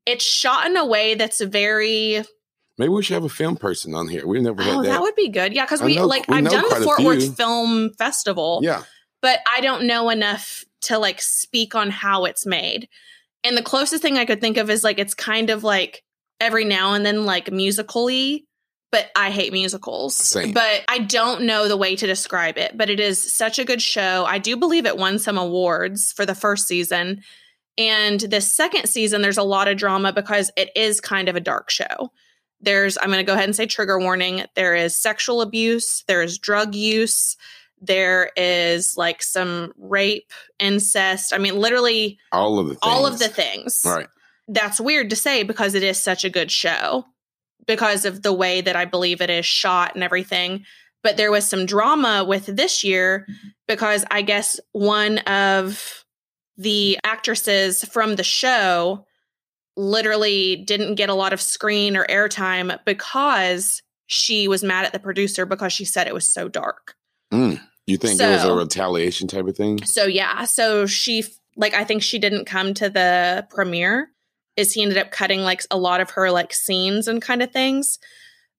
It's 0.04 0.24
shot 0.24 0.66
in 0.66 0.76
a 0.76 0.84
way 0.86 1.14
that's 1.14 1.40
very 1.40 2.22
Maybe 2.78 2.90
we 2.90 3.02
should 3.02 3.14
have 3.14 3.24
a 3.24 3.30
film 3.30 3.56
person 3.56 3.94
on 3.94 4.06
here. 4.06 4.26
We've 4.26 4.42
never 4.42 4.62
had 4.62 4.74
Oh, 4.76 4.82
that. 4.82 4.88
that 4.90 5.00
would 5.00 5.14
be 5.14 5.28
good. 5.30 5.54
Yeah, 5.54 5.64
because 5.64 5.82
we 5.82 5.96
know- 5.96 6.06
like 6.06 6.28
we 6.28 6.36
I've 6.36 6.44
done 6.44 6.68
the 6.68 6.84
Fort. 6.84 7.00
Worth 7.00 7.36
Film 7.36 7.90
Festival 7.94 8.60
yeah. 8.62 8.82
but 9.22 9.40
I 9.50 9.60
don't 9.60 9.86
know 9.86 10.10
enough 10.10 10.62
to 10.82 10.98
like 10.98 11.22
speak 11.22 11.74
on 11.74 11.90
how 11.90 12.26
it's 12.26 12.44
made. 12.44 12.88
And 13.42 13.56
the 13.56 13.62
closest 13.62 14.02
thing 14.02 14.18
I 14.18 14.26
could 14.26 14.40
think 14.42 14.58
of 14.58 14.68
is 14.68 14.84
like 14.84 14.98
it's 14.98 15.14
kind 15.14 15.48
of 15.50 15.64
like 15.64 16.04
every 16.38 16.64
now 16.66 16.92
and 16.92 17.04
then 17.06 17.24
like 17.24 17.50
musically, 17.50 18.46
but 18.96 19.10
I 19.14 19.30
hate 19.30 19.52
musicals. 19.52 20.16
Same. 20.16 20.52
But 20.52 20.82
I 20.88 20.98
don't 21.00 21.42
know 21.42 21.68
the 21.68 21.76
way 21.76 21.96
to 21.96 22.06
describe 22.06 22.56
it, 22.56 22.76
but 22.76 22.88
it 22.88 22.98
is 22.98 23.32
such 23.32 23.58
a 23.58 23.64
good 23.64 23.82
show. 23.82 24.24
I 24.24 24.38
do 24.38 24.56
believe 24.56 24.86
it 24.86 24.96
won 24.96 25.18
some 25.18 25.36
awards 25.36 26.12
for 26.12 26.24
the 26.24 26.34
first 26.34 26.66
season. 26.66 27.22
And 27.76 28.20
the 28.20 28.40
second 28.40 28.88
season 28.88 29.20
there's 29.20 29.36
a 29.36 29.42
lot 29.42 29.68
of 29.68 29.76
drama 29.76 30.12
because 30.12 30.50
it 30.56 30.70
is 30.74 31.00
kind 31.00 31.28
of 31.28 31.36
a 31.36 31.40
dark 31.40 31.68
show. 31.68 32.10
There's 32.60 32.96
I'm 32.96 33.08
going 33.08 33.18
to 33.18 33.22
go 33.24 33.34
ahead 33.34 33.44
and 33.44 33.54
say 33.54 33.66
trigger 33.66 33.98
warning. 33.98 34.44
There 34.54 34.74
is 34.74 34.96
sexual 34.96 35.42
abuse, 35.42 36.02
there 36.08 36.22
is 36.22 36.38
drug 36.38 36.74
use, 36.74 37.36
there 37.78 38.30
is 38.34 38.94
like 38.96 39.22
some 39.22 39.72
rape, 39.76 40.32
incest. 40.58 41.34
I 41.34 41.38
mean, 41.38 41.56
literally 41.56 42.18
All 42.32 42.58
of 42.58 42.68
the 42.68 42.74
things. 42.74 42.80
all 42.82 43.06
of 43.06 43.18
the 43.18 43.28
things. 43.28 43.82
Right. 43.84 44.08
That's 44.48 44.80
weird 44.80 45.10
to 45.10 45.16
say 45.16 45.42
because 45.42 45.74
it 45.74 45.82
is 45.82 46.00
such 46.00 46.24
a 46.24 46.30
good 46.30 46.50
show 46.50 47.04
because 47.66 48.04
of 48.04 48.22
the 48.22 48.32
way 48.32 48.60
that 48.60 48.76
I 48.76 48.84
believe 48.84 49.20
it 49.20 49.30
is 49.30 49.46
shot 49.46 49.94
and 49.94 50.04
everything. 50.04 50.64
But 51.02 51.16
there 51.16 51.30
was 51.30 51.46
some 51.46 51.66
drama 51.66 52.24
with 52.24 52.46
this 52.46 52.82
year 52.82 53.26
because 53.68 54.04
I 54.10 54.22
guess 54.22 54.58
one 54.72 55.18
of 55.18 56.04
the 56.56 56.98
actresses 57.04 57.84
from 57.84 58.16
the 58.16 58.24
show 58.24 59.04
literally 59.76 60.56
didn't 60.56 60.94
get 60.94 61.10
a 61.10 61.14
lot 61.14 61.32
of 61.32 61.40
screen 61.40 61.96
or 61.96 62.06
airtime 62.06 62.78
because 62.84 63.82
she 64.06 64.48
was 64.48 64.64
mad 64.64 64.84
at 64.84 64.92
the 64.92 64.98
producer 64.98 65.44
because 65.44 65.72
she 65.72 65.84
said 65.84 66.06
it 66.06 66.14
was 66.14 66.28
so 66.28 66.48
dark. 66.48 66.94
Mm. 67.32 67.60
You 67.86 67.98
think 67.98 68.20
it 68.20 68.26
was 68.26 68.44
a 68.44 68.52
retaliation 68.52 69.28
type 69.28 69.46
of 69.46 69.56
thing? 69.56 69.84
So 69.84 70.06
yeah, 70.06 70.44
so 70.44 70.86
she 70.86 71.24
like 71.56 71.74
I 71.74 71.84
think 71.84 72.02
she 72.02 72.18
didn't 72.18 72.46
come 72.46 72.74
to 72.74 72.88
the 72.88 73.46
premiere. 73.50 74.10
Is 74.56 74.72
he 74.72 74.82
ended 74.82 74.98
up 74.98 75.10
cutting 75.10 75.42
like 75.42 75.62
a 75.70 75.78
lot 75.78 76.00
of 76.00 76.10
her 76.10 76.30
like 76.30 76.52
scenes 76.52 77.08
and 77.08 77.20
kind 77.20 77.42
of 77.42 77.52
things. 77.52 77.98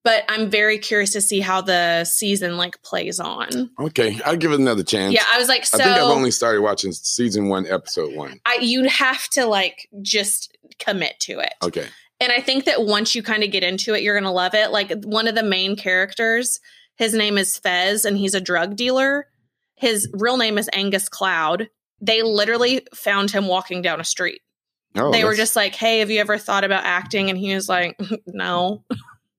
But 0.03 0.23
I'm 0.29 0.49
very 0.49 0.77
curious 0.77 1.11
to 1.13 1.21
see 1.21 1.41
how 1.41 1.59
the 1.59 2.05
season 2.05 2.55
like 2.55 2.81
plays 2.81 3.19
on. 3.19 3.71
Okay, 3.77 4.17
I'll 4.25 4.37
give 4.37 4.53
it 4.53 4.59
another 4.59 4.83
chance. 4.83 5.13
Yeah, 5.13 5.25
I 5.29 5.37
was 5.37 5.49
like, 5.49 5.65
so 5.65 5.79
I 5.79 5.83
think 5.83 5.97
I've 5.97 6.03
only 6.03 6.31
started 6.31 6.61
watching 6.61 6.93
season 6.93 7.49
one, 7.49 7.65
episode 7.67 8.15
one. 8.15 8.39
I 8.45 8.59
you'd 8.61 8.89
have 8.89 9.27
to 9.29 9.45
like 9.45 9.89
just 10.01 10.57
commit 10.79 11.19
to 11.21 11.39
it. 11.39 11.53
Okay. 11.61 11.87
And 12.19 12.31
I 12.31 12.39
think 12.39 12.65
that 12.65 12.83
once 12.83 13.15
you 13.15 13.21
kind 13.21 13.43
of 13.43 13.51
get 13.51 13.63
into 13.63 13.93
it, 13.93 14.01
you're 14.01 14.15
going 14.15 14.23
to 14.23 14.31
love 14.31 14.53
it. 14.55 14.71
Like 14.71 15.03
one 15.03 15.27
of 15.27 15.35
the 15.35 15.43
main 15.43 15.75
characters, 15.75 16.59
His 16.97 17.13
name 17.13 17.37
is 17.37 17.57
Fez 17.57 18.05
and 18.05 18.17
he's 18.17 18.33
a 18.33 18.41
drug 18.41 18.75
dealer. 18.75 19.27
His 19.75 20.09
real 20.13 20.37
name 20.37 20.57
is 20.57 20.69
Angus 20.73 21.07
Cloud. 21.07 21.69
They 22.01 22.23
literally 22.23 22.85
found 22.93 23.31
him 23.31 23.47
walking 23.47 23.81
down 23.81 24.01
a 24.01 24.03
street. 24.03 24.41
Oh, 24.95 25.11
they 25.11 25.23
were 25.25 25.35
just 25.35 25.55
like, 25.55 25.75
"Hey, 25.75 25.99
have 25.99 26.09
you 26.09 26.19
ever 26.19 26.37
thought 26.37 26.63
about 26.63 26.83
acting?" 26.85 27.29
And 27.29 27.37
he 27.37 27.53
was 27.53 27.69
like, 27.69 27.99
"No." 28.27 28.83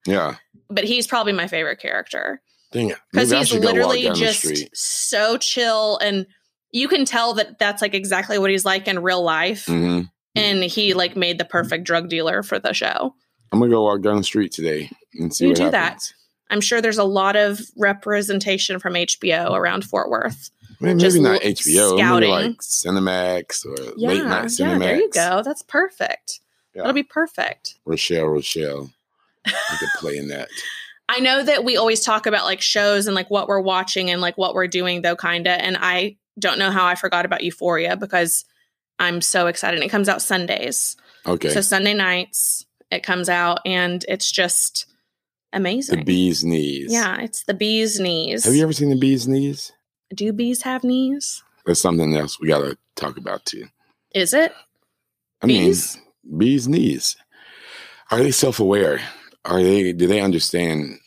yeah. 0.07 0.37
But 0.71 0.85
he's 0.85 1.07
probably 1.07 1.33
my 1.33 1.47
favorite 1.49 1.81
character 1.81 2.41
Dang 2.73 2.91
it. 2.91 2.99
because 3.11 3.31
he's 3.31 3.49
should 3.49 3.63
go 3.63 3.69
walk 3.69 3.75
literally 3.95 4.11
just 4.15 4.69
so 4.77 5.39
chill 5.39 5.97
and 5.99 6.27
you 6.71 6.87
can 6.89 7.07
tell 7.07 7.33
that 7.35 7.59
that's 7.59 7.81
like 7.81 7.95
exactly 7.95 8.39
what 8.39 8.51
he's 8.51 8.67
like 8.67 8.87
in 8.87 8.99
real 9.03 9.23
life 9.23 9.65
hmm 9.67 10.03
and 10.37 10.63
he 10.63 10.93
like 10.93 11.17
made 11.17 11.39
the 11.39 11.47
perfect 11.47 11.85
drug 11.85 12.11
dealer 12.11 12.43
for 12.43 12.59
the 12.59 12.75
show 12.75 13.15
I'm 13.51 13.59
gonna 13.61 13.71
go 13.71 13.83
walk 13.83 14.03
down 14.03 14.19
the 14.19 14.23
street 14.25 14.53
today 14.53 14.91
and 15.15 15.35
see 15.35 15.45
You 15.45 15.51
what 15.53 15.57
do 15.57 15.71
that. 15.71 16.13
i'm 16.51 16.61
sure 16.61 16.83
there's 16.83 16.99
a 16.99 17.05
lot 17.05 17.35
of 17.35 17.59
representation 17.79 18.79
from 18.79 18.93
hbo 18.93 19.53
around 19.53 19.85
fort 19.85 20.11
worth 20.11 20.51
Maybe, 20.81 21.03
maybe 21.03 21.21
not 21.21 21.41
HBO, 21.43 21.97
scouting. 21.99 22.31
maybe 22.31 22.49
like 22.49 22.59
Cinemax 22.61 23.67
or 23.67 23.95
yeah 23.97 24.09
late 24.09 24.25
night 24.25 24.45
Cinemax. 24.47 24.59
yeah 24.61 24.79
there 24.79 24.97
you 24.97 25.11
go 25.11 25.43
that's 25.45 25.63
perfect 25.63 26.41
Yeah. 26.75 26.83
that'll 26.83 26.93
be 26.95 27.03
perfect 27.03 27.75
Rochelle, 27.85 28.27
Rochelle. 28.27 28.91
You 29.47 29.53
could 29.79 29.89
play 29.97 30.17
in 30.19 30.29
that. 30.29 30.49
I 31.09 31.21
know 31.21 31.43
that 31.43 31.65
we 31.65 31.77
always 31.79 32.01
talk 32.05 32.27
about 32.27 32.45
like 32.45 32.61
shows 32.61 33.07
and 33.07 33.15
like 33.15 33.31
what 33.31 33.49
we're 33.49 33.61
watching 33.61 34.11
and 34.11 34.21
like 34.21 34.37
what 34.37 34.55
we're 34.55 34.67
doing 34.69 35.03
though 35.03 35.17
kinda 35.17 35.51
and 35.51 35.77
I 35.81 36.17
don't 36.39 36.59
know 36.59 36.71
how 36.71 36.87
I 36.87 36.95
forgot 36.95 37.25
about 37.25 37.43
Euphoria 37.43 37.97
because 37.97 38.45
I'm 39.01 39.21
so 39.21 39.47
excited. 39.47 39.83
It 39.83 39.89
comes 39.89 40.09
out 40.09 40.23
Sundays. 40.23 40.97
Okay. 41.27 41.49
So 41.51 41.61
Sunday 41.63 41.95
nights 41.95 42.67
it 42.91 43.03
comes 43.03 43.29
out 43.29 43.61
and 43.67 44.05
it's 44.09 44.31
just 44.31 44.87
amazing. 45.53 45.99
the 46.01 46.05
bee's 46.05 46.45
knees. 46.45 46.93
yeah, 46.93 47.21
it's 47.21 47.43
the 47.45 47.55
bee's 47.55 47.99
knees. 47.99 48.45
Have 48.45 48.55
you 48.55 48.63
ever 48.63 48.73
seen 48.73 48.91
the 48.91 48.97
bee's 48.97 49.27
knees? 49.27 49.73
Do 50.15 50.33
bees 50.33 50.63
have 50.63 50.85
knees? 50.85 51.43
That's 51.67 51.81
something 51.81 52.17
else 52.17 52.41
we 52.41 52.49
gotta 52.49 52.79
talk 52.97 53.17
about 53.19 53.45
too. 53.45 53.67
Is 54.15 54.33
it? 54.33 54.53
I 55.43 55.47
Bees? 55.47 55.99
mean, 56.25 56.39
bees 56.39 56.67
knees. 56.69 57.17
Are 58.11 58.19
they 58.19 58.31
self-aware? 58.31 59.01
Are 59.45 59.63
they? 59.63 59.93
Do 59.93 60.07
they 60.07 60.21
understand 60.21 60.99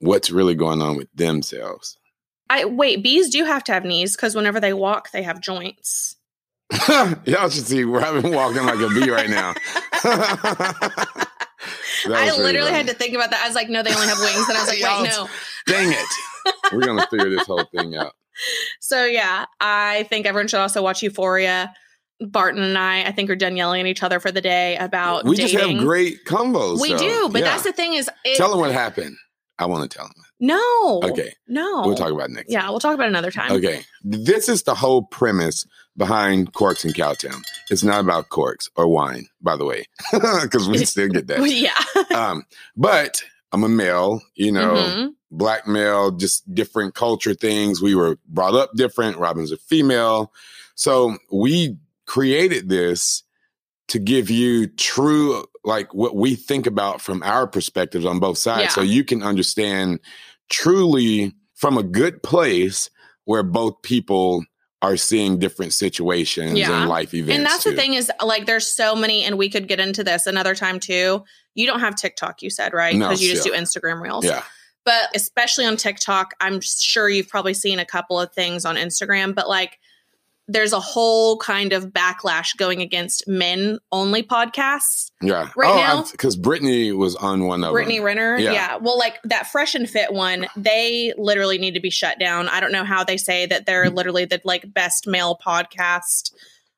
what's 0.00 0.30
really 0.30 0.54
going 0.54 0.82
on 0.82 0.96
with 0.96 1.08
themselves? 1.14 1.96
I 2.48 2.64
wait, 2.64 3.02
bees 3.02 3.30
do 3.30 3.44
have 3.44 3.64
to 3.64 3.72
have 3.72 3.84
knees 3.84 4.14
because 4.16 4.34
whenever 4.34 4.60
they 4.60 4.72
walk, 4.72 5.10
they 5.10 5.22
have 5.22 5.40
joints. 5.40 6.16
Y'all 6.88 7.48
should 7.48 7.66
see 7.66 7.84
where 7.84 8.02
I've 8.02 8.22
been 8.22 8.34
walking 8.34 8.64
like 8.64 8.78
a 8.80 8.88
bee 8.88 9.10
right 9.10 9.30
now. 9.30 9.54
I 12.08 12.36
literally 12.36 12.70
had 12.70 12.86
to 12.88 12.94
think 12.94 13.14
about 13.14 13.30
that. 13.30 13.42
I 13.42 13.46
was 13.46 13.54
like, 13.54 13.68
no, 13.68 13.82
they 13.82 13.94
only 13.94 14.06
have 14.06 14.18
wings. 14.18 14.48
And 14.48 14.56
I 14.56 14.60
was 14.60 14.68
like, 14.68 14.82
wait, 14.82 15.10
no. 15.10 15.28
Dang 15.66 15.92
it! 15.92 16.06
We're 16.72 16.84
gonna 16.86 17.06
figure 17.08 17.30
this 17.30 17.46
whole 17.46 17.64
thing 17.64 17.96
out. 17.96 18.12
So 18.80 19.04
yeah, 19.04 19.46
I 19.60 20.04
think 20.04 20.26
everyone 20.26 20.48
should 20.48 20.60
also 20.60 20.82
watch 20.82 21.02
Euphoria. 21.02 21.72
Barton 22.20 22.62
and 22.62 22.78
I, 22.78 23.04
I 23.04 23.12
think, 23.12 23.28
are 23.28 23.36
done 23.36 23.58
yelling 23.58 23.82
at 23.82 23.86
each 23.86 24.02
other 24.02 24.20
for 24.20 24.32
the 24.32 24.40
day 24.40 24.76
about 24.78 25.24
We 25.26 25.36
dating. 25.36 25.58
just 25.58 25.70
have 25.70 25.78
great 25.80 26.24
combos. 26.24 26.80
we 26.80 26.90
so, 26.90 26.98
do, 26.98 27.28
but 27.30 27.42
yeah. 27.42 27.50
that's 27.50 27.64
the 27.64 27.72
thing 27.72 27.92
is, 27.92 28.08
it, 28.24 28.38
tell 28.38 28.48
them 28.50 28.58
what 28.60 28.72
happened. 28.72 29.16
I 29.58 29.66
want 29.66 29.90
to 29.90 29.98
tell 29.98 30.06
them. 30.06 30.24
no, 30.40 31.00
Okay, 31.04 31.34
no, 31.46 31.82
we'll 31.84 31.94
talk 31.94 32.10
about 32.12 32.30
it 32.30 32.32
next. 32.32 32.50
Yeah, 32.50 32.68
we'll 32.70 32.78
talk 32.80 32.94
about 32.94 33.04
it 33.04 33.10
another 33.10 33.30
time. 33.30 33.52
Okay, 33.52 33.82
this 34.02 34.48
is 34.48 34.62
the 34.62 34.74
whole 34.74 35.02
premise 35.02 35.66
behind 35.96 36.52
Corks 36.54 36.84
and 36.84 36.94
Cowtown. 36.94 37.42
It's 37.70 37.82
not 37.82 38.00
about 38.00 38.28
corks 38.30 38.68
or 38.76 38.86
wine, 38.86 39.26
by 39.42 39.56
the 39.56 39.64
way, 39.66 39.84
because 40.12 40.68
we 40.70 40.84
still 40.86 41.08
get 41.08 41.26
that. 41.26 41.40
yeah, 41.50 42.16
Um, 42.16 42.44
but 42.76 43.22
I'm 43.52 43.64
a 43.64 43.68
male, 43.68 44.20
you 44.34 44.52
know, 44.52 44.74
Mhm. 44.74 45.14
black 45.30 45.66
male, 45.66 46.10
just 46.10 46.52
different 46.54 46.94
culture 46.94 47.34
things. 47.34 47.80
We 47.80 47.94
were 47.94 48.18
brought 48.28 48.54
up 48.54 48.72
different. 48.74 49.18
Robin's 49.18 49.52
a 49.52 49.56
female. 49.56 50.32
So 50.74 51.16
we 51.32 51.76
created 52.06 52.68
this 52.68 53.22
to 53.88 53.98
give 53.98 54.30
you 54.30 54.66
true, 54.66 55.44
like 55.64 55.94
what 55.94 56.16
we 56.16 56.34
think 56.34 56.66
about 56.66 57.00
from 57.00 57.22
our 57.22 57.46
perspectives 57.46 58.04
on 58.04 58.18
both 58.18 58.38
sides. 58.38 58.62
Yeah. 58.64 58.68
So 58.70 58.80
you 58.82 59.04
can 59.04 59.22
understand 59.22 60.00
truly 60.48 61.32
from 61.54 61.78
a 61.78 61.82
good 61.82 62.22
place 62.22 62.90
where 63.24 63.42
both 63.42 63.80
people 63.82 64.44
are 64.82 64.96
seeing 64.96 65.38
different 65.38 65.72
situations 65.72 66.58
Yeah. 66.58 66.80
and 66.80 66.88
life 66.88 67.14
events. 67.14 67.36
and 67.36 67.46
that's 67.46 67.64
too. 67.64 67.70
the 67.70 67.76
thing 67.76 67.94
is, 67.94 68.10
like, 68.22 68.46
there's 68.46 68.66
so 68.66 68.94
many, 68.94 69.24
and 69.24 69.38
we 69.38 69.48
could 69.48 69.68
get 69.68 69.80
into 69.80 70.04
this 70.04 70.26
another 70.26 70.54
time 70.54 70.78
too. 70.80 71.24
You 71.54 71.66
don't 71.66 71.80
have 71.80 71.96
TikTok, 71.96 72.42
you 72.42 72.50
said, 72.50 72.74
right? 72.74 72.94
No, 72.94 73.06
Because 73.08 73.22
you 73.22 73.30
just 73.30 73.42
still. 73.42 73.54
do 73.54 73.60
Instagram 73.60 74.00
reels. 74.02 74.24
Yeah. 74.24 74.42
but 74.84 75.08
especially 75.16 75.64
on 75.64 75.76
TikTok, 75.76 76.34
I'm 76.40 76.60
sure 76.60 77.08
you've 77.08 77.28
probably 77.28 77.54
seen 77.54 77.78
a 77.80 77.84
couple 77.84 78.20
of 78.20 78.32
things 78.32 78.64
on 78.64 78.76
Instagram, 78.76 79.34
but 79.34 79.48
like 79.48 79.78
there's 80.48 80.72
a 80.72 80.80
whole 80.80 81.38
kind 81.38 81.72
of 81.72 81.86
backlash 81.86 82.56
going 82.56 82.80
against 82.80 83.26
men 83.26 83.78
only 83.90 84.22
podcasts. 84.22 85.10
Yeah. 85.20 85.50
Right 85.56 85.72
oh, 85.72 85.76
now? 85.76 86.04
Because 86.10 86.36
Brittany 86.36 86.92
was 86.92 87.16
on 87.16 87.46
one 87.46 87.64
of 87.64 87.72
Brittany 87.72 87.98
them. 87.98 88.04
Renner. 88.04 88.38
Yeah. 88.38 88.52
Yeah. 88.52 88.76
Well, 88.76 88.98
like 88.98 89.18
that 89.24 89.48
Fresh 89.48 89.74
and 89.74 89.88
Fit 89.88 90.12
one, 90.12 90.46
they 90.56 91.12
literally 91.18 91.58
need 91.58 91.74
to 91.74 91.80
be 91.80 91.90
shut 91.90 92.18
down. 92.18 92.48
I 92.48 92.60
don't 92.60 92.72
know 92.72 92.84
how 92.84 93.02
they 93.02 93.16
say 93.16 93.46
that 93.46 93.66
they're 93.66 93.86
mm. 93.86 93.94
literally 93.94 94.24
the 94.24 94.40
like 94.44 94.72
best 94.72 95.06
male 95.06 95.38
podcast, 95.44 96.32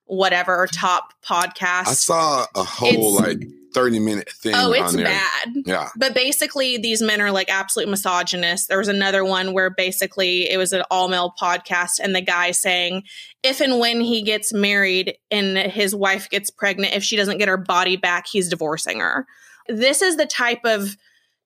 whatever, 0.08 0.66
top 0.72 1.12
podcast. 1.24 1.86
I 1.88 1.92
saw 1.94 2.46
a 2.54 2.64
whole 2.64 2.88
It's- 3.18 3.38
like 3.38 3.48
30 3.74 4.00
minute 4.00 4.30
thing 4.30 4.54
oh, 4.56 4.72
it's 4.72 4.96
bad. 4.96 5.48
Yeah. 5.66 5.90
But 5.94 6.14
basically, 6.14 6.78
these 6.78 7.02
men 7.02 7.20
are 7.20 7.30
like 7.30 7.50
absolute 7.50 7.88
misogynists. 7.88 8.66
There 8.66 8.78
was 8.78 8.88
another 8.88 9.24
one 9.24 9.52
where 9.52 9.68
basically 9.68 10.50
it 10.50 10.56
was 10.56 10.72
an 10.72 10.82
all 10.90 11.08
male 11.08 11.34
podcast, 11.40 12.00
and 12.02 12.16
the 12.16 12.22
guy 12.22 12.50
saying, 12.52 13.02
if 13.42 13.60
and 13.60 13.78
when 13.78 14.00
he 14.00 14.22
gets 14.22 14.54
married 14.54 15.16
and 15.30 15.58
his 15.58 15.94
wife 15.94 16.30
gets 16.30 16.50
pregnant, 16.50 16.94
if 16.94 17.04
she 17.04 17.14
doesn't 17.14 17.36
get 17.38 17.46
her 17.48 17.58
body 17.58 17.96
back, 17.96 18.26
he's 18.26 18.48
divorcing 18.48 19.00
her. 19.00 19.26
This 19.68 20.00
is 20.00 20.16
the 20.16 20.26
type 20.26 20.64
of 20.64 20.96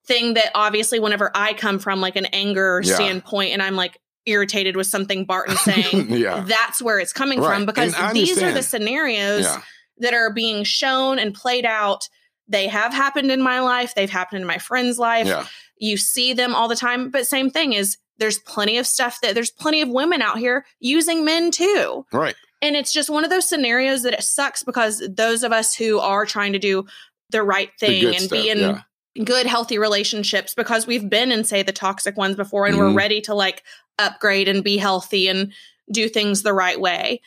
thing 0.07 0.33
that 0.35 0.49
obviously, 0.55 0.99
whenever 0.99 1.29
I 1.35 1.53
come 1.53 1.77
from 1.77 1.99
like 1.99 2.15
an 2.15 2.25
anger 2.27 2.81
Yeah. 2.83 2.95
standpoint 2.95 3.51
and 3.51 3.61
I'm 3.61 3.75
like 3.75 3.99
irritated 4.25 4.75
with 4.75 4.87
something 4.87 5.25
Barton's 5.25 5.59
saying, 5.63 6.09
yeah. 6.09 6.43
that's 6.47 6.81
where 6.81 6.99
it's 6.99 7.13
coming 7.13 7.39
Right. 7.41 7.55
from 7.55 7.65
because 7.65 7.93
these 8.13 8.41
are 8.41 8.51
the 8.51 8.63
scenarios 8.63 9.43
Yeah. 9.45 9.61
that 9.99 10.13
are 10.13 10.31
being 10.33 10.63
shown 10.63 11.19
and 11.19 11.33
played 11.33 11.65
out. 11.65 12.07
They 12.47 12.67
have 12.67 12.93
happened 12.93 13.31
in 13.31 13.41
my 13.41 13.59
life. 13.61 13.95
They've 13.95 14.09
happened 14.09 14.41
in 14.41 14.47
my 14.47 14.57
friend's 14.57 14.99
life. 14.99 15.27
Yeah. 15.27 15.45
You 15.77 15.97
see 15.97 16.33
them 16.33 16.53
all 16.55 16.67
the 16.67 16.75
time. 16.75 17.09
But 17.09 17.25
same 17.27 17.49
thing 17.49 17.73
is 17.73 17.97
there's 18.19 18.39
plenty 18.39 18.77
of 18.77 18.85
stuff 18.87 19.19
that 19.21 19.33
there's 19.33 19.49
plenty 19.51 19.81
of 19.81 19.89
women 19.89 20.21
out 20.21 20.37
here 20.37 20.65
using 20.79 21.25
men 21.25 21.51
too. 21.51 22.05
Right. 22.13 22.35
And 22.61 22.75
it's 22.75 22.93
just 22.93 23.09
one 23.09 23.23
of 23.25 23.29
those 23.29 23.47
scenarios 23.49 24.03
that 24.03 24.13
it 24.13 24.23
sucks 24.23 24.63
because 24.63 25.01
those 25.09 25.43
of 25.43 25.51
us 25.51 25.73
who 25.75 25.99
are 25.99 26.25
trying 26.25 26.53
to 26.53 26.59
do 26.59 26.85
the 27.31 27.43
right 27.43 27.71
thing 27.79 28.01
good 28.01 28.15
and 28.15 28.23
stuff, 28.23 28.41
be 28.41 28.49
in 28.49 28.59
yeah. 28.59 28.81
Good, 29.23 29.45
healthy 29.45 29.77
relationships 29.77 30.53
because 30.55 30.87
we've 30.87 31.09
been 31.09 31.31
in, 31.31 31.43
say, 31.43 31.61
the 31.63 31.71
toxic 31.71 32.17
ones 32.17 32.35
before 32.35 32.65
and 32.65 32.77
we're 32.77 32.89
Mhm. 32.89 32.97
ready 32.97 33.21
to 33.21 33.33
like 33.35 33.63
upgrade 33.99 34.47
and 34.47 34.63
be 34.63 34.77
healthy 34.77 35.27
and 35.27 35.53
do 35.91 36.09
things 36.09 36.41
the 36.41 36.53
right 36.53 36.79
way. 36.79 37.21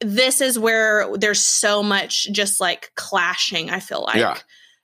This 0.00 0.40
is 0.40 0.58
where 0.58 1.08
there's 1.16 1.42
so 1.42 1.82
much 1.82 2.28
just 2.32 2.60
like 2.60 2.90
clashing, 2.96 3.70
I 3.70 3.80
feel 3.80 4.02
like. 4.06 4.16
Yeah. 4.16 4.36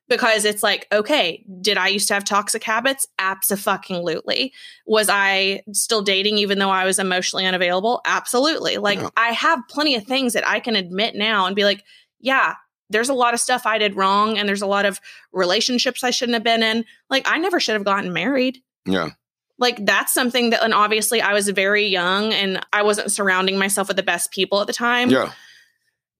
Because 0.06 0.44
it's 0.44 0.62
like, 0.62 0.86
okay, 0.92 1.42
did 1.62 1.78
I 1.78 1.88
used 1.88 2.08
to 2.08 2.14
have 2.14 2.24
toxic 2.24 2.62
habits? 2.62 3.06
Absolutely. 3.18 4.52
Was 4.86 5.08
I 5.08 5.62
still 5.72 6.02
dating 6.02 6.38
even 6.38 6.58
though 6.58 6.70
I 6.70 6.84
was 6.84 6.98
emotionally 6.98 7.46
unavailable? 7.46 8.00
Absolutely. 8.04 8.76
Like, 8.76 8.98
Yeah. 9.00 9.08
I 9.16 9.28
have 9.32 9.60
plenty 9.70 9.94
of 9.94 10.04
things 10.04 10.34
that 10.34 10.46
I 10.46 10.60
can 10.60 10.76
admit 10.76 11.14
now 11.14 11.46
and 11.46 11.56
be 11.56 11.64
like, 11.64 11.82
yeah, 12.20 12.54
there's 12.90 13.08
a 13.08 13.14
lot 13.14 13.34
of 13.34 13.40
stuff 13.40 13.66
I 13.66 13.78
did 13.78 13.96
wrong 13.96 14.36
and 14.38 14.48
there's 14.48 14.62
a 14.62 14.66
lot 14.66 14.84
of 14.84 15.00
relationships 15.32 16.04
I 16.04 16.10
shouldn't 16.10 16.34
have 16.34 16.44
been 16.44 16.62
in. 16.62 16.84
Like 17.10 17.28
I 17.28 17.38
never 17.38 17.58
should 17.60 17.74
have 17.74 17.84
gotten 17.84 18.12
married. 18.12 18.58
Yeah. 18.86 19.10
Like 19.58 19.84
that's 19.86 20.12
something 20.12 20.50
that 20.50 20.62
and 20.62 20.74
obviously 20.74 21.20
I 21.20 21.32
was 21.32 21.48
very 21.48 21.86
young 21.86 22.32
and 22.32 22.64
I 22.72 22.82
wasn't 22.82 23.10
surrounding 23.12 23.58
myself 23.58 23.88
with 23.88 23.96
the 23.96 24.02
best 24.02 24.30
people 24.32 24.60
at 24.60 24.66
the 24.66 24.72
time. 24.72 25.10
Yeah. 25.10 25.32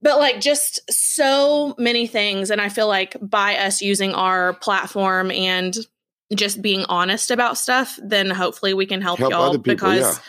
But 0.03 0.18
like 0.18 0.40
just 0.40 0.81
so 0.90 1.74
many 1.79 2.07
things 2.07 2.50
and 2.50 2.61
I 2.61 2.68
feel 2.68 2.87
like 2.88 3.16
by 3.20 3.57
us 3.57 3.81
using 3.81 4.12
our 4.14 4.55
platform 4.55 5.31
and 5.31 5.77
just 6.35 6.62
being 6.62 6.85
honest 6.88 7.31
about 7.31 7.58
stuff, 7.58 7.98
then 8.02 8.31
hopefully 8.31 8.75
we 8.75 8.87
can 8.87 9.00
help, 9.02 9.19
Help 9.19 9.33
y'all 9.33 9.50
people. 9.52 9.62
because 9.75 10.00
yeah. 10.00 10.23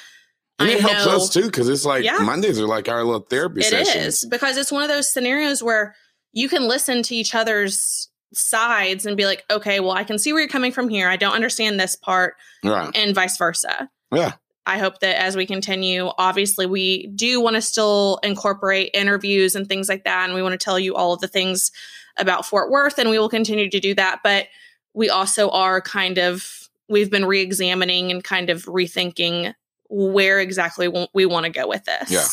And 0.59 0.69
I 0.69 0.73
it 0.73 0.79
helps 0.81 1.05
know- 1.05 1.15
us 1.17 1.29
too 1.33 1.43
because 1.45 1.67
it's 1.69 1.85
like 1.85 2.03
Yeah. 2.03 2.19
Mondays 2.19 2.59
are 2.59 2.67
like 2.67 2.87
our 2.89 3.03
little 3.03 3.21
therapy 3.21 3.61
It 3.61 3.73
is 3.73 3.87
sessions. 3.87 4.25
because 4.29 4.57
it's 4.57 4.71
one 4.71 4.83
of 4.83 4.89
those 4.89 5.11
scenarios 5.11 5.61
where 5.61 5.95
you 6.35 6.47
can 6.47 6.67
listen 6.67 7.01
to 7.01 7.15
each 7.15 7.33
other's 7.33 8.09
sides 8.33 9.05
and 9.07 9.17
be 9.17 9.25
like, 9.25 9.43
okay, 9.49 9.79
well, 9.79 9.91
I 9.93 10.03
can 10.03 10.19
see 10.19 10.31
where 10.33 10.41
you're 10.41 10.49
coming 10.49 10.71
from 10.71 10.89
here. 10.89 11.09
I 11.09 11.15
don't 11.15 11.33
understand 11.33 11.79
this 11.79 11.95
part, 11.95 12.35
Right. 12.63 12.91
and 12.95 13.15
vice 13.15 13.37
versa. 13.37 13.89
Yeah. 14.13 14.33
I 14.67 14.77
hope 14.77 14.99
that 14.99 15.19
as 15.21 15.35
we 15.37 15.45
continue, 15.45 16.09
obviously, 16.17 16.65
we 16.65 17.07
do 17.07 17.39
want 17.39 17.55
to 17.55 17.61
still 17.61 18.19
incorporate 18.23 18.89
interviews 18.93 19.55
and 19.55 19.67
things 19.67 19.87
like 19.87 20.03
that. 20.03 20.25
And 20.25 20.33
we 20.33 20.41
want 20.41 20.53
to 20.53 20.63
tell 20.63 20.77
you 20.79 20.95
all 20.95 21.13
of 21.13 21.21
the 21.21 21.27
things 21.27 21.71
about 22.17 22.45
Fort 22.45 22.69
Worth, 22.71 22.97
and 22.99 23.09
we 23.09 23.17
will 23.19 23.29
continue 23.29 23.69
to 23.69 23.79
do 23.79 23.93
that. 23.95 24.19
But 24.23 24.47
we 24.93 25.09
also 25.09 25.49
are 25.49 25.81
kind 25.81 26.17
of 26.17 26.67
we've 26.89 27.09
been 27.11 27.25
re-examining 27.25 28.11
and 28.11 28.23
kind 28.23 28.49
of 28.49 28.65
rethinking 28.65 29.53
where 29.89 30.39
exactly 30.39 30.87
we 31.13 31.25
want 31.25 31.45
to 31.45 31.51
go 31.51 31.67
with 31.67 31.83
this. 31.85 32.11
Yeah. 32.11 32.25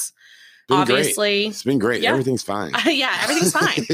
Been 0.76 0.84
great. 0.84 0.98
Obviously, 0.98 1.46
It's 1.46 1.62
been 1.62 1.78
great. 1.78 2.02
Yeah. 2.02 2.10
Everything's 2.10 2.42
fine. 2.42 2.72
yeah, 2.86 3.18
everything's 3.22 3.52
fine. 3.52 3.86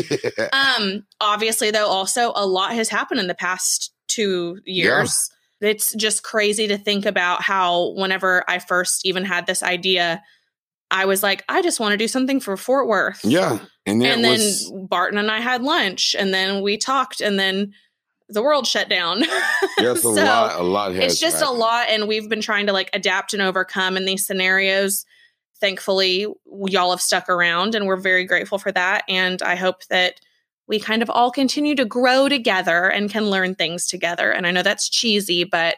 um 0.52 1.04
obviously 1.20 1.70
though 1.70 1.86
also 1.86 2.32
a 2.34 2.46
lot 2.46 2.72
has 2.72 2.88
happened 2.88 3.20
in 3.20 3.26
the 3.26 3.34
past 3.34 3.92
two 4.08 4.58
years 4.64 5.30
it's 5.60 5.94
just 5.94 6.22
crazy 6.22 6.68
to 6.68 6.78
think 6.78 7.04
about 7.06 7.42
how 7.42 7.92
whenever 7.94 8.44
i 8.48 8.58
first 8.58 9.04
even 9.04 9.24
had 9.24 9.46
this 9.46 9.62
idea 9.62 10.22
i 10.90 11.04
was 11.04 11.22
like 11.22 11.44
i 11.48 11.62
just 11.62 11.80
want 11.80 11.92
to 11.92 11.96
do 11.96 12.08
something 12.08 12.40
for 12.40 12.56
fort 12.56 12.86
worth 12.86 13.24
yeah. 13.24 13.58
And, 13.86 14.02
then 14.02 14.16
and 14.16 14.24
then 14.24 14.38
was, 14.38 14.72
barton 14.88 15.18
and 15.18 15.30
i 15.30 15.40
had 15.40 15.62
lunch 15.62 16.14
and 16.18 16.32
then 16.32 16.62
we 16.62 16.76
talked 16.76 17.20
and 17.20 17.38
then 17.38 17.72
the 18.28 18.42
world 18.42 18.66
shut 18.66 18.88
down 18.88 19.20
yes, 19.78 19.98
a 19.98 20.02
so 20.02 20.10
lot, 20.12 20.60
a 20.60 20.62
lot 20.62 20.94
has 20.94 21.12
it's 21.12 21.20
just 21.20 21.42
a 21.42 21.50
lot 21.50 21.88
and 21.88 22.06
we've 22.08 22.28
been 22.28 22.42
trying 22.42 22.66
to 22.66 22.72
like 22.72 22.90
adapt 22.92 23.32
and 23.32 23.42
overcome 23.42 23.96
in 23.96 24.04
these 24.04 24.26
scenarios 24.26 25.04
thankfully 25.60 26.26
y'all 26.66 26.90
have 26.90 27.00
stuck 27.00 27.28
around 27.28 27.74
and 27.74 27.86
we're 27.86 27.96
very 27.96 28.24
grateful 28.24 28.58
for 28.58 28.72
that 28.72 29.02
and 29.08 29.42
i 29.42 29.54
hope 29.54 29.84
that 29.86 30.14
we 30.66 30.78
kind 30.78 31.02
of 31.02 31.08
all 31.10 31.30
continue 31.30 31.74
to 31.74 31.84
grow 31.84 32.28
together 32.28 32.88
and 32.90 33.10
can 33.10 33.30
learn 33.30 33.54
things 33.54 33.86
together 33.86 34.30
and 34.30 34.46
i 34.46 34.50
know 34.50 34.62
that's 34.62 34.88
cheesy 34.88 35.44
but 35.44 35.76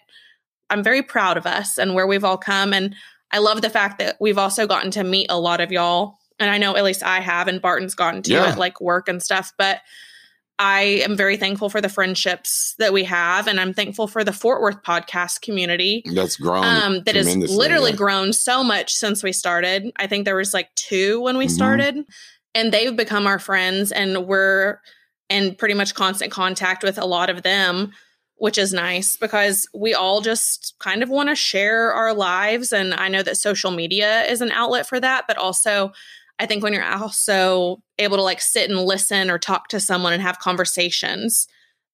i'm 0.71 0.83
very 0.83 1.03
proud 1.03 1.37
of 1.37 1.47
us 1.47 1.79
and 1.79 1.95
where 1.95 2.07
we've 2.07 2.25
all 2.25 2.39
come 2.39 2.73
and 2.73 2.95
i 3.33 3.39
love 3.39 3.63
the 3.63 3.71
fact 3.71 3.99
that 3.99 4.17
we've 4.21 4.39
also 4.39 4.67
gotten 4.67 4.91
to 4.91 5.05
meet 5.05 5.27
a 5.31 5.39
lot 5.41 5.61
of 5.61 5.71
y'all 5.73 6.17
and 6.39 6.51
i 6.51 6.59
know 6.59 6.77
at 6.77 6.85
least 6.85 7.03
i 7.03 7.21
have 7.21 7.49
and 7.49 7.63
barton's 7.63 7.95
gotten 7.95 8.23
to 8.23 8.33
Yeah. 8.33 8.47
at 8.47 8.59
like 8.59 8.81
work 8.81 9.09
and 9.09 9.23
stuff 9.23 9.53
but 9.59 9.81
I 10.63 10.83
am 11.05 11.17
very 11.17 11.39
thankful 11.39 11.71
for 11.71 11.81
the 11.81 11.89
friendships 11.89 12.75
that 12.79 12.93
we 12.93 13.03
have, 13.05 13.47
and 13.47 13.59
I'm 13.59 13.73
thankful 13.73 14.07
for 14.07 14.23
the 14.25 14.33
Fort 14.33 14.61
Worth 14.61 14.83
podcast 14.83 15.41
community 15.41 16.03
That's 16.15 16.37
grown. 16.37 16.63
um, 16.65 17.03
that 17.05 17.15
has 17.17 17.35
literally 17.35 17.93
yeah. 17.93 17.97
grown 17.97 18.35
so 18.35 18.63
much 18.63 18.93
since 18.93 19.23
we 19.23 19.33
started. 19.33 19.91
I 19.97 20.07
think 20.07 20.27
there 20.27 20.37
was 20.37 20.53
like 20.53 20.69
two 20.75 21.19
when 21.23 21.39
we 21.39 21.47
Mhm. 21.47 21.51
started, 21.51 21.97
and 22.55 22.73
they've 22.73 22.95
become 22.95 23.27
our 23.27 23.39
friends, 23.39 23.91
and 23.91 24.27
we're 24.27 24.81
in 25.31 25.55
pretty 25.55 25.75
much 25.75 25.95
constant 25.95 26.31
contact 26.31 26.83
with 26.83 26.99
a 26.99 27.07
lot 27.07 27.31
of 27.31 27.43
them, 27.43 27.93
which 28.35 28.59
is 28.59 28.75
nice 28.75 29.17
because 29.17 29.67
we 29.73 29.95
all 29.95 30.21
just 30.21 30.75
kind 30.79 31.03
of 31.03 31.09
want 31.09 31.31
to 31.31 31.35
share 31.35 31.91
our 31.95 32.13
lives. 32.13 32.71
And 32.71 32.93
I 32.93 33.09
know 33.09 33.23
that 33.23 33.39
social 33.39 33.71
media 33.71 34.25
is 34.25 34.43
an 34.43 34.51
outlet 34.53 34.87
for 34.87 35.01
that, 35.01 35.25
but 35.27 35.39
also 35.39 35.93
I 36.41 36.47
think 36.47 36.63
when 36.63 36.73
you're 36.73 36.83
also 36.83 37.83
able 37.99 38.17
to 38.17 38.23
like 38.23 38.41
sit 38.41 38.71
and 38.71 38.81
listen 38.81 39.31
or 39.31 39.39
talk 39.39 39.69
to 39.69 39.79
someone 39.79 40.15
and 40.15 40.23
have 40.23 40.39
conversations, 40.39 41.47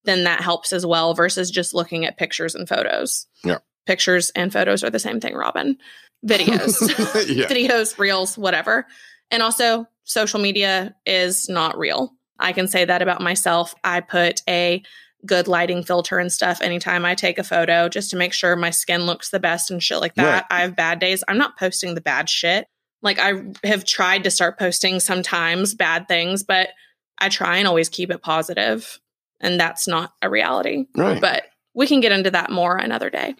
then 0.05 0.23
that 0.23 0.39
helps 0.39 0.71
as 0.71 0.85
well 0.85 1.13
versus 1.13 1.51
just 1.51 1.73
looking 1.73 2.05
at 2.05 2.17
pictures 2.17 2.55
and 2.55 2.67
photos. 2.67 3.27
Yeah. 3.43 3.57
Pictures 3.85 4.31
and 4.35 4.51
photos 4.51 4.85
are 4.85 4.89
the 4.89 4.99
same 4.99 5.19
thing, 5.19 5.35
Robin. 5.35 5.77
Videos, 6.25 6.81
yeah. 7.29 7.45
videos, 7.45 7.99
reels, 7.99 8.39
whatever. 8.39 8.87
And 9.29 9.43
also, 9.43 9.85
social 10.03 10.39
media 10.39 10.95
is 11.05 11.47
not 11.47 11.77
real. 11.77 12.13
I 12.39 12.53
can 12.53 12.67
say 12.67 12.85
that 12.85 13.03
about 13.03 13.21
myself. 13.21 13.75
I 13.83 13.99
put 13.99 14.41
a 14.49 14.81
good 15.27 15.47
lighting 15.47 15.83
filter 15.83 16.17
and 16.17 16.31
stuff 16.31 16.59
anytime 16.61 17.05
I 17.05 17.13
take 17.13 17.37
a 17.37 17.43
photo 17.43 17.87
just 17.87 18.09
to 18.11 18.17
make 18.17 18.33
sure 18.33 18.55
my 18.55 18.71
skin 18.71 19.05
looks 19.05 19.29
the 19.29 19.39
best 19.39 19.69
and 19.69 19.81
shit 19.81 19.99
like 19.99 20.15
that. 20.15 20.33
Right. 20.33 20.43
I 20.49 20.61
have 20.61 20.75
bad 20.75 20.99
days. 20.99 21.23
I'm 21.27 21.37
not 21.37 21.57
posting 21.59 21.93
the 21.93 22.01
bad 22.01 22.29
shit. 22.29 22.67
Like 23.07 23.19
I 23.19 23.43
have 23.65 23.85
tried 23.85 24.23
to 24.25 24.31
start 24.31 24.59
posting 24.59 24.99
sometimes 24.99 25.73
bad 25.73 26.07
things, 26.07 26.43
but 26.43 26.69
I 27.17 27.29
try 27.29 27.57
and 27.57 27.67
always 27.67 27.89
keep 27.89 28.11
it 28.11 28.21
positive, 28.21 28.99
and 29.39 29.59
that's 29.59 29.87
not 29.87 30.13
a 30.21 30.29
reality. 30.29 30.85
Right. 30.95 31.19
But 31.19 31.43
we 31.73 31.87
can 31.87 31.99
get 32.01 32.11
into 32.11 32.29
that 32.31 32.51
more 32.51 32.77
another 32.77 33.09
day. 33.09 33.35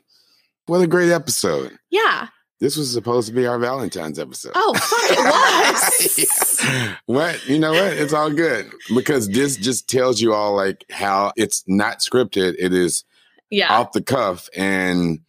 What 0.65 0.82
a 0.82 0.88
great 0.88 1.11
episode. 1.11 1.78
Yeah. 1.89 2.28
This 2.59 2.76
was 2.76 2.91
supposed 2.91 3.28
to 3.28 3.34
be 3.36 3.45
our 3.45 3.59
Valentine's 3.59 4.18
episode. 4.18 4.51
Oh, 4.55 4.74
fuck, 4.74 5.11
it 5.11 5.20
was. 6.18 6.59
Yeah. 6.63 6.95
What? 7.05 7.45
You 7.47 7.59
know 7.59 7.72
what? 7.72 7.93
It's 7.93 8.13
all 8.13 8.32
good 8.32 8.72
because 8.95 9.30
this 9.30 9.57
just 9.57 9.88
tells 9.88 10.20
you 10.20 10.34
all 10.34 10.55
like 10.55 10.84
how 10.89 11.34
it's 11.38 11.63
not 11.68 11.99
scripted. 11.99 12.55
It 12.57 12.74
is 12.74 13.03
Yeah. 13.51 13.72
off 13.72 13.91
the 13.91 14.01
cuff. 14.01 14.49
And 14.57 15.20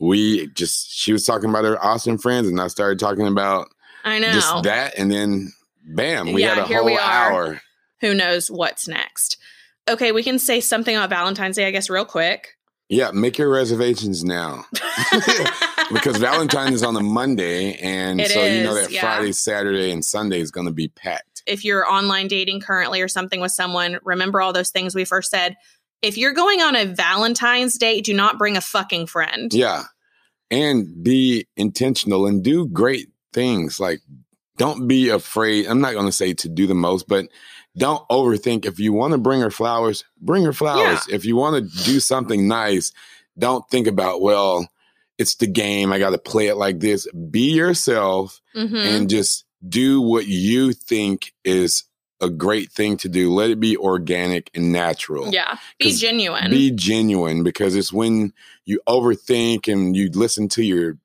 we 0.00 0.46
just, 0.54 0.90
she 0.90 1.12
was 1.12 1.26
talking 1.26 1.50
about 1.50 1.64
her 1.64 1.82
Austin 1.84 2.16
friends 2.16 2.48
and 2.48 2.58
I 2.60 2.68
started 2.68 2.98
talking 2.98 3.26
about 3.26 3.68
I 4.08 4.18
know. 4.18 4.32
just 4.32 4.62
that. 4.64 4.98
And 4.98 5.10
then 5.10 5.52
bam, 5.84 6.32
we 6.32 6.42
Yeah, 6.42 6.54
had 6.54 6.58
a 6.58 6.66
here 6.66 6.78
whole 6.78 6.86
we 6.86 6.96
are. 6.96 7.00
hour. 7.32 7.60
Who 8.00 8.14
knows 8.14 8.50
what's 8.50 8.86
next? 8.88 9.36
Okay, 9.88 10.12
we 10.12 10.22
can 10.22 10.38
say 10.38 10.60
something 10.60 10.94
about 10.94 11.10
Valentine's 11.10 11.56
Day, 11.56 11.66
I 11.66 11.70
guess, 11.70 11.88
real 11.90 12.04
quick. 12.04 12.56
Yeah, 12.90 13.10
make 13.12 13.36
your 13.38 13.50
reservations 13.50 14.24
now 14.24 14.64
because 15.92 16.16
Valentine 16.18 16.72
is 16.72 16.82
on 16.82 16.96
a 16.96 17.02
Monday. 17.02 17.74
And 17.74 18.20
It 18.20 18.30
so 18.30 18.44
you 18.44 18.62
know 18.62 18.74
that 18.74 18.90
yeah. 18.90 19.00
Friday, 19.00 19.32
Saturday, 19.32 19.90
and 19.90 20.04
Sunday 20.04 20.40
is 20.40 20.50
going 20.50 20.66
to 20.66 20.72
be 20.72 20.88
packed. 20.88 21.42
if 21.46 21.64
you're 21.64 21.90
online 21.90 22.28
dating 22.28 22.60
currently 22.60 23.00
or 23.00 23.08
something 23.08 23.40
with 23.40 23.52
someone, 23.52 23.98
remember 24.04 24.40
all 24.40 24.52
those 24.52 24.70
things 24.70 24.94
we 24.94 25.04
first 25.04 25.30
said. 25.30 25.56
If 26.02 26.16
you're 26.16 26.32
going 26.34 26.60
on 26.62 26.76
a 26.76 26.84
Valentine's 26.86 27.76
date, 27.76 28.04
do 28.04 28.14
not 28.14 28.38
bring 28.38 28.56
a 28.56 28.60
fucking 28.60 29.06
friend. 29.06 29.52
Yeah. 29.52 29.84
And 30.50 31.02
be 31.02 31.46
intentional 31.56 32.26
and 32.26 32.42
do 32.42 32.66
great 32.68 33.08
things. 33.32 33.78
Like, 33.80 34.00
don't 34.56 34.88
be 34.88 35.08
afraid. 35.10 35.66
I'm 35.66 35.80
not 35.80 35.92
going 35.94 36.06
to 36.06 36.12
say 36.12 36.34
to 36.34 36.48
do 36.48 36.66
the 36.66 36.74
most, 36.74 37.06
but 37.08 37.26
don't 37.76 38.06
overthink. 38.08 38.64
If 38.66 38.80
you 38.80 38.92
want 38.92 39.12
to 39.12 39.18
bring 39.18 39.40
her 39.40 39.50
flowers, 39.50 40.04
bring 40.20 40.44
her 40.44 40.52
flowers. 40.52 41.06
If 41.08 41.24
you 41.24 41.36
want 41.36 41.56
to 41.70 41.84
do 41.84 42.00
something 42.00 42.48
nice, 42.48 42.92
don't 43.38 43.68
think 43.70 43.86
about, 43.86 44.20
well, 44.20 44.68
it's 45.16 45.36
the 45.36 45.46
game. 45.46 45.92
I 45.92 45.98
got 45.98 46.10
to 46.10 46.18
play 46.18 46.48
it 46.48 46.56
like 46.56 46.80
this. 46.80 47.06
Be 47.30 47.52
yourself 47.52 48.40
Mhm. 48.56 48.84
and 48.84 49.10
just 49.10 49.44
do 49.68 50.00
what 50.00 50.26
you 50.26 50.72
think 50.72 51.32
is 51.44 51.84
a 52.20 52.28
great 52.30 52.72
thing 52.72 52.96
to 52.98 53.08
do. 53.08 53.32
Let 53.32 53.50
it 53.50 53.60
be 53.60 53.76
organic 53.76 54.50
and 54.54 54.72
natural 54.72 55.32
yeah, 55.32 55.56
Be 55.78 55.92
genuine. 55.92 56.50
be 56.50 56.72
genuine 56.72 57.44
because 57.44 57.76
it's 57.76 57.92
when 57.92 58.32
you 58.64 58.80
overthink 58.88 59.72
and 59.72 59.96
you 59.96 60.10
listen 60.12 60.48
to 60.50 60.64
your 60.64 60.98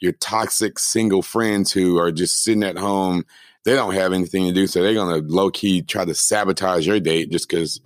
your 0.00 0.12
toxic 0.12 0.78
single 0.78 1.22
friends 1.22 1.72
who 1.72 1.98
are 1.98 2.12
just 2.12 2.42
sitting 2.42 2.62
at 2.62 2.78
home 2.78 3.24
they 3.64 3.74
don't 3.74 3.94
have 3.94 4.12
anything 4.12 4.46
to 4.46 4.52
do 4.52 4.66
so 4.66 4.82
they're 4.82 4.94
gonna 4.94 5.22
low-key 5.26 5.82
try 5.82 6.04
to 6.04 6.14
sabotage 6.14 6.86
your 6.86 7.00
date 7.00 7.30
just 7.30 7.48
because 7.48 7.80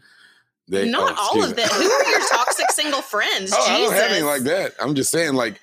they 0.69 0.89
not 0.89 1.15
oh, 1.17 1.31
all 1.35 1.45
of 1.45 1.57
them. 1.57 1.69
Who 1.69 1.91
are 1.91 2.09
your 2.09 2.29
toxic 2.29 2.71
single 2.71 3.03
friends? 3.03 3.53
oh, 3.57 3.65
I 3.67 3.79
don't 3.79 3.93
have 3.93 4.13
any 4.13 4.23
like 4.23 4.43
that 4.43 4.73
i'm 4.81 4.95
just 4.95 5.11
saying 5.11 5.35
like 5.35 5.61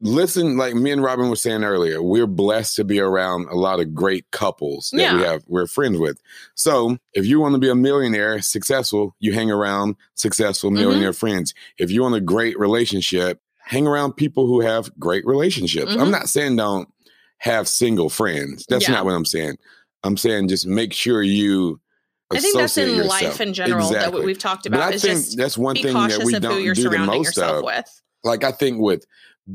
listen 0.00 0.58
like 0.58 0.74
me 0.74 0.90
and 0.90 1.02
robin 1.02 1.30
were 1.30 1.36
saying 1.36 1.64
earlier 1.64 2.02
we're 2.02 2.26
blessed 2.26 2.76
to 2.76 2.84
be 2.84 3.00
around 3.00 3.48
a 3.48 3.54
lot 3.54 3.80
of 3.80 3.94
great 3.94 4.30
couples 4.30 4.90
that 4.92 5.14
we 5.14 5.22
have 5.22 5.42
we're 5.48 5.66
friends 5.66 5.98
with 5.98 6.20
so 6.54 6.98
if 7.14 7.24
you 7.24 7.40
want 7.40 7.54
to 7.54 7.58
be 7.58 7.70
a 7.70 7.74
millionaire 7.74 8.42
successful 8.42 9.14
you 9.20 9.32
hang 9.32 9.50
around 9.50 9.96
successful 10.14 10.70
Mm-hmm. 10.70 10.80
millionaire 10.80 11.12
friends 11.14 11.54
if 11.78 11.90
you 11.90 12.02
want 12.02 12.14
a 12.14 12.20
great 12.20 12.58
relationship 12.58 13.40
hang 13.66 13.86
around 13.86 14.12
people 14.14 14.46
who 14.46 14.60
have 14.60 14.90
great 14.98 15.24
relationships 15.26 15.92
i'm 15.92 16.08
Mhm. 16.08 16.10
not 16.12 16.28
saying 16.28 16.56
don't 16.56 16.88
have 17.38 17.68
single 17.68 18.08
friends 18.08 18.64
that's 18.68 18.88
Yeah. 18.88 18.94
not 18.94 19.04
what 19.04 19.14
i'm 19.14 19.24
saying 19.24 19.56
i'm 20.04 20.16
saying 20.16 20.48
just 20.48 20.66
make 20.66 20.92
sure 20.92 21.22
you 21.22 21.80
I 22.32 22.40
think 22.40 22.56
that's 22.56 22.76
in 22.76 22.88
associate 22.88 23.06
life 23.06 23.40
in 23.40 23.54
general 23.54 23.88
that 23.90 23.96
Exactly. 23.96 24.18
what 24.20 24.26
we've 24.26 24.38
talked 24.38 24.64
but 24.64 24.74
about 24.74 24.92
i 24.92 24.94
is 24.94 25.02
think 25.02 25.14
just 25.18 25.36
that's 25.36 25.56
one 25.58 25.76
thing 25.76 25.94
that 25.94 26.22
we 26.24 26.38
don't 26.38 26.62
you're 26.62 26.74
do 26.74 26.88
the 26.90 26.98
most 26.98 27.38
of 27.38 27.62
with. 27.64 28.02
like 28.24 28.42
I 28.42 28.50
think 28.52 28.78
with 28.80 29.04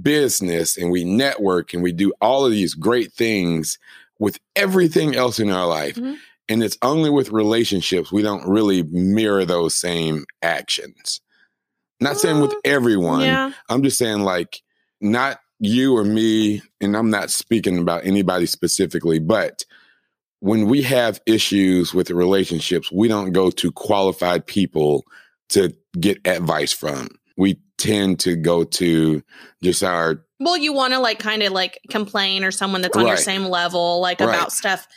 business 0.01 0.77
and 0.77 0.89
we 0.91 1.03
network 1.03 1.73
and 1.73 1.83
we 1.83 1.91
do 1.91 2.13
all 2.21 2.45
of 2.45 2.51
these 2.51 2.73
great 2.73 3.11
things 3.13 3.77
with 4.19 4.39
everything 4.55 5.15
else 5.15 5.37
in 5.39 5.49
our 5.49 5.67
life. 5.67 5.95
Mhm. 5.95 6.15
And 6.47 6.63
it's 6.63 6.77
only 6.81 7.09
with 7.09 7.29
relationships 7.31 8.11
we 8.11 8.21
don't 8.21 8.47
really 8.47 8.83
mirror 8.83 9.43
those 9.45 9.75
same 9.75 10.25
actions. 10.41 11.19
Not 12.01 12.17
saying 12.17 12.41
with 12.41 12.53
everyone. 12.65 13.21
Yeah. 13.21 13.51
I'm 13.69 13.83
just 13.83 13.97
saying 13.97 14.21
like 14.21 14.61
not 14.99 15.39
you 15.59 15.95
or 15.95 16.03
me 16.03 16.61
and 16.81 16.97
I'm 16.97 17.09
not 17.11 17.29
speaking 17.29 17.77
about 17.77 18.05
anybody 18.05 18.47
specifically, 18.47 19.19
but 19.19 19.63
when 20.39 20.65
we 20.65 20.81
have 20.81 21.21
issues 21.27 21.93
with 21.93 22.09
relationships, 22.09 22.91
we 22.91 23.07
don't 23.07 23.31
go 23.31 23.51
to 23.51 23.71
qualified 23.71 24.47
people 24.47 25.05
to 25.49 25.75
get 25.99 26.25
advice 26.27 26.73
from. 26.73 27.09
We 27.37 27.59
tend 27.77 28.19
to 28.21 28.35
go 28.35 28.63
to 28.63 29.21
just 29.63 29.83
our 29.83 30.25
Well, 30.39 30.57
you 30.57 30.73
want 30.73 30.93
to 30.93 30.99
like 30.99 31.19
kind 31.19 31.43
of 31.43 31.53
like 31.53 31.79
complain 31.89 32.43
or 32.43 32.49
someone 32.51 32.81
that's 32.81 32.97
on 32.97 33.05
your 33.07 33.17
same 33.17 33.45
level, 33.45 34.01
like 34.01 34.19
Right. 34.19 34.29
about 34.29 34.51
stuff. 34.51 34.87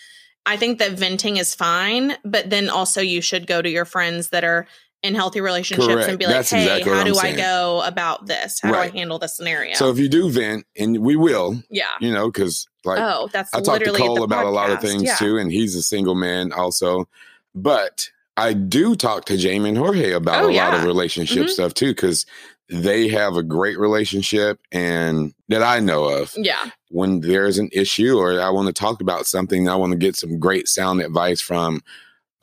I 0.47 0.57
think 0.57 0.79
that 0.79 0.93
venting 0.93 1.37
is 1.39 1.55
fine, 1.55 2.17
but 2.25 2.51
then 2.51 2.69
also 2.69 3.01
you 3.01 3.23
should 3.23 3.47
go 3.47 3.63
to 3.63 3.69
your 3.69 3.87
friends 3.87 4.29
that 4.31 4.45
are 4.45 4.67
in 5.05 5.15
healthy 5.15 5.41
relationships 5.41 5.87
Correct. 5.87 6.09
and 6.09 6.19
be 6.19 6.25
like, 6.27 6.35
That's 6.35 6.51
hey, 6.51 6.63
exactly 6.63 6.93
how 6.93 7.05
do 7.05 7.11
I'm 7.13 7.17
I 7.19 7.21
saying. 7.21 7.37
go 7.37 7.83
about 7.87 8.27
this? 8.27 8.59
How 8.61 8.73
Right. 8.73 8.91
do 8.91 8.97
I 8.97 8.99
handle 8.99 9.19
this 9.19 9.37
scenario? 9.37 9.75
so 9.75 9.91
if 9.91 9.99
you 9.99 10.09
do 10.09 10.31
vent, 10.31 10.65
and 10.79 10.99
we 10.99 11.15
will, 11.15 11.63
yeah. 11.71 11.85
you 12.01 12.11
know, 12.13 12.31
because 12.31 12.67
like 12.85 12.99
oh, 12.99 13.29
that's 13.33 13.53
I 13.55 13.61
talked 13.61 13.85
to 13.85 13.93
Cole 13.93 14.23
about 14.25 14.47
a 14.47 14.51
lot 14.51 14.71
of 14.71 14.81
things 14.81 15.03
Yeah. 15.05 15.17
too, 15.17 15.37
and 15.39 15.53
he's 15.53 15.75
a 15.77 15.83
single 15.83 16.15
man 16.15 16.53
also. 16.53 17.07
But 17.55 18.09
I 18.37 18.53
do 18.53 18.97
talk 18.97 19.27
to 19.27 19.37
Jamie 19.37 19.69
and 19.69 19.79
Jorge 19.79 20.13
about 20.13 20.45
Oh, 20.45 20.51
a 20.51 20.53
lot 20.57 20.75
of 20.75 20.85
relationship 20.85 21.47
Mhm. 21.47 21.51
stuff 21.51 21.75
too, 21.75 21.89
because 21.95 22.27
they 22.71 23.09
have 23.09 23.37
a 23.37 23.43
great 23.43 23.79
relationship 23.79 24.59
and 24.73 25.35
that 25.51 25.63
I 25.63 25.81
know 25.81 26.05
of. 26.05 26.33
Yeah. 26.37 26.71
When 26.89 27.21
there's 27.21 27.59
an 27.59 27.69
issue 27.73 28.17
or 28.19 28.41
I 28.41 28.49
want 28.51 28.67
to 28.69 28.73
talk 28.73 29.01
about 29.03 29.27
something, 29.27 29.69
I 29.69 29.77
want 29.77 29.93
to 29.93 29.99
get 29.99 30.17
some 30.17 30.39
great 30.39 30.67
sound 30.67 31.01
advice 31.03 31.41
from 31.43 31.83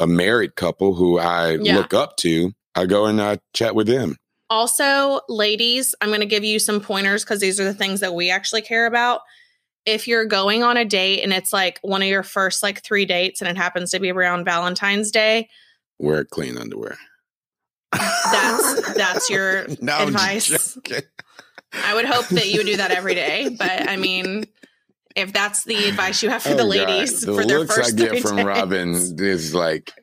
a 0.02 0.08
married 0.08 0.56
couple 0.56 0.96
who 0.96 1.20
I 1.20 1.58
Yeah. 1.62 1.78
look 1.78 1.94
up 1.94 2.18
to. 2.18 2.52
I 2.76 2.86
go 2.86 3.06
and 3.06 3.22
I 3.22 3.38
chat 3.54 3.76
with 3.76 3.88
them. 3.88 4.18
Also, 4.50 5.22
ladies, 5.30 5.96
I'm 6.02 6.10
going 6.10 6.20
to 6.22 6.26
give 6.26 6.44
you 6.44 6.60
some 6.60 6.82
pointers 6.82 7.24
because 7.24 7.40
these 7.40 7.60
are 7.60 7.64
the 7.64 7.74
things 7.74 8.00
that 8.02 8.14
we 8.14 8.30
actually 8.32 8.62
care 8.64 8.86
about. 8.86 9.22
If 9.86 10.08
you're 10.08 10.26
going 10.26 10.62
on 10.64 10.78
a 10.78 10.86
date 10.86 11.24
and 11.24 11.32
it's 11.34 11.54
like 11.54 11.80
one 11.82 12.02
of 12.02 12.08
your 12.08 12.24
first 12.24 12.62
like 12.62 12.84
three 12.84 13.06
dates 13.06 13.42
and 13.42 13.50
it 13.50 13.58
happens 13.58 13.92
to 13.92 14.00
be 14.00 14.12
around 14.12 14.44
Valentine's 14.46 15.12
Day, 15.12 15.48
Wear 16.00 16.26
clean 16.26 16.58
underwear. 16.58 16.98
That's- 17.92 18.94
that's 18.96 19.30
your 19.30 19.68
No, 19.82 20.00
advice. 20.08 20.78
I 21.74 21.94
would 21.94 22.06
hope 22.06 22.28
that 22.30 22.50
you 22.50 22.58
would 22.58 22.66
do 22.68 22.78
that 22.78 22.92
every 22.92 23.16
day. 23.16 23.56
But 23.58 23.88
I 23.90 23.98
mean, 23.98 24.46
if 25.16 25.34
that's 25.34 25.64
the 25.66 25.88
advice 25.90 26.22
you 26.24 26.30
have 26.30 26.44
for 26.44 26.50
the 26.50 26.56
Oh, 26.56 26.58
God. 26.58 26.68
ladies 26.90 27.22
The 27.22 27.34
for 27.34 27.46
their 27.46 27.60
looks 27.60 27.76
first 27.76 27.94
I 27.94 27.98
get 27.98 28.22
from 28.22 28.38
dates- 28.38 28.46
Robin 28.48 28.90
is 29.20 29.54
like 29.56 29.94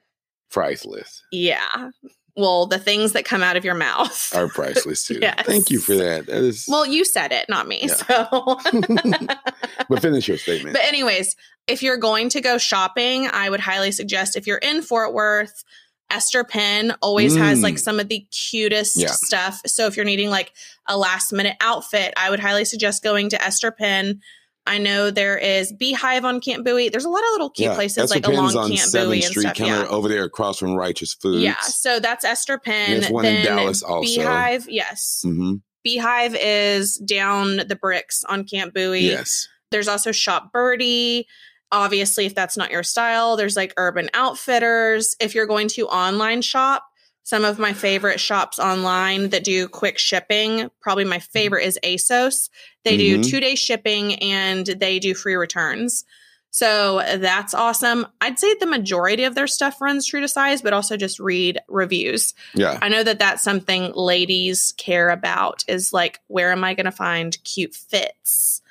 priceless. 0.50 1.22
yeah. 1.32 1.90
Well, 2.36 2.66
the 2.66 2.78
things 2.78 3.14
that 3.14 3.24
come 3.24 3.42
out 3.42 3.56
of 3.56 3.64
your 3.64 3.74
mouth. 3.74 4.32
Are 4.36 4.46
priceless 4.48 5.04
too. 5.08 5.18
Yes. 5.20 5.44
Thank 5.44 5.72
you 5.72 5.80
for 5.80 5.96
that. 5.96 6.26
That 6.26 6.36
is 6.44 6.66
well, 6.68 6.86
you 6.86 7.04
said 7.04 7.32
it, 7.32 7.46
not 7.48 7.66
me. 7.66 7.80
Yeah. 7.82 7.94
So. 7.94 8.60
but 9.88 10.00
finish 10.00 10.28
your 10.28 10.38
statement. 10.38 10.74
But 10.74 10.84
anyways, 10.84 11.34
if 11.66 11.82
you're 11.82 11.96
going 11.96 12.28
to 12.30 12.40
go 12.40 12.56
shopping, 12.58 13.28
I 13.32 13.50
would 13.50 13.58
highly 13.60 13.90
suggest 13.90 14.36
if 14.36 14.46
you're 14.46 14.58
in 14.58 14.82
Fort 14.82 15.12
Worth, 15.14 15.64
Esther 16.10 16.44
Penn 16.44 16.94
always 17.02 17.34
has 17.36 17.58
Mm. 17.58 17.62
like 17.64 17.78
some 17.78 17.98
of 18.00 18.08
the 18.08 18.20
cutest 18.30 18.96
Yeah. 18.96 19.08
stuff. 19.10 19.60
So 19.66 19.86
if 19.86 19.96
you're 19.96 20.06
needing 20.06 20.30
like 20.30 20.52
a 20.86 20.96
last 20.96 21.32
minute 21.32 21.56
outfit, 21.60 22.14
I 22.16 22.30
would 22.30 22.40
highly 22.40 22.64
suggest 22.64 23.02
going 23.02 23.30
to 23.30 23.42
Esther 23.44 23.70
Penn. 23.72 24.20
I 24.68 24.78
know 24.78 25.10
there 25.10 25.36
is 25.38 25.72
Beehive 25.72 26.24
on 26.24 26.40
Camp 26.40 26.64
Bowie. 26.64 26.88
There's 26.90 27.04
a 27.04 27.08
lot 27.08 27.22
of 27.24 27.30
little 27.32 27.50
cute 27.50 27.74
places 27.74 27.98
Esther 28.04 28.14
like 28.16 28.26
along 28.28 28.56
on 28.56 28.68
Camp 28.68 28.80
7th 28.88 28.92
Bowie 29.06 29.22
and 29.24 29.34
stuff. 29.34 29.56
kind 29.56 29.70
Yeah. 29.70 29.86
over 29.88 30.08
there 30.08 30.24
across 30.24 30.58
from 30.58 30.74
Righteous 30.74 31.14
Foods. 31.14 31.42
yeah, 31.42 31.58
so 31.60 31.98
that's 32.00 32.24
Esther 32.24 32.58
Penn. 32.58 33.00
There's 33.00 33.10
one 33.12 33.24
in 33.24 33.44
Dallas 33.44 33.82
also. 33.82 34.02
Beehive, 34.02 34.68
yes. 34.68 35.20
hmm 35.24 35.54
Beehive 35.84 36.34
is 36.38 36.96
down 36.96 37.58
the 37.68 37.76
bricks 37.80 38.22
on 38.28 38.44
Camp 38.44 38.74
Bowie. 38.74 39.00
Yes. 39.00 39.48
There's 39.70 39.88
also 39.88 40.12
Shop 40.12 40.52
Birdie. 40.52 41.26
Obviously, 41.72 42.26
if 42.26 42.34
that's 42.34 42.56
not 42.56 42.70
your 42.70 42.82
style, 42.82 43.36
there's 43.36 43.56
like 43.56 43.72
Urban 43.76 44.10
Outfitters. 44.14 45.14
If 45.20 45.34
you're 45.34 45.46
going 45.46 45.68
to 45.68 45.86
online 45.86 46.42
shop, 46.42 46.82
some 47.28 47.44
of 47.44 47.58
my 47.58 47.74
favorite 47.74 48.18
shops 48.18 48.58
online 48.58 49.28
that 49.28 49.44
do 49.44 49.68
quick 49.68 49.98
shipping, 49.98 50.70
probably 50.80 51.04
my 51.04 51.18
favorite 51.18 51.62
is 51.66 51.78
ASOS. 51.82 52.48
They 52.84 52.96
do 52.96 53.18
Mhm. 53.18 53.28
two 53.28 53.38
day 53.38 53.54
shipping 53.54 54.14
and 54.14 54.64
they 54.64 54.98
do 54.98 55.12
free 55.14 55.34
returns. 55.34 56.06
So 56.50 57.02
that's 57.18 57.52
awesome. 57.52 58.06
I'd 58.22 58.38
say 58.38 58.54
the 58.54 58.64
majority 58.64 59.24
of 59.24 59.34
their 59.34 59.46
stuff 59.46 59.78
runs 59.82 60.06
true 60.06 60.22
to 60.22 60.26
size, 60.28 60.62
but 60.62 60.72
also 60.72 60.96
just 60.96 61.20
read 61.20 61.60
reviews. 61.68 62.32
Yeah. 62.54 62.78
I 62.80 62.88
know 62.88 63.02
that 63.02 63.18
that's 63.18 63.42
something 63.42 63.92
ladies 63.92 64.72
care 64.78 65.10
about 65.10 65.64
is 65.68 65.92
like, 65.92 66.20
where 66.28 66.50
am 66.50 66.64
I 66.64 66.72
going 66.72 66.86
to 66.86 66.90
find 66.92 67.36
cute 67.44 67.74
fits? 67.74 68.62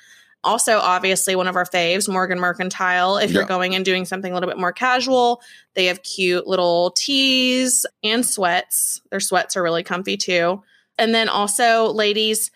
Also, 0.44 0.78
obviously, 0.78 1.34
one 1.34 1.48
of 1.48 1.56
our 1.56 1.64
faves, 1.64 2.10
Morgan 2.10 2.38
Mercantile. 2.38 3.16
If 3.16 3.32
you're 3.32 3.44
going 3.44 3.74
and 3.74 3.84
doing 3.84 4.04
something 4.04 4.30
a 4.30 4.34
little 4.34 4.48
bit 4.48 4.58
more 4.58 4.72
casual, 4.72 5.42
they 5.74 5.86
have 5.86 6.02
cute 6.02 6.46
little 6.46 6.92
tees 6.92 7.84
and 8.04 8.24
sweats. 8.24 9.00
Their 9.10 9.20
sweats 9.20 9.56
are 9.56 9.62
really 9.62 9.82
comfy 9.82 10.16
too. 10.16 10.62
And 10.96 11.14
then 11.14 11.28
also, 11.28 11.86
ladies, 11.92 12.50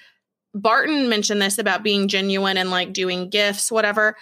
Barton 0.55 1.09
mentioned 1.09 1.43
this 1.43 1.59
about 1.59 1.83
being 1.83 2.09
genuine 2.09 2.57
and 2.57 2.71
like 2.71 2.93
doing 2.93 3.31
gifts, 3.31 3.73
whatever. 3.73 4.17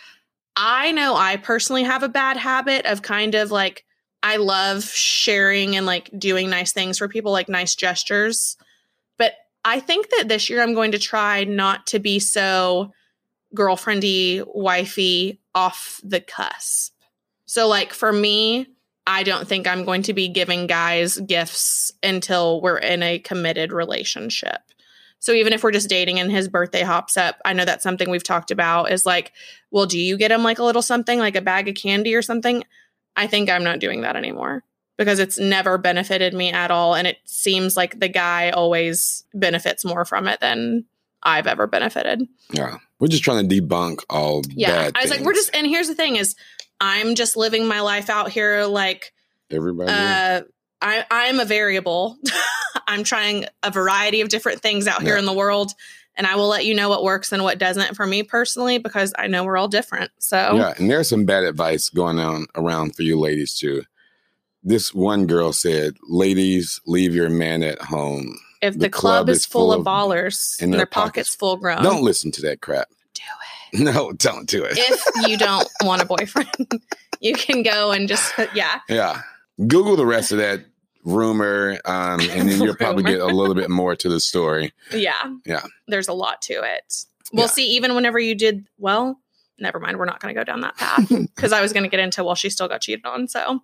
I 0.57 0.93
know 0.93 1.15
I 1.15 1.37
personally 1.37 1.85
have 1.85 2.03
a 2.03 2.09
bad 2.09 2.37
habit 2.37 2.87
of 2.87 3.03
kind 3.03 3.35
of 3.35 3.51
like, 3.51 3.85
I 4.23 4.37
love 4.37 4.85
sharing 4.85 5.77
and 5.77 5.87
like 5.87 6.11
doing 6.19 6.51
nice 6.51 6.73
things 6.73 6.99
for 6.99 7.09
people, 7.09 7.33
like 7.33 7.49
nice 7.49 7.75
gestures. 7.75 8.57
But 9.17 9.35
I 9.65 9.81
think 9.81 10.11
that 10.11 10.29
this 10.29 10.51
year 10.51 10.63
I'm 10.63 10.75
going 10.75 10.93
to 10.93 10.99
try 10.99 11.45
not 11.45 11.87
to 11.89 11.99
be 11.99 12.19
so 12.19 12.93
girlfriendy, 13.55 14.45
wifey, 14.55 15.41
off 15.55 16.01
the 16.05 16.21
cusp. 16.21 16.95
So, 17.47 17.67
like 17.69 17.93
for 17.93 18.13
me, 18.13 18.67
I 19.07 19.23
don't 19.23 19.49
think 19.49 19.67
I'm 19.67 19.85
going 19.85 20.03
to 20.03 20.13
be 20.13 20.29
giving 20.29 20.67
guys 20.67 21.19
gifts 21.19 21.93
until 22.03 22.61
we're 22.61 22.79
in 22.79 23.03
a 23.03 23.19
committed 23.19 23.73
relationship. 23.73 24.61
So 25.19 25.33
even 25.33 25.53
if 25.53 25.63
we're 25.63 25.71
just 25.71 25.89
dating 25.89 26.19
and 26.19 26.33
his 26.33 26.49
birthday 26.49 26.83
hops 26.83 27.17
up, 27.17 27.37
I 27.45 27.53
know 27.53 27.65
that's 27.65 27.83
something 27.83 28.09
we've 28.09 28.23
talked 28.23 28.51
about 28.51 28.91
is 28.91 29.05
like, 29.05 29.33
well, 29.71 29.85
do 29.85 29.99
you 29.99 30.17
get 30.17 30.33
him 30.33 30.43
like 30.43 30.59
a 30.59 30.65
little 30.65 30.81
something, 30.81 31.19
like 31.19 31.37
a 31.37 31.43
bag 31.43 31.69
of 31.69 31.75
candy 31.75 32.15
or 32.15 32.23
something? 32.23 32.65
I 33.17 33.27
think 33.27 33.51
I'm 33.51 33.65
not 33.65 33.81
doing 33.81 34.01
that 34.01 34.17
anymore 34.17 34.65
because 34.97 35.19
it's 35.19 35.39
never 35.39 35.77
benefited 35.77 36.33
me 36.33 36.53
at 36.53 36.71
all. 36.71 36.95
And 36.95 37.07
it 37.07 37.19
seems 37.25 37.77
like 37.77 38.01
the 38.01 38.09
guy 38.09 38.51
always 38.51 39.25
benefits 39.35 39.85
more 39.85 40.07
from 40.07 40.27
it 40.27 40.41
than 40.41 40.87
I've 41.23 41.47
ever 41.47 41.67
benefited. 41.67 42.27
Yeah. 42.53 42.79
We're 43.01 43.09
just 43.09 43.25
trying 43.25 43.49
to 43.49 43.61
debunk 43.61 44.05
all 44.09 44.43
Yeah. 44.51 44.91
I 44.95 45.03
was 45.03 45.11
like, 45.11 45.21
we're 45.21 45.35
just, 45.35 45.51
and 45.55 45.67
here's 45.67 45.89
the 45.89 45.95
thing 45.95 46.17
is, 46.17 46.37
I'm 46.81 47.15
just 47.17 47.37
living 47.37 47.67
my 47.67 47.81
life 47.81 48.09
out 48.09 48.31
here 48.31 48.65
like, 48.65 49.13
everybody. 49.51 49.91
uh, 49.91 50.43
I, 50.83 51.05
I'm 51.11 51.41
a 51.41 51.45
variable. 51.45 52.17
I'm 52.87 53.03
trying 53.05 53.47
a 53.63 53.71
variety 53.71 54.21
of 54.21 54.29
different 54.29 54.61
things 54.63 54.87
out 54.87 55.03
here 55.03 55.15
Yeah. 55.15 55.19
in 55.21 55.27
the 55.27 55.33
world, 55.33 55.73
and 56.17 56.27
I 56.27 56.37
will 56.37 56.49
let 56.49 56.65
you 56.65 56.75
know 56.75 56.89
what 56.89 57.03
works 57.05 57.33
and 57.33 57.43
what 57.43 57.59
doesn't 57.59 57.97
for 57.97 58.07
me 58.07 58.23
personally 58.23 58.79
because 58.79 59.13
I 59.19 59.27
know 59.27 59.45
we're 59.45 59.57
all 59.57 59.69
different. 59.69 60.11
So, 60.19 60.37
Yeah, 60.57 60.75
and 60.79 60.91
there's 60.91 61.09
some 61.09 61.25
bad 61.25 61.45
advice 61.45 61.89
going 61.91 62.19
on 62.19 62.47
around 62.55 62.97
for 62.97 63.03
you 63.03 63.19
ladies 63.19 63.57
too. 63.59 63.83
This 64.63 64.93
one 64.95 65.27
girl 65.27 65.53
said, 65.53 65.97
"Ladies, 66.09 66.81
leave 66.87 67.15
your 67.15 67.31
man 67.31 67.63
at 67.63 67.81
home. 67.81 68.39
If 68.63 68.75
the, 68.75 68.81
The 68.81 68.91
club, 68.91 69.27
club 69.27 69.29
is 69.31 69.47
full 69.47 69.73
of 69.73 69.85
ballers 69.85 70.59
and 70.61 70.65
and 70.65 70.73
their 70.75 70.79
their 70.81 70.87
pockets 70.87 71.31
pockets- 71.31 71.35
full 71.35 71.57
grown, 71.57 71.83
don't 71.83 72.03
listen 72.03 72.31
to 72.33 72.43
that 72.43 72.61
crap. 72.61 72.89
do 73.15 73.23
it. 73.23 73.81
No, 73.85 74.11
don't 74.13 74.49
do 74.49 74.65
it. 74.65 74.73
If 74.77 75.29
you 75.29 75.37
don't 75.49 75.69
want 75.83 76.03
a 76.03 76.05
boyfriend, 76.05 76.51
you 77.21 77.35
can 77.35 77.63
go 77.63 77.93
and 77.93 78.09
just 78.09 78.33
yeah, 78.55 78.81
yeah, 78.89 79.23
Google 79.67 79.95
the 79.97 80.05
rest 80.07 80.33
of 80.33 80.39
that 80.39 80.65
rumor, 81.05 81.79
um, 81.85 82.21
and 82.21 82.49
then 82.51 82.61
you'll 82.61 82.75
probably 82.77 83.03
get 83.05 83.21
a 83.21 83.27
little 83.27 83.55
bit 83.55 83.71
more 83.71 83.95
to 83.97 84.09
the 84.09 84.21
story. 84.21 84.73
yeah, 84.93 85.15
Yeah. 85.47 85.63
There's 85.89 86.09
a 86.09 86.13
lot 86.13 86.43
to 86.43 86.55
it. 86.63 87.05
We'll 87.33 87.45
Yeah. 87.45 87.51
see. 87.53 87.67
Even 87.71 87.95
whenever 87.95 88.19
you 88.19 88.35
did 88.35 88.67
well, 88.77 89.19
never 89.59 89.79
mind. 89.79 89.99
We're 89.99 90.05
not 90.05 90.21
going 90.21 90.35
to 90.35 90.39
go 90.39 90.45
down 90.45 90.61
that 90.63 90.77
path 90.77 91.09
because 91.09 91.53
I 91.53 91.63
was 91.63 91.73
going 91.73 91.85
to 91.85 91.89
get 91.89 92.01
into 92.01 92.23
well, 92.25 92.35
she 92.35 92.51
still 92.51 92.69
got 92.69 92.81
cheated 92.83 93.07
on. 93.07 93.29
So 93.29 93.61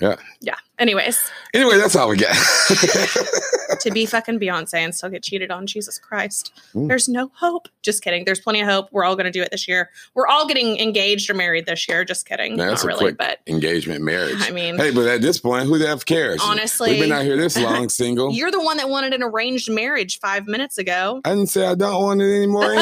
Yeah. 0.00 0.16
yeah. 0.40 0.56
Anyways, 0.78 1.30
Anyway, 1.54 1.78
that's 1.78 1.96
all 1.96 2.08
we 2.08 2.16
get. 2.16 2.34
to 3.80 3.90
be 3.90 4.04
fucking 4.06 4.38
Beyonce 4.38 4.74
and 4.74 4.94
still 4.94 5.08
get 5.08 5.22
cheated 5.22 5.50
on. 5.50 5.66
Jesus 5.66 5.98
Christ. 5.98 6.52
Mm. 6.74 6.88
There's 6.88 7.08
no 7.08 7.30
hope. 7.34 7.68
Just 7.82 8.02
kidding. 8.02 8.24
There's 8.24 8.40
plenty 8.40 8.60
of 8.60 8.68
hope. 8.68 8.88
We're 8.92 9.04
all 9.04 9.16
going 9.16 9.24
to 9.26 9.30
do 9.30 9.42
it 9.42 9.50
this 9.50 9.66
year. 9.66 9.90
We're 10.14 10.26
all 10.26 10.46
getting 10.46 10.78
engaged 10.78 11.30
or 11.30 11.34
married 11.34 11.66
this 11.66 11.88
year. 11.88 12.04
Just 12.04 12.26
kidding. 12.28 12.56
That's 12.56 12.84
Not 12.84 12.84
a 12.84 12.86
really, 12.88 13.04
quick 13.06 13.16
but 13.18 13.38
Engagement, 13.46 14.02
marriage. 14.02 14.36
I 14.40 14.50
mean, 14.50 14.76
hey, 14.76 14.90
but 14.90 15.06
at 15.06 15.22
this 15.22 15.38
point, 15.38 15.66
who 15.66 15.78
the 15.78 15.88
f 15.88 16.04
cares? 16.04 16.40
honestly, 16.42 16.90
we've 16.90 17.00
been 17.00 17.12
out 17.12 17.24
here 17.24 17.36
this 17.36 17.58
long, 17.58 17.88
single. 17.98 18.32
you're 18.32 18.50
the 18.50 18.62
one 18.62 18.76
that 18.76 18.88
wanted 18.88 19.14
an 19.14 19.22
arranged 19.22 19.70
marriage 19.70 20.18
five 20.20 20.46
minutes 20.46 20.76
ago. 20.78 21.20
I 21.24 21.30
didn't 21.30 21.48
say 21.48 21.66
I 21.66 21.74
don't 21.74 22.02
want 22.02 22.20
it 22.20 22.36
anymore. 22.36 22.74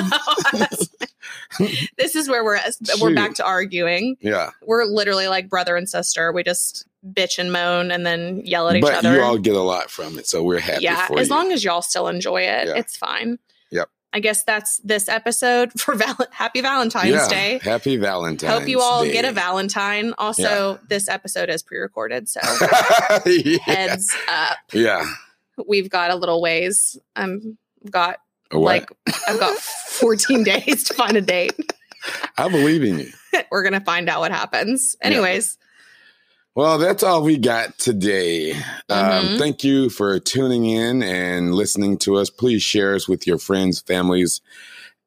this 1.96 2.16
is 2.16 2.28
where 2.28 2.44
we're 2.44 2.56
at. 2.56 2.74
We're 3.00 3.14
back 3.14 3.34
to 3.34 3.44
arguing. 3.44 4.16
yeah, 4.20 4.50
We're 4.62 4.84
literally 4.84 5.28
like 5.28 5.48
brother 5.48 5.76
and 5.76 5.88
sister. 5.88 6.32
We 6.32 6.42
just 6.42 6.86
bitch 7.12 7.38
and 7.38 7.52
moan 7.52 7.85
and 7.90 8.04
then 8.06 8.42
yell 8.44 8.68
at 8.68 8.76
each 8.76 8.82
but 8.82 8.94
other. 8.94 9.14
you 9.16 9.22
all 9.22 9.38
get 9.38 9.54
a 9.54 9.60
lot 9.62 9.90
from 9.90 10.18
it, 10.18 10.26
so 10.26 10.42
we're 10.42 10.58
happy. 10.58 10.82
yeah, 10.84 11.08
as 11.16 11.28
you. 11.28 11.34
long 11.34 11.52
as 11.52 11.64
y'all 11.64 11.82
still 11.82 12.08
enjoy 12.08 12.42
it, 12.42 12.68
Yeah. 12.68 12.74
it's 12.76 12.96
fine. 12.96 13.38
Yep. 13.70 13.88
I 14.12 14.20
guess 14.20 14.44
that's 14.44 14.78
this 14.78 15.08
episode 15.08 15.72
for 15.80 15.94
val- 15.94 16.16
Happy 16.30 16.60
Valentine's 16.62 17.10
yeah, 17.10 17.28
Day. 17.28 17.58
Happy 17.62 17.96
Valentine's. 17.96 18.40
Day. 18.52 18.58
Hope 18.58 18.68
you 18.68 18.80
all 18.80 19.02
Day. 19.04 19.12
get 19.12 19.24
a 19.24 19.32
Valentine. 19.32 20.14
Also, 20.18 20.78
this 20.88 21.08
episode 21.08 21.50
is 21.50 21.62
pre-recorded, 21.62 22.28
so 22.28 22.40
yeah. 23.26 23.58
heads 23.62 24.14
up. 24.28 24.58
yeah. 24.72 25.04
We've 25.66 25.88
got 25.90 26.10
a 26.10 26.14
little 26.16 26.40
ways. 26.42 26.98
I'm 27.14 27.58
got 27.90 28.18
like 28.52 28.90
I've 29.28 29.40
got 29.40 29.56
14 29.58 30.44
days 30.44 30.84
to 30.84 30.94
find 30.94 31.16
a 31.16 31.20
date. 31.20 31.54
I 32.38 32.48
believe 32.48 32.84
in 32.84 32.98
you. 33.00 33.10
We're 33.50 33.62
gonna 33.64 33.80
find 33.80 34.08
out 34.08 34.20
what 34.20 34.30
happens. 34.32 34.96
Anyways, 35.02 35.58
Well, 36.56 36.78
that's 36.78 37.02
all 37.02 37.22
we 37.22 37.36
got 37.36 37.78
today. 37.78 38.52
Um, 38.88 39.26
Mhm. 39.28 39.38
thank 39.38 39.62
you 39.62 39.90
for 39.90 40.18
tuning 40.18 40.64
in 40.64 41.02
and 41.02 41.54
listening 41.54 41.98
to 41.98 42.16
us. 42.16 42.30
Please 42.30 42.62
share 42.62 42.94
us 42.94 43.06
with 43.06 43.26
your 43.26 43.36
friends, 43.38 43.80
families, 43.86 44.40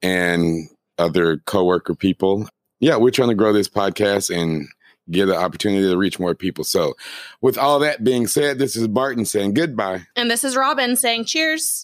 and 0.03 0.69
other 0.99 1.37
coworker 1.47 1.95
people. 1.95 2.47
Yeah, 2.79 2.97
we're 2.97 3.09
trying 3.09 3.29
to 3.29 3.35
grow 3.35 3.51
this 3.51 3.67
podcast 3.67 4.29
and 4.29 4.67
get 5.09 5.25
the 5.25 5.35
opportunity 5.35 5.89
to 5.89 5.97
reach 5.97 6.19
more 6.19 6.35
people. 6.35 6.63
So, 6.63 6.93
with 7.41 7.57
all 7.57 7.79
that 7.79 8.03
being 8.03 8.27
said, 8.27 8.59
this 8.59 8.75
is 8.75 8.87
Barton 8.87 9.25
saying 9.25 9.55
goodbye. 9.55 10.05
and 10.15 10.29
this 10.29 10.43
is 10.43 10.55
Robin 10.55 10.95
saying 10.95 11.25
cheers. 11.25 11.77